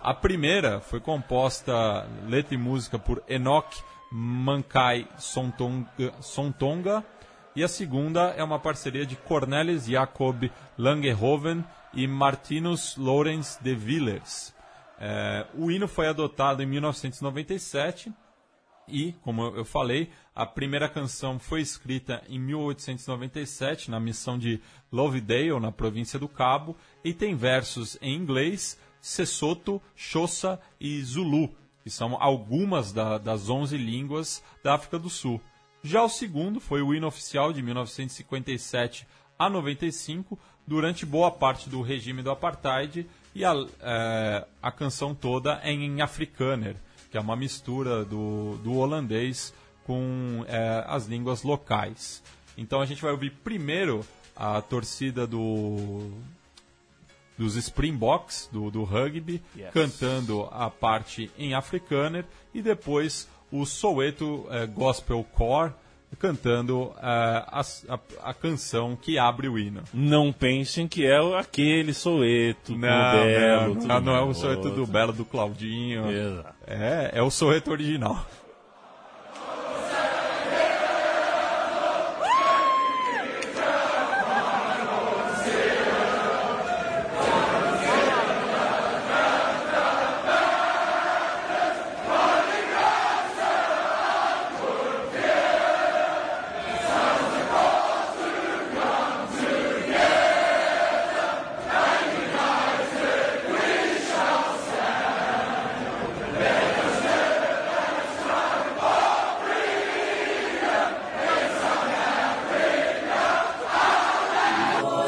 A 0.00 0.14
primeira 0.14 0.80
foi 0.80 1.00
composta, 1.00 2.08
letra 2.28 2.54
e 2.54 2.58
música, 2.58 2.98
por 2.98 3.22
Enoch 3.28 3.82
Mankai 4.12 5.06
Sontonga, 5.18 6.14
Sontonga 6.20 7.04
e 7.58 7.64
a 7.64 7.66
segunda 7.66 8.30
é 8.36 8.44
uma 8.44 8.60
parceria 8.60 9.04
de 9.04 9.16
Cornelis 9.16 9.86
Jacob 9.86 10.48
Langehoven 10.78 11.64
e 11.92 12.06
Martinus 12.06 12.96
Lorenz 12.96 13.58
de 13.60 13.74
Villers. 13.74 14.54
É, 14.96 15.44
o 15.54 15.68
hino 15.68 15.88
foi 15.88 16.06
adotado 16.06 16.62
em 16.62 16.66
1997 16.66 18.12
e, 18.86 19.10
como 19.22 19.42
eu 19.42 19.64
falei, 19.64 20.08
a 20.36 20.46
primeira 20.46 20.88
canção 20.88 21.36
foi 21.40 21.60
escrita 21.60 22.22
em 22.28 22.38
1897 22.38 23.90
na 23.90 23.98
missão 23.98 24.38
de 24.38 24.60
Lovedale, 24.92 25.58
na 25.58 25.72
província 25.72 26.16
do 26.16 26.28
Cabo, 26.28 26.76
e 27.02 27.12
tem 27.12 27.34
versos 27.34 27.98
em 28.00 28.14
inglês, 28.14 28.78
Sesotho, 29.00 29.82
Xhosa 29.96 30.60
e 30.80 31.02
Zulu, 31.02 31.50
que 31.82 31.90
são 31.90 32.16
algumas 32.22 32.92
da- 32.92 33.18
das 33.18 33.50
11 33.50 33.76
línguas 33.76 34.44
da 34.62 34.74
África 34.74 34.96
do 34.96 35.10
Sul. 35.10 35.40
Já 35.82 36.02
o 36.02 36.08
segundo 36.08 36.60
foi 36.60 36.82
o 36.82 36.94
hino 36.94 37.06
oficial 37.06 37.52
de 37.52 37.62
1957 37.62 39.06
a 39.38 39.48
95, 39.48 40.38
durante 40.66 41.06
boa 41.06 41.30
parte 41.30 41.70
do 41.70 41.80
regime 41.80 42.22
do 42.22 42.30
apartheid, 42.30 43.06
e 43.34 43.44
a, 43.44 43.54
eh, 43.80 44.46
a 44.60 44.72
canção 44.72 45.14
toda 45.14 45.60
é 45.62 45.70
em 45.70 46.00
afrikaner, 46.00 46.74
que 47.10 47.16
é 47.16 47.20
uma 47.20 47.36
mistura 47.36 48.04
do, 48.04 48.56
do 48.56 48.74
holandês 48.76 49.54
com 49.84 50.44
eh, 50.48 50.84
as 50.86 51.06
línguas 51.06 51.42
locais. 51.44 52.22
Então 52.56 52.80
a 52.80 52.86
gente 52.86 53.00
vai 53.00 53.12
ouvir 53.12 53.30
primeiro 53.44 54.04
a 54.34 54.60
torcida 54.60 55.26
do 55.26 56.10
dos 57.38 57.54
Springboks, 57.54 58.48
do, 58.52 58.68
do 58.68 58.82
rugby, 58.82 59.40
Yes. 59.56 59.70
cantando 59.72 60.48
a 60.50 60.68
parte 60.68 61.30
em 61.38 61.54
afrikaner, 61.54 62.24
e 62.52 62.60
depois 62.60 63.28
o 63.52 63.64
Soweto 63.66 64.46
eh, 64.50 64.66
Gospel 64.66 65.24
Core 65.34 65.72
cantando 66.18 66.92
eh, 66.96 67.00
a, 67.02 67.60
a- 67.88 67.98
a 68.30 68.34
canção 68.34 68.96
que 68.96 69.18
abre 69.18 69.48
o 69.48 69.58
hino. 69.58 69.82
Não 69.92 70.32
pensem 70.32 70.88
que 70.88 71.04
é 71.06 71.18
aquele 71.38 71.92
Soeto 71.92 72.72
do 72.72 72.78
Belo. 72.78 73.74
não, 73.74 73.86
não, 73.86 74.00
não 74.00 74.16
é 74.16 74.22
o. 74.22 74.32
Soweto 74.34 74.70
do 74.70 74.86
Belo, 74.86 75.12
do 75.12 75.24
Claudinho. 75.24 76.10
Exato. 76.10 76.54
É, 76.66 77.10
é 77.14 77.22
o 77.22 77.30
Soweto 77.30 77.70
original. 77.70 78.26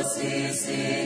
Meu 0.01 1.00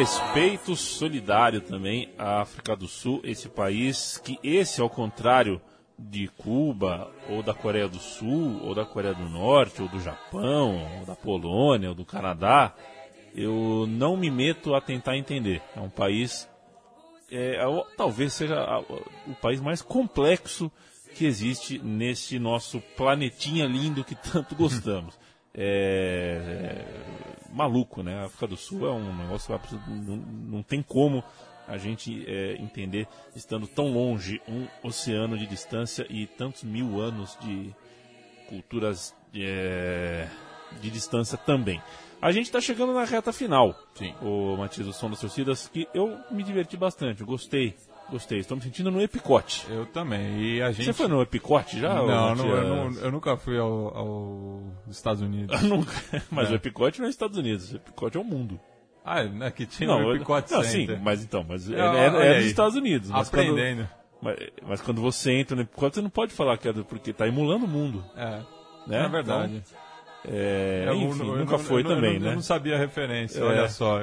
respeito 0.00 0.74
solidário 0.76 1.60
também 1.60 2.08
à 2.16 2.40
África 2.40 2.74
do 2.74 2.88
Sul, 2.88 3.20
esse 3.22 3.50
país 3.50 4.16
que 4.16 4.38
esse 4.42 4.80
ao 4.80 4.88
contrário 4.88 5.60
de 5.98 6.26
Cuba 6.26 7.12
ou 7.28 7.42
da 7.42 7.52
Coreia 7.52 7.86
do 7.86 7.98
Sul 7.98 8.62
ou 8.64 8.74
da 8.74 8.86
Coreia 8.86 9.12
do 9.12 9.28
Norte 9.28 9.82
ou 9.82 9.88
do 9.88 10.00
Japão 10.00 10.88
ou 10.98 11.04
da 11.04 11.14
Polônia 11.14 11.90
ou 11.90 11.94
do 11.94 12.06
Canadá, 12.06 12.74
eu 13.34 13.86
não 13.86 14.16
me 14.16 14.30
meto 14.30 14.74
a 14.74 14.80
tentar 14.80 15.18
entender. 15.18 15.60
É 15.76 15.80
um 15.80 15.90
país 15.90 16.48
é, 17.30 17.56
é, 17.56 17.84
talvez 17.94 18.32
seja 18.32 18.56
o 19.26 19.34
país 19.34 19.60
mais 19.60 19.82
complexo 19.82 20.72
que 21.14 21.26
existe 21.26 21.78
nesse 21.78 22.38
nosso 22.38 22.80
planetinha 22.96 23.66
lindo 23.66 24.02
que 24.02 24.14
tanto 24.14 24.54
gostamos. 24.56 25.18
É, 25.54 26.38
é, 26.44 27.52
maluco, 27.52 28.02
né? 28.02 28.22
A 28.22 28.26
África 28.26 28.46
do 28.46 28.56
Sul 28.56 28.86
é 28.86 28.92
um 28.92 29.16
negócio 29.16 29.54
absoluto, 29.54 29.90
não, 29.90 30.16
não 30.16 30.62
tem 30.62 30.82
como 30.82 31.24
a 31.66 31.76
gente 31.76 32.24
é, 32.26 32.56
entender 32.56 33.06
estando 33.34 33.66
tão 33.66 33.92
longe, 33.92 34.40
um 34.48 34.66
oceano 34.82 35.38
de 35.38 35.46
distância 35.46 36.06
e 36.10 36.26
tantos 36.26 36.64
mil 36.64 37.00
anos 37.00 37.38
de 37.40 37.74
culturas 38.48 39.14
é, 39.34 40.28
de 40.80 40.90
distância 40.90 41.38
também. 41.38 41.80
A 42.20 42.32
gente 42.32 42.46
está 42.46 42.60
chegando 42.60 42.92
na 42.92 43.04
reta 43.04 43.32
final. 43.32 43.74
Sim. 43.94 44.14
O 44.20 44.56
Matias, 44.56 44.86
o 44.86 44.92
som 44.92 45.08
das 45.08 45.20
torcidas, 45.20 45.68
que 45.68 45.88
eu 45.94 46.18
me 46.30 46.42
diverti 46.42 46.76
bastante, 46.76 47.20
eu 47.20 47.26
gostei. 47.26 47.74
Gostei, 48.10 48.38
estou 48.40 48.56
me 48.56 48.62
sentindo 48.62 48.90
no 48.90 49.00
Epicote. 49.00 49.64
Eu 49.70 49.86
também. 49.86 50.40
E 50.40 50.60
a 50.62 50.72
gente... 50.72 50.86
Você 50.86 50.92
foi 50.92 51.06
no 51.06 51.22
Epicote 51.22 51.78
já? 51.78 51.94
Não, 51.94 52.34
não, 52.34 52.46
eu, 52.56 52.68
não- 52.90 53.00
eu 53.00 53.10
nunca 53.12 53.36
fui 53.36 53.56
ao, 53.58 53.96
ao 53.96 54.62
Estados 54.88 55.22
Unidos. 55.22 55.58
Nunca. 55.62 55.92
Mas 56.30 56.48
É. 56.48 56.52
o 56.52 56.54
Epicote 56.56 56.98
não 57.00 57.06
é 57.06 57.10
Estados 57.10 57.38
Unidos, 57.38 57.72
o 57.72 57.76
Epicote 57.76 58.16
é 58.16 58.20
o 58.20 58.24
mundo. 58.24 58.58
Ah, 59.04 59.20
é 59.22 59.50
que 59.52 59.64
tinha 59.64 59.88
não, 59.88 59.98
o 59.98 60.02
eu- 60.10 60.16
Epicote 60.16 60.52
não, 60.52 60.62
Center. 60.64 60.96
sim, 60.96 61.02
mas 61.02 61.22
então, 61.22 61.44
mas 61.48 61.70
é, 61.70 61.80
Ah, 61.80 61.94
é- 61.96 62.06
é 62.32 62.36
dos. 62.38 62.46
Estados 62.46 62.74
Unidos. 62.76 63.08
Mas 63.10 63.30
quando, 63.30 63.50
Aprendendo. 63.52 63.88
mas, 64.20 64.36
mas 64.66 64.80
quando 64.80 65.00
você 65.00 65.32
entra 65.32 65.54
no 65.56 65.62
Epicote, 65.62 65.94
você 65.96 66.02
não 66.02 66.10
pode 66.10 66.32
falar 66.34 66.58
que 66.58 66.68
é 66.68 66.72
do, 66.72 66.84
porque 66.84 67.12
tá 67.12 67.26
emulando 67.28 67.64
o 67.64 67.68
mundo. 67.68 68.04
É, 68.16 68.40
Né? 68.88 69.04
é 69.04 69.08
verdade. 69.08 69.62
Então, 69.64 70.34
é, 70.36 70.84
Eu 70.88 70.94
enfim, 70.96 71.26
eu 71.28 71.36
nunca 71.36 71.58
foi 71.58 71.82
também, 71.84 72.18
né? 72.18 72.30
Eu 72.30 72.34
não 72.34 72.42
sabia 72.42 72.74
a 72.74 72.78
referência, 72.78 73.42
olha 73.44 73.68
só. 73.68 74.00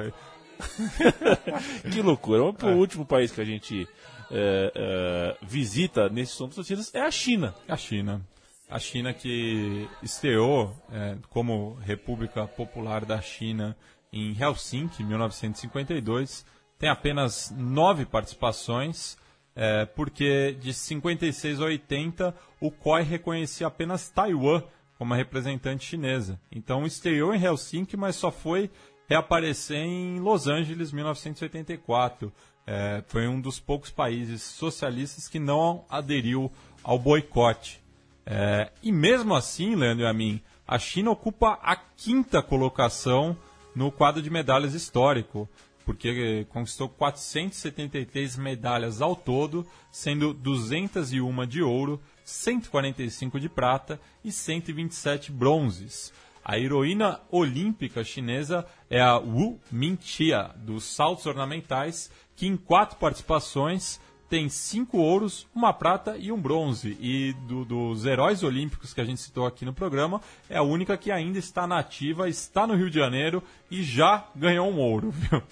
Que 1.92 2.02
loucura. 2.02 2.42
O 2.42 2.54
É. 2.62 2.74
último 2.74 3.04
país 3.06 3.30
que 3.30 3.40
a 3.40 3.44
gente 3.44 3.86
é, 4.30 4.72
é, 4.74 5.46
visita 5.46 6.08
nesse 6.08 6.32
som 6.32 6.46
das 6.46 6.56
torcidas 6.56 6.94
é 6.94 7.00
a 7.00 7.10
China. 7.10 7.54
A 7.66 7.76
China. 7.76 8.26
A 8.68 8.78
China 8.78 9.14
que 9.14 9.88
estreou 10.02 10.74
é, 10.92 11.16
como 11.30 11.74
República 11.80 12.46
Popular 12.46 13.04
da 13.04 13.20
China 13.20 13.76
em 14.12 14.36
Helsinki, 14.38 15.02
em 15.02 15.06
1952. 15.06 16.44
Tem 16.78 16.88
apenas 16.88 17.52
nove 17.56 18.04
participações, 18.04 19.16
é, 19.56 19.84
porque 19.86 20.56
de 20.60 20.72
56 20.72 21.60
a 21.60 21.64
80 21.64 22.34
o 22.60 22.70
COI 22.70 23.02
reconhecia 23.02 23.66
apenas 23.66 24.08
Taiwan 24.10 24.62
como 24.98 25.14
representante 25.14 25.86
chinesa. 25.86 26.40
Então 26.50 26.84
estreou 26.84 27.34
em 27.34 27.42
Helsinki, 27.42 27.96
mas 27.96 28.16
só 28.16 28.30
foi 28.30 28.70
reaparecer 29.08 29.78
em 29.78 30.20
Los 30.20 30.46
Angeles, 30.46 30.92
1984. 30.92 32.32
É, 32.70 33.02
foi 33.08 33.26
um 33.26 33.40
dos 33.40 33.58
poucos 33.58 33.90
países 33.90 34.42
socialistas 34.42 35.26
que 35.26 35.38
não 35.38 35.86
aderiu 35.88 36.52
ao 36.84 36.98
boicote. 36.98 37.80
É, 38.26 38.70
e 38.82 38.92
mesmo 38.92 39.34
assim, 39.34 39.74
Leandro 39.74 40.04
e 40.04 40.06
a 40.06 40.12
mim, 40.12 40.38
a 40.66 40.78
China 40.78 41.12
ocupa 41.12 41.58
a 41.62 41.74
quinta 41.74 42.42
colocação 42.42 43.34
no 43.74 43.90
quadro 43.90 44.20
de 44.20 44.28
medalhas 44.28 44.74
histórico, 44.74 45.48
porque 45.82 46.46
conquistou 46.50 46.90
473 46.90 48.36
medalhas 48.36 49.00
ao 49.00 49.16
todo, 49.16 49.66
sendo 49.90 50.34
201 50.34 51.46
de 51.46 51.62
ouro, 51.62 51.98
145 52.22 53.40
de 53.40 53.48
prata 53.48 53.98
e 54.22 54.30
127 54.30 55.32
bronzes. 55.32 56.12
A 56.44 56.58
heroína 56.58 57.20
olímpica 57.30 58.04
chinesa 58.04 58.66
é 58.90 59.00
a 59.00 59.16
Wu 59.16 59.58
Minxia, 59.70 60.50
dos 60.56 60.84
saltos 60.84 61.24
ornamentais, 61.26 62.10
que 62.38 62.46
em 62.46 62.56
quatro 62.56 62.96
participações 62.98 64.00
tem 64.30 64.48
cinco 64.48 64.98
ouros, 64.98 65.46
uma 65.54 65.72
prata 65.72 66.16
e 66.18 66.30
um 66.30 66.38
bronze. 66.40 66.96
E 67.00 67.32
do- 67.48 67.64
dos 67.64 68.04
heróis 68.06 68.42
olímpicos 68.44 68.94
que 68.94 69.00
a 69.00 69.04
gente 69.04 69.20
citou 69.20 69.44
aqui 69.44 69.64
no 69.64 69.72
programa, 69.72 70.20
é 70.48 70.56
a 70.58 70.62
única 70.62 70.96
que 70.96 71.10
ainda 71.10 71.38
está 71.38 71.66
nativa, 71.66 72.28
está 72.28 72.64
no 72.66 72.76
Rio 72.76 72.90
de 72.90 72.98
Janeiro 72.98 73.42
e 73.70 73.82
já 73.82 74.24
ganhou 74.36 74.70
um 74.70 74.78
ouro, 74.78 75.10
viu? 75.16 75.42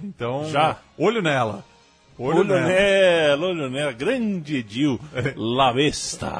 Então, 0.00 0.44
Já? 0.48 0.78
olho 0.96 1.20
nela. 1.20 1.64
Olho, 2.18 2.38
Olho 2.40 2.48
nela. 2.48 2.66
nela, 2.68 3.46
olho 3.46 3.70
nela. 3.70 3.92
Grande 3.92 4.56
Edil. 4.58 5.00
La 5.36 5.72
Vesta. 5.72 6.38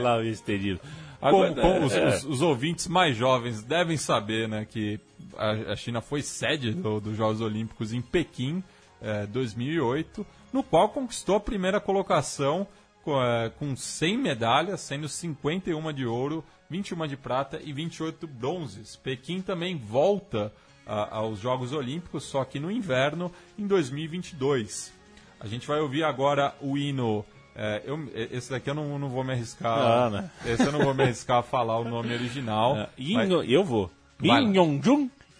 La 0.00 0.18
Vesta, 0.18 0.52
Edil. 0.52 0.78
Agora, 1.20 1.52
como 1.54 1.86
os, 1.86 1.92
é, 1.92 2.08
os- 2.08 2.24
os 2.24 2.40
ouvintes 2.42 2.86
mais 2.88 3.16
jovens 3.16 3.62
devem 3.62 3.96
saber 3.96 4.48
né, 4.48 4.64
que 4.68 4.98
a, 5.36 5.72
a 5.72 5.76
China 5.76 6.00
foi 6.00 6.22
sede 6.22 6.72
do- 6.72 7.00
dos 7.00 7.16
Jogos 7.16 7.40
Olímpicos 7.40 7.92
em 7.92 8.00
Pequim, 8.00 8.62
eh, 9.02 9.26
2008, 9.26 10.26
no 10.52 10.62
qual 10.62 10.88
conquistou 10.88 11.36
a 11.36 11.40
primeira 11.40 11.80
colocação 11.80 12.66
com, 13.02 13.22
eh, 13.22 13.50
com 13.58 13.74
100 13.76 14.18
medalhas, 14.18 14.80
sendo 14.80 15.08
51 15.08 15.92
de 15.92 16.04
ouro, 16.06 16.44
21 16.68 17.06
de 17.06 17.16
prata 17.16 17.60
e 17.64 17.72
28 17.72 18.26
bronzes. 18.26 18.96
Pequim 18.96 19.40
também 19.40 19.76
volta 19.76 20.52
a- 20.86 21.16
aos 21.16 21.38
Jogos 21.38 21.72
Olímpicos, 21.72 22.24
só 22.24 22.44
que 22.44 22.58
no 22.60 22.70
inverno, 22.70 23.32
em 23.58 23.66
2022. 23.66 24.92
A 25.38 25.46
gente 25.46 25.66
vai 25.66 25.80
ouvir 25.80 26.04
agora 26.04 26.54
o 26.60 26.76
hino. 26.76 27.24
é, 27.56 27.82
eu- 27.84 28.08
esse 28.30 28.48
daqui 28.50 28.70
eu 28.70 28.74
não, 28.74 28.96
não 28.98 29.08
vou 29.08 29.24
me 29.24 29.32
arriscar. 29.32 29.76
Ah, 29.78 30.08
né? 30.10 30.30
Esse 30.46 30.62
eu 30.64 30.72
não 30.72 30.80
vou 30.80 30.94
me 30.94 31.02
arriscar 31.02 31.38
a 31.38 31.42
falar 31.42 31.78
o 31.78 31.84
nome 31.84 32.14
original. 32.14 32.76
é, 32.78 32.88
Yin- 32.96 33.14
mas- 33.16 33.28
Eu 33.50 33.64
vou. 33.64 33.90
Vai 34.18 34.40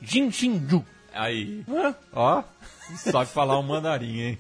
lá. 0.01 0.07
Yin 0.09 0.25
Yong-jung, 0.25 0.31
Jin 0.31 0.31
Xin-ju. 0.31 0.85
Aí, 1.13 1.65
Hã? 1.69 1.95
ó, 2.13 2.43
sabe 2.97 3.27
falar 3.31 3.59
um 3.59 3.63
mandarim, 3.65 4.21
hein? 4.21 4.39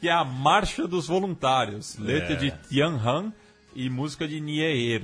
Que 0.00 0.08
é 0.08 0.12
a 0.12 0.24
Marcha 0.24 0.86
dos 0.88 1.06
Voluntários, 1.06 1.96
letra 1.96 2.32
É. 2.32 2.36
de 2.36 2.50
Tian 2.68 2.96
Han 2.96 3.32
e 3.74 3.88
música 3.88 4.26
de 4.26 4.40
Nieer. 4.40 5.02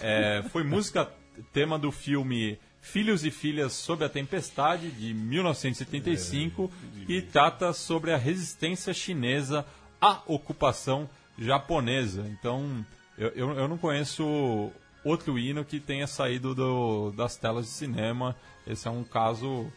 É, 0.00 0.42
foi 0.50 0.62
música 0.64 1.10
tema 1.52 1.78
do 1.78 1.90
filme 1.90 2.58
Filhos 2.80 3.24
e 3.24 3.30
Filhas 3.30 3.72
sob 3.72 4.04
a 4.04 4.08
Tempestade, 4.10 4.90
de 4.90 5.14
1975, 5.14 6.70
e 7.08 7.22
trata 7.22 7.72
sobre 7.72 8.12
a 8.12 8.16
resistência 8.18 8.92
chinesa 8.92 9.64
à 9.98 10.20
ocupação 10.26 11.08
japonesa. 11.38 12.26
Então, 12.28 12.84
eu, 13.16 13.28
eu, 13.30 13.50
eu 13.58 13.68
não 13.68 13.78
conheço 13.78 14.70
outro 15.04 15.38
hino 15.38 15.64
que 15.64 15.78
tenha 15.78 16.06
saído 16.06 16.54
do- 16.54 17.12
das 17.12 17.36
telas 17.36 17.66
de 17.66 17.72
cinema. 17.72 18.34
Esse 18.66 18.88
é 18.88 18.90
um 18.90 19.04
caso 19.04 19.70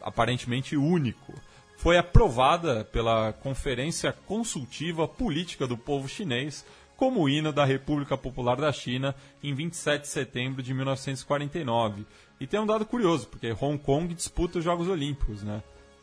aparentemente 0.00 0.76
único. 0.76 1.34
Foi 1.76 1.96
aprovada 1.96 2.84
pela 2.84 3.32
Conferência 3.32 4.12
Consultiva 4.12 5.08
Política 5.08 5.66
do 5.66 5.76
Povo 5.76 6.08
Chinês 6.08 6.64
como 6.96 7.26
hino 7.28 7.50
da 7.52 7.64
República 7.64 8.16
Popular 8.16 8.56
da 8.56 8.70
China 8.72 9.14
em 9.42 9.54
27 9.54 10.02
de 10.02 10.08
setembro 10.08 10.62
de 10.62 10.74
1949. 10.74 12.06
E 12.38 12.46
tem 12.46 12.60
um 12.60 12.66
dado 12.66 12.84
curioso, 12.84 13.26
porque 13.28 13.54
Hong 13.58 13.78
Kong 13.78 14.12
disputa 14.12 14.58
os 14.58 14.64
Jogos 14.64 14.86
Olímpicos, 14.88 15.42
né? 15.42 15.62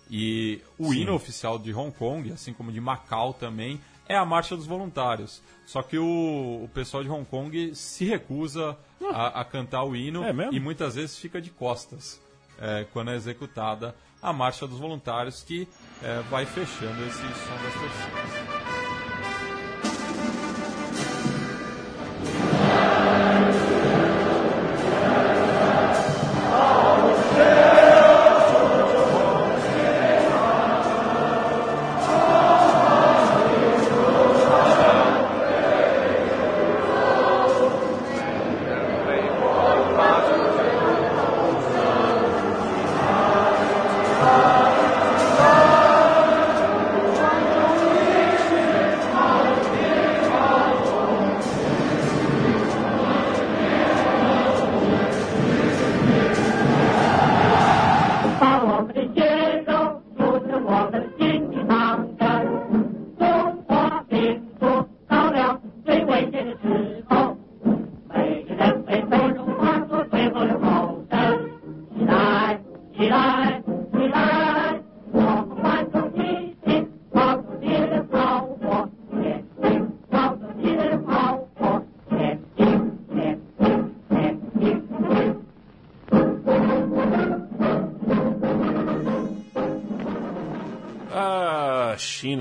E 0.10 0.62
o 0.78 0.94
hino 0.94 1.14
oficial 1.14 1.60
de 1.60 1.72
Hong 1.74 1.92
Kong, 1.92 2.32
assim 2.32 2.54
como 2.54 2.72
de 2.72 2.82
Macau 2.82 3.34
também, 3.34 3.80
é 4.08 4.16
a 4.16 4.26
Marcha 4.26 4.56
dos 4.56 4.66
Voluntários. 4.66 5.42
Só 5.66 5.82
que 5.82 5.98
o, 5.98 6.64
o 6.64 6.70
pessoal 6.74 7.04
de 7.04 7.10
Hong 7.10 7.26
Kong 7.26 7.76
se 7.76 8.06
recusa 8.06 8.78
a, 9.14 9.42
a 9.42 9.46
cantar 9.46 9.84
o 9.84 9.96
hino 9.96 10.24
É 10.24 10.34
e 10.52 10.60
muitas 10.60 10.96
vezes 10.96 11.18
fica 11.18 11.42
de 11.42 11.50
costas 11.50 12.22
é, 12.60 12.86
quando 12.94 13.12
é 13.12 13.16
executada 13.16 13.96
a 14.22 14.34
Marcha 14.34 14.66
dos 14.66 14.80
Voluntários, 14.80 15.44
que 15.44 15.68
é, 16.02 16.22
vai 16.30 16.46
fechando 16.46 17.04
esse 17.06 17.18
som 17.18 17.64
das 17.64 17.74
torcidas. 17.74 18.37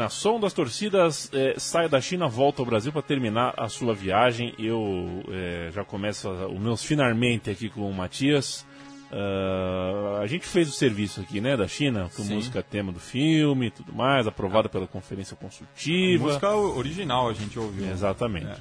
China. 0.09 0.11
Som 0.11 0.41
das 0.41 0.53
torcidas 0.53 1.31
é, 1.33 1.55
sai 1.59 1.89
da 1.89 2.01
China, 2.01 2.29
volta 2.29 2.63
ao 2.63 2.67
Brasil 2.67 2.93
para 2.93 3.03
terminar 3.03 3.55
a 3.57 3.69
sua 3.69 3.95
viagem. 3.95 4.55
Eu 4.59 5.23
é, 5.29 5.71
já 5.73 5.85
começo 5.85 6.29
a- 6.29 6.47
os 6.49 6.59
meus 6.61 6.83
finalmente 6.85 7.51
aqui 7.51 7.69
com 7.69 7.89
o 7.91 7.95
Matias. 7.95 8.67
Ah, 9.13 10.21
a 10.23 10.27
gente 10.27 10.47
fez 10.47 10.69
o 10.69 10.73
serviço 10.73 11.21
aqui, 11.21 11.41
né, 11.41 11.57
da 11.57 11.69
China, 11.69 12.11
com 12.17 12.23
Sim. 12.23 12.35
música 12.35 12.63
tema 12.63 12.91
do 12.93 12.99
filme 13.01 13.67
e 13.67 13.71
tudo 13.71 13.93
mais, 13.93 14.27
aprovada 14.27 14.69
pela 14.69 14.87
conferência 14.87 15.37
consultiva. 15.37 16.25
Música 16.25 16.55
original 16.55 17.29
a 17.29 17.33
gente 17.33 17.59
ouviu. 17.59 17.89
Exatamente. 17.89 18.47
É. 18.47 18.57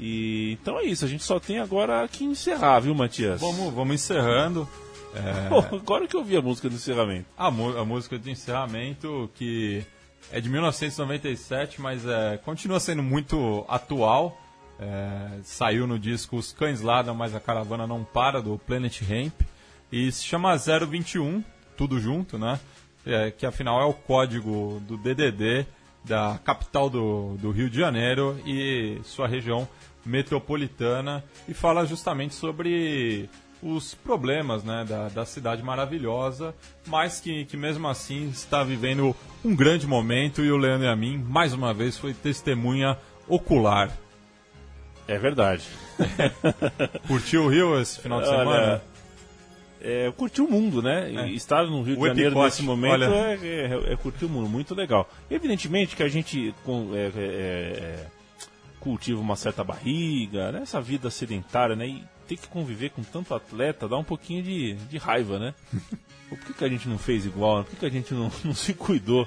E 0.00 0.52
então 0.60 0.78
é 0.78 0.84
isso, 0.84 1.04
a 1.04 1.08
gente 1.08 1.24
só 1.24 1.40
tem 1.40 1.58
agora 1.58 2.06
que 2.06 2.24
encerrar, 2.24 2.78
viu, 2.80 2.94
Matias? 2.94 3.40
Vamos, 3.40 3.74
vamos 3.74 3.94
encerrando. 3.94 4.68
É, 5.14 5.48
Pô, 5.48 5.58
agora 5.76 6.06
que 6.06 6.14
eu 6.16 6.22
vi 6.22 6.36
a 6.36 6.42
música 6.42 6.68
do 6.68 6.76
encerramento. 6.76 7.26
a, 7.36 7.46
a 7.48 7.84
música 7.84 8.16
de 8.18 8.30
encerramento 8.30 9.28
que 9.34 9.82
é 10.30 10.40
de 10.40 10.48
1997, 10.48 11.80
mas 11.80 12.06
é, 12.06 12.38
continua 12.38 12.78
sendo 12.80 13.02
muito 13.02 13.64
atual. 13.68 14.40
É, 14.78 15.40
saiu 15.42 15.86
no 15.86 15.98
disco 15.98 16.36
Os 16.36 16.52
Cães 16.52 16.80
Ladram, 16.80 17.14
mas 17.14 17.34
a 17.34 17.40
Caravana 17.40 17.86
Não 17.86 18.04
Para, 18.04 18.40
do 18.40 18.58
Planet 18.58 19.00
Ramp. 19.02 19.40
E 19.90 20.12
se 20.12 20.24
chama 20.24 20.54
021, 20.56 21.42
tudo 21.76 21.98
junto, 21.98 22.38
né? 22.38 22.60
É, 23.06 23.30
que 23.30 23.46
afinal 23.46 23.80
é 23.80 23.84
o 23.84 23.94
código 23.94 24.82
do 24.86 24.96
DDD 24.98 25.66
da 26.04 26.38
capital 26.44 26.90
do, 26.90 27.36
do 27.38 27.50
Rio 27.50 27.70
de 27.70 27.78
Janeiro 27.78 28.38
e 28.46 29.00
sua 29.04 29.26
região 29.26 29.66
metropolitana. 30.04 31.24
E 31.48 31.54
fala 31.54 31.86
justamente 31.86 32.34
sobre 32.34 33.28
os 33.62 33.94
problemas 33.94 34.62
né, 34.62 34.84
da, 34.88 35.08
da 35.08 35.24
cidade 35.24 35.62
maravilhosa, 35.62 36.54
mas 36.86 37.20
que, 37.20 37.44
que 37.44 37.56
mesmo 37.56 37.88
assim 37.88 38.28
está 38.28 38.62
vivendo 38.62 39.14
um 39.44 39.54
grande 39.54 39.86
momento. 39.86 40.44
E 40.44 40.50
o 40.50 40.56
Leandro 40.56 40.86
e 40.86 40.90
a 40.90 40.96
mim, 40.96 41.18
mais 41.18 41.52
uma 41.52 41.74
vez, 41.74 41.96
foi 41.96 42.14
testemunha 42.14 42.96
ocular. 43.26 43.90
É 45.06 45.18
verdade. 45.18 45.64
Curtiu 47.08 47.44
o 47.44 47.48
Rio 47.48 47.80
esse 47.80 48.00
final 48.00 48.20
de 48.20 48.28
Olha, 48.28 48.38
semana? 48.38 48.82
É, 49.80 50.12
curtir 50.16 50.42
o 50.42 50.50
mundo, 50.50 50.82
né? 50.82 51.10
É. 51.14 51.30
Estar 51.30 51.64
no 51.64 51.82
Rio 51.82 51.94
de 51.94 52.02
O 52.02 52.06
Janeiro 52.06 52.30
epicote, 52.30 52.44
nesse 52.46 52.62
momento 52.62 53.04
olha. 53.04 53.04
é, 53.14 53.38
é- 53.44 53.92
é 53.92 53.96
curtir 53.96 54.24
o 54.24 54.28
mundo, 54.28 54.48
muito 54.48 54.74
legal. 54.74 55.08
Evidentemente 55.30 55.94
que 55.94 56.02
a 56.02 56.08
gente 56.08 56.52
é, 56.94 56.98
é, 56.98 57.20
é, 57.20 58.06
cultiva 58.80 59.20
uma 59.20 59.36
certa 59.36 59.62
barriga, 59.62 60.50
né? 60.52 60.60
essa 60.62 60.80
vida 60.80 61.10
sedentária, 61.10 61.76
né? 61.76 61.86
E 61.86 62.04
ter 62.28 62.36
que 62.36 62.48
conviver 62.48 62.90
com 62.90 63.02
tanto 63.02 63.34
atleta 63.34 63.88
dá 63.88 63.96
um 63.96 64.04
pouquinho 64.04 64.42
de, 64.42 64.74
de 64.74 64.98
raiva, 64.98 65.38
né? 65.38 65.54
Por 66.28 66.38
que, 66.38 66.52
que 66.52 66.64
a 66.64 66.68
gente 66.68 66.86
não 66.86 66.98
fez 66.98 67.24
igual? 67.24 67.64
Por 67.64 67.70
que, 67.70 67.76
que 67.76 67.86
a 67.86 67.90
gente 67.90 68.12
não, 68.12 68.30
não 68.44 68.54
se 68.54 68.74
cuidou? 68.74 69.26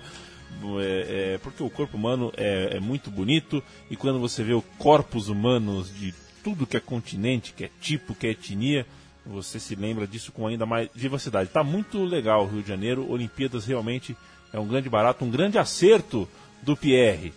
É, 0.80 1.34
é, 1.34 1.38
porque 1.40 1.64
o 1.64 1.70
corpo 1.70 1.98
humano 1.98 2.32
é, 2.38 2.78
é 2.78 2.80
muito 2.80 3.10
bonito 3.10 3.64
e 3.90 3.96
quando 3.96 4.20
você 4.20 4.44
vê 4.44 4.54
o 4.54 4.62
corpos 4.62 5.30
humanos 5.30 5.92
de 5.96 6.14
tudo 6.44 6.68
que 6.68 6.78
é 6.78 6.80
continente, 6.80 7.54
que 7.54 7.64
é 7.64 7.70
tipo, 7.80 8.14
que 8.14 8.28
é 8.28 8.32
etnia, 8.32 8.86
você 9.26 9.60
se 9.60 9.76
lembra 9.76 10.06
disso 10.06 10.32
com 10.32 10.46
ainda 10.46 10.66
mais 10.66 10.90
vivacidade. 10.94 11.50
Tá 11.50 11.64
muito 11.64 12.04
legal 12.04 12.44
o 12.44 12.48
Rio 12.48 12.62
de 12.62 12.68
Janeiro, 12.68 13.10
Olimpíadas 13.10 13.66
realmente 13.66 14.16
é 14.52 14.60
um 14.60 14.68
grande 14.68 14.90
barato, 14.90 15.24
um 15.24 15.32
grande 15.32 15.58
acerto 15.58 16.28
do 16.62 16.76
Pierre. 16.76 17.34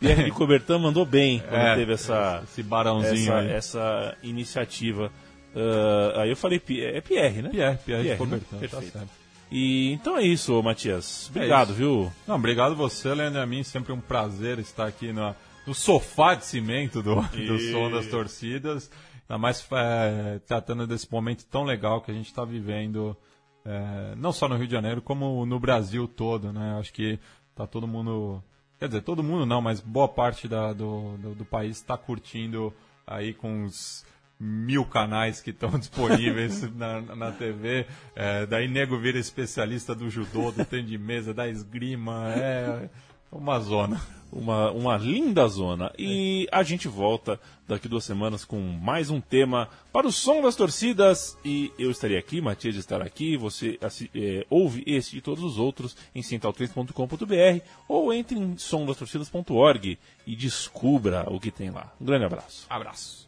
Pierre 0.00 0.24
de 0.24 0.30
Coubertin 0.30 0.78
mandou 0.78 1.04
bem 1.04 1.40
quando 1.40 1.54
É, 1.60 1.74
teve 1.74 1.92
essa, 1.92 2.40
Esse 2.44 2.62
barãozinho 2.62 3.32
essa, 3.32 3.50
essa 3.50 4.16
iniciativa. 4.22 5.10
Ah, 5.54 6.22
aí 6.22 6.30
eu 6.30 6.36
falei, 6.36 6.62
é 6.80 7.00
Pierre, 7.00 7.42
né? 7.42 7.48
Pierre, 7.50 7.78
Pierre, 7.84 8.02
de 8.02 8.08
né? 8.10 8.16
Coubertin, 8.16 8.46
tá 8.50 8.56
Perfeito. 8.58 8.92
certo. 8.92 9.08
E 9.50 9.92
então 9.92 10.16
é 10.18 10.22
isso, 10.22 10.62
Matias. 10.62 11.28
Obrigado, 11.30 11.68
isso. 11.70 11.78
viu? 11.78 12.12
Não, 12.26 12.36
obrigado 12.36 12.76
você, 12.76 13.12
Leandro 13.14 13.40
a 13.40 13.46
mim. 13.46 13.62
Sempre 13.62 13.92
um 13.92 14.00
prazer 14.00 14.58
estar 14.58 14.86
aqui 14.86 15.12
na- 15.12 15.34
no 15.66 15.74
sofá 15.74 16.34
de 16.34 16.44
cimento 16.44 17.02
do, 17.02 17.16
do 17.22 17.56
E- 17.56 17.72
som 17.72 17.90
das 17.90 18.06
torcidas. 18.06 18.90
Ainda 19.28 19.38
mais 19.38 19.66
é, 19.72 20.38
tratando 20.46 20.86
desse 20.86 21.10
momento 21.10 21.44
tão 21.46 21.64
legal 21.64 22.00
que 22.02 22.10
a 22.10 22.14
gente 22.14 22.26
está 22.26 22.44
vivendo, 22.44 23.16
é, 23.64 24.14
não 24.16 24.32
só 24.32 24.48
no 24.48 24.56
Rio 24.56 24.66
de 24.66 24.72
Janeiro, 24.72 25.02
como 25.02 25.44
no 25.44 25.58
Brasil 25.58 26.06
todo, 26.06 26.52
né? 26.52 26.76
Acho 26.78 26.92
que 26.92 27.18
tá 27.54 27.66
todo 27.66 27.86
mundo. 27.88 28.42
Quer 28.78 28.86
dizer, 28.88 29.02
todo 29.02 29.22
mundo 29.22 29.44
não, 29.44 29.60
mas 29.60 29.80
boa 29.80 30.08
parte 30.08 30.46
da- 30.46 30.72
do, 30.72 31.16
do, 31.18 31.34
do 31.34 31.44
país 31.44 31.76
está 31.78 31.96
curtindo 31.96 32.72
aí 33.06 33.34
com 33.34 33.64
os 33.64 34.04
mil 34.38 34.84
canais 34.84 35.40
que 35.40 35.50
estão 35.50 35.70
disponíveis 35.78 36.62
na, 36.74 37.00
na 37.00 37.32
TV. 37.32 37.86
É, 38.14 38.46
daí 38.46 38.68
nego 38.68 38.96
vira 38.98 39.18
especialista 39.18 39.94
do 39.94 40.08
judô, 40.08 40.52
do 40.52 40.64
tênis 40.64 40.88
de 40.90 40.96
mesa, 40.98 41.34
da 41.34 41.48
esgrima. 41.48 42.32
É 42.36 42.88
uma 43.30 43.58
zona. 43.60 44.00
Uma, 44.30 44.70
uma 44.72 44.96
linda 44.98 45.48
zona. 45.48 45.90
E 45.98 46.46
a 46.52 46.62
gente 46.62 46.86
volta 46.86 47.40
daqui 47.66 47.88
duas 47.88 48.04
semanas 48.04 48.44
com 48.44 48.60
mais 48.60 49.08
um 49.08 49.22
tema 49.22 49.70
para 49.90 50.06
o 50.06 50.12
som 50.12 50.42
das 50.42 50.54
torcidas. 50.54 51.34
E 51.42 51.72
eu 51.78 51.90
estarei 51.90 52.18
aqui, 52.18 52.38
Matias 52.38 52.76
estará 52.76 53.06
aqui. 53.06 53.38
Você 53.38 53.78
eh, 54.14 54.44
ouve 54.50 54.84
esse 54.86 55.16
e 55.16 55.22
todos 55.22 55.42
os 55.42 55.58
outros 55.58 55.96
em 56.14 56.20
central3.com.br 56.20 57.64
ou 57.88 58.12
entre 58.12 58.38
em 58.38 58.58
somdastorcidas.org 58.58 59.98
e 60.26 60.36
descubra 60.36 61.24
o 61.30 61.40
que 61.40 61.50
tem 61.50 61.70
lá. 61.70 61.90
Um 61.98 62.04
grande 62.04 62.26
abraço. 62.26 62.66
Abraço. 62.68 63.26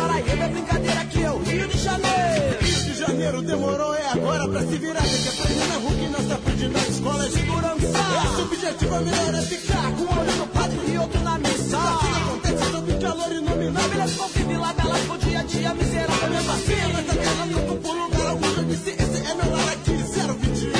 Sarajevo 0.00 0.42
é 0.42 0.48
brincadeira 0.48 1.00
aqui, 1.00 1.22
é 1.22 1.30
o 1.30 1.38
Rio 1.38 1.68
de 1.68 1.78
Janeiro. 1.78 2.58
Rio 2.60 2.82
de 2.84 2.94
Janeiro 2.94 3.42
demorou, 3.42 3.94
é 3.94 4.06
agora 4.08 4.48
pra 4.48 4.60
se 4.60 4.78
virar. 4.78 5.02
Tem 5.02 5.22
que 5.22 5.28
aprender 5.28 5.66
na 5.66 5.74
rua 5.74 5.92
que 5.92 6.08
não 6.08 6.20
se 6.20 6.32
aprende 6.32 6.68
na 6.68 6.78
escola. 6.80 7.26
É 7.26 7.30
segurança. 7.30 7.86
Esse 8.24 8.40
objetivo 8.40 8.94
é 8.94 9.00
melhor 9.00 9.34
é 9.34 9.42
ficar 9.42 9.92
com 9.92 10.02
um 10.02 10.20
olho 10.20 10.36
no 10.38 10.46
padre 10.46 10.78
e 10.90 10.98
outro 10.98 11.20
na 11.20 11.38
missa. 11.38 11.76
Assim 11.76 12.12
acontece 12.16 12.70
sob 12.70 12.94
calor 12.94 13.32
inominável. 13.32 13.82
Famílias 13.82 14.16
convivem 14.16 14.56
lá 14.56 14.72
belas 14.72 15.00
pro 15.00 15.18
dia 15.18 15.40
a 15.40 15.42
dia 15.42 15.74
miserável. 15.74 16.30
Mesmo 16.30 16.52
assim, 16.52 16.92
nós 16.92 17.06
tá 17.06 17.14
querendo 17.14 17.66
tudo 17.66 17.80
por 17.82 17.94
lugar 17.94 18.26
algum. 18.26 18.46
Eu 18.46 18.64
disse, 18.64 18.90
esse 18.90 19.30
é 19.30 19.34
meu 19.34 19.50
lar 19.52 19.68
aqui, 19.68 19.92
021. 19.92 20.70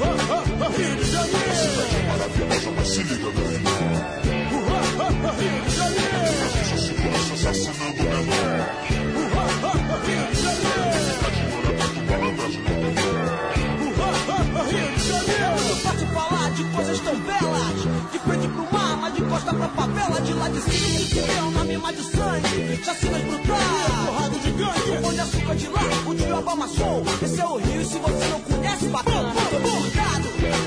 Oh, 0.00 0.10
oh, 0.10 0.42
oh, 0.64 0.70
Rio 0.76 0.96
de 0.96 1.04
Janeiro. 1.12 1.54
De 2.34 2.42
de 2.44 2.54
de 2.54 2.54
de 2.54 2.60
de 2.60 2.70
mas 2.76 2.90
de 2.90 3.04
de 3.04 3.14
de 3.14 3.14
se 3.14 3.14
deu 3.14 3.32
na 3.32 3.40
mesma 3.40 4.23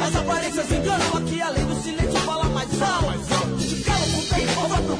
As 0.08 0.16
aparências 0.16 0.72
enganam, 0.72 1.18
aqui 1.18 1.42
além 1.42 1.66
do 1.66 1.76
silêncio 1.82 2.20
fala 2.22 2.44
mais 2.46 2.82
alto. 2.82 3.17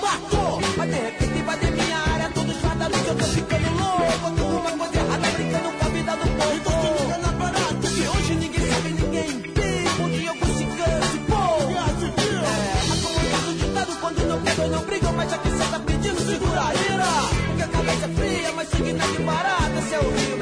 De 0.08 0.14
mato, 0.24 0.60
mas 0.78 0.90
de 0.90 0.96
repente 0.96 1.38
invade 1.40 1.72
minha 1.72 1.98
área, 1.98 2.30
todos 2.34 2.56
fadamente 2.58 3.08
eu 3.08 3.16
tô 3.16 3.26
ficando 3.26 3.70
louco, 3.78 4.32
tô 4.38 4.46
uma 4.46 4.72
coisa 4.72 4.96
errada, 4.96 5.28
brincando 5.32 5.72
com 5.72 5.86
a 5.86 5.90
vida 5.90 6.12
do 6.16 6.28
povo. 6.38 6.56
Então 6.56 6.72
se 6.82 7.04
liga 7.04 7.18
na 7.18 7.34
parada, 7.34 7.88
que 7.90 8.08
hoje 8.08 8.36
ninguém 8.36 8.72
sabe, 8.72 8.90
ninguém 8.90 9.42
vive, 9.42 10.02
um 10.02 10.10
dia 10.10 10.30
algum 10.30 10.46
se 10.56 10.66
canse, 10.66 11.18
pô. 11.28 11.44
É, 12.48 12.86
diz 12.86 13.48
o 13.48 13.54
ditado, 13.54 13.98
quando 14.00 14.28
não 14.28 14.42
pegam, 14.42 14.68
não 14.70 14.84
brigam, 14.84 15.14
mas 15.14 15.30
já 15.30 15.38
que 15.40 15.50
cê 15.50 15.66
tá 15.72 15.80
pedindo, 15.80 16.22
segura 16.22 16.62
a 16.62 16.74
ira. 16.74 17.06
Porque 17.48 17.64
a 17.64 17.68
cabeça 17.68 18.06
é 18.06 18.10
fria, 18.10 18.52
mas 18.56 18.70
signa 18.70 19.08
de 19.08 19.24
barata, 19.24 19.80
esse 19.80 19.94
é 19.94 20.00
o 20.00 20.10
Rio, 20.10 20.37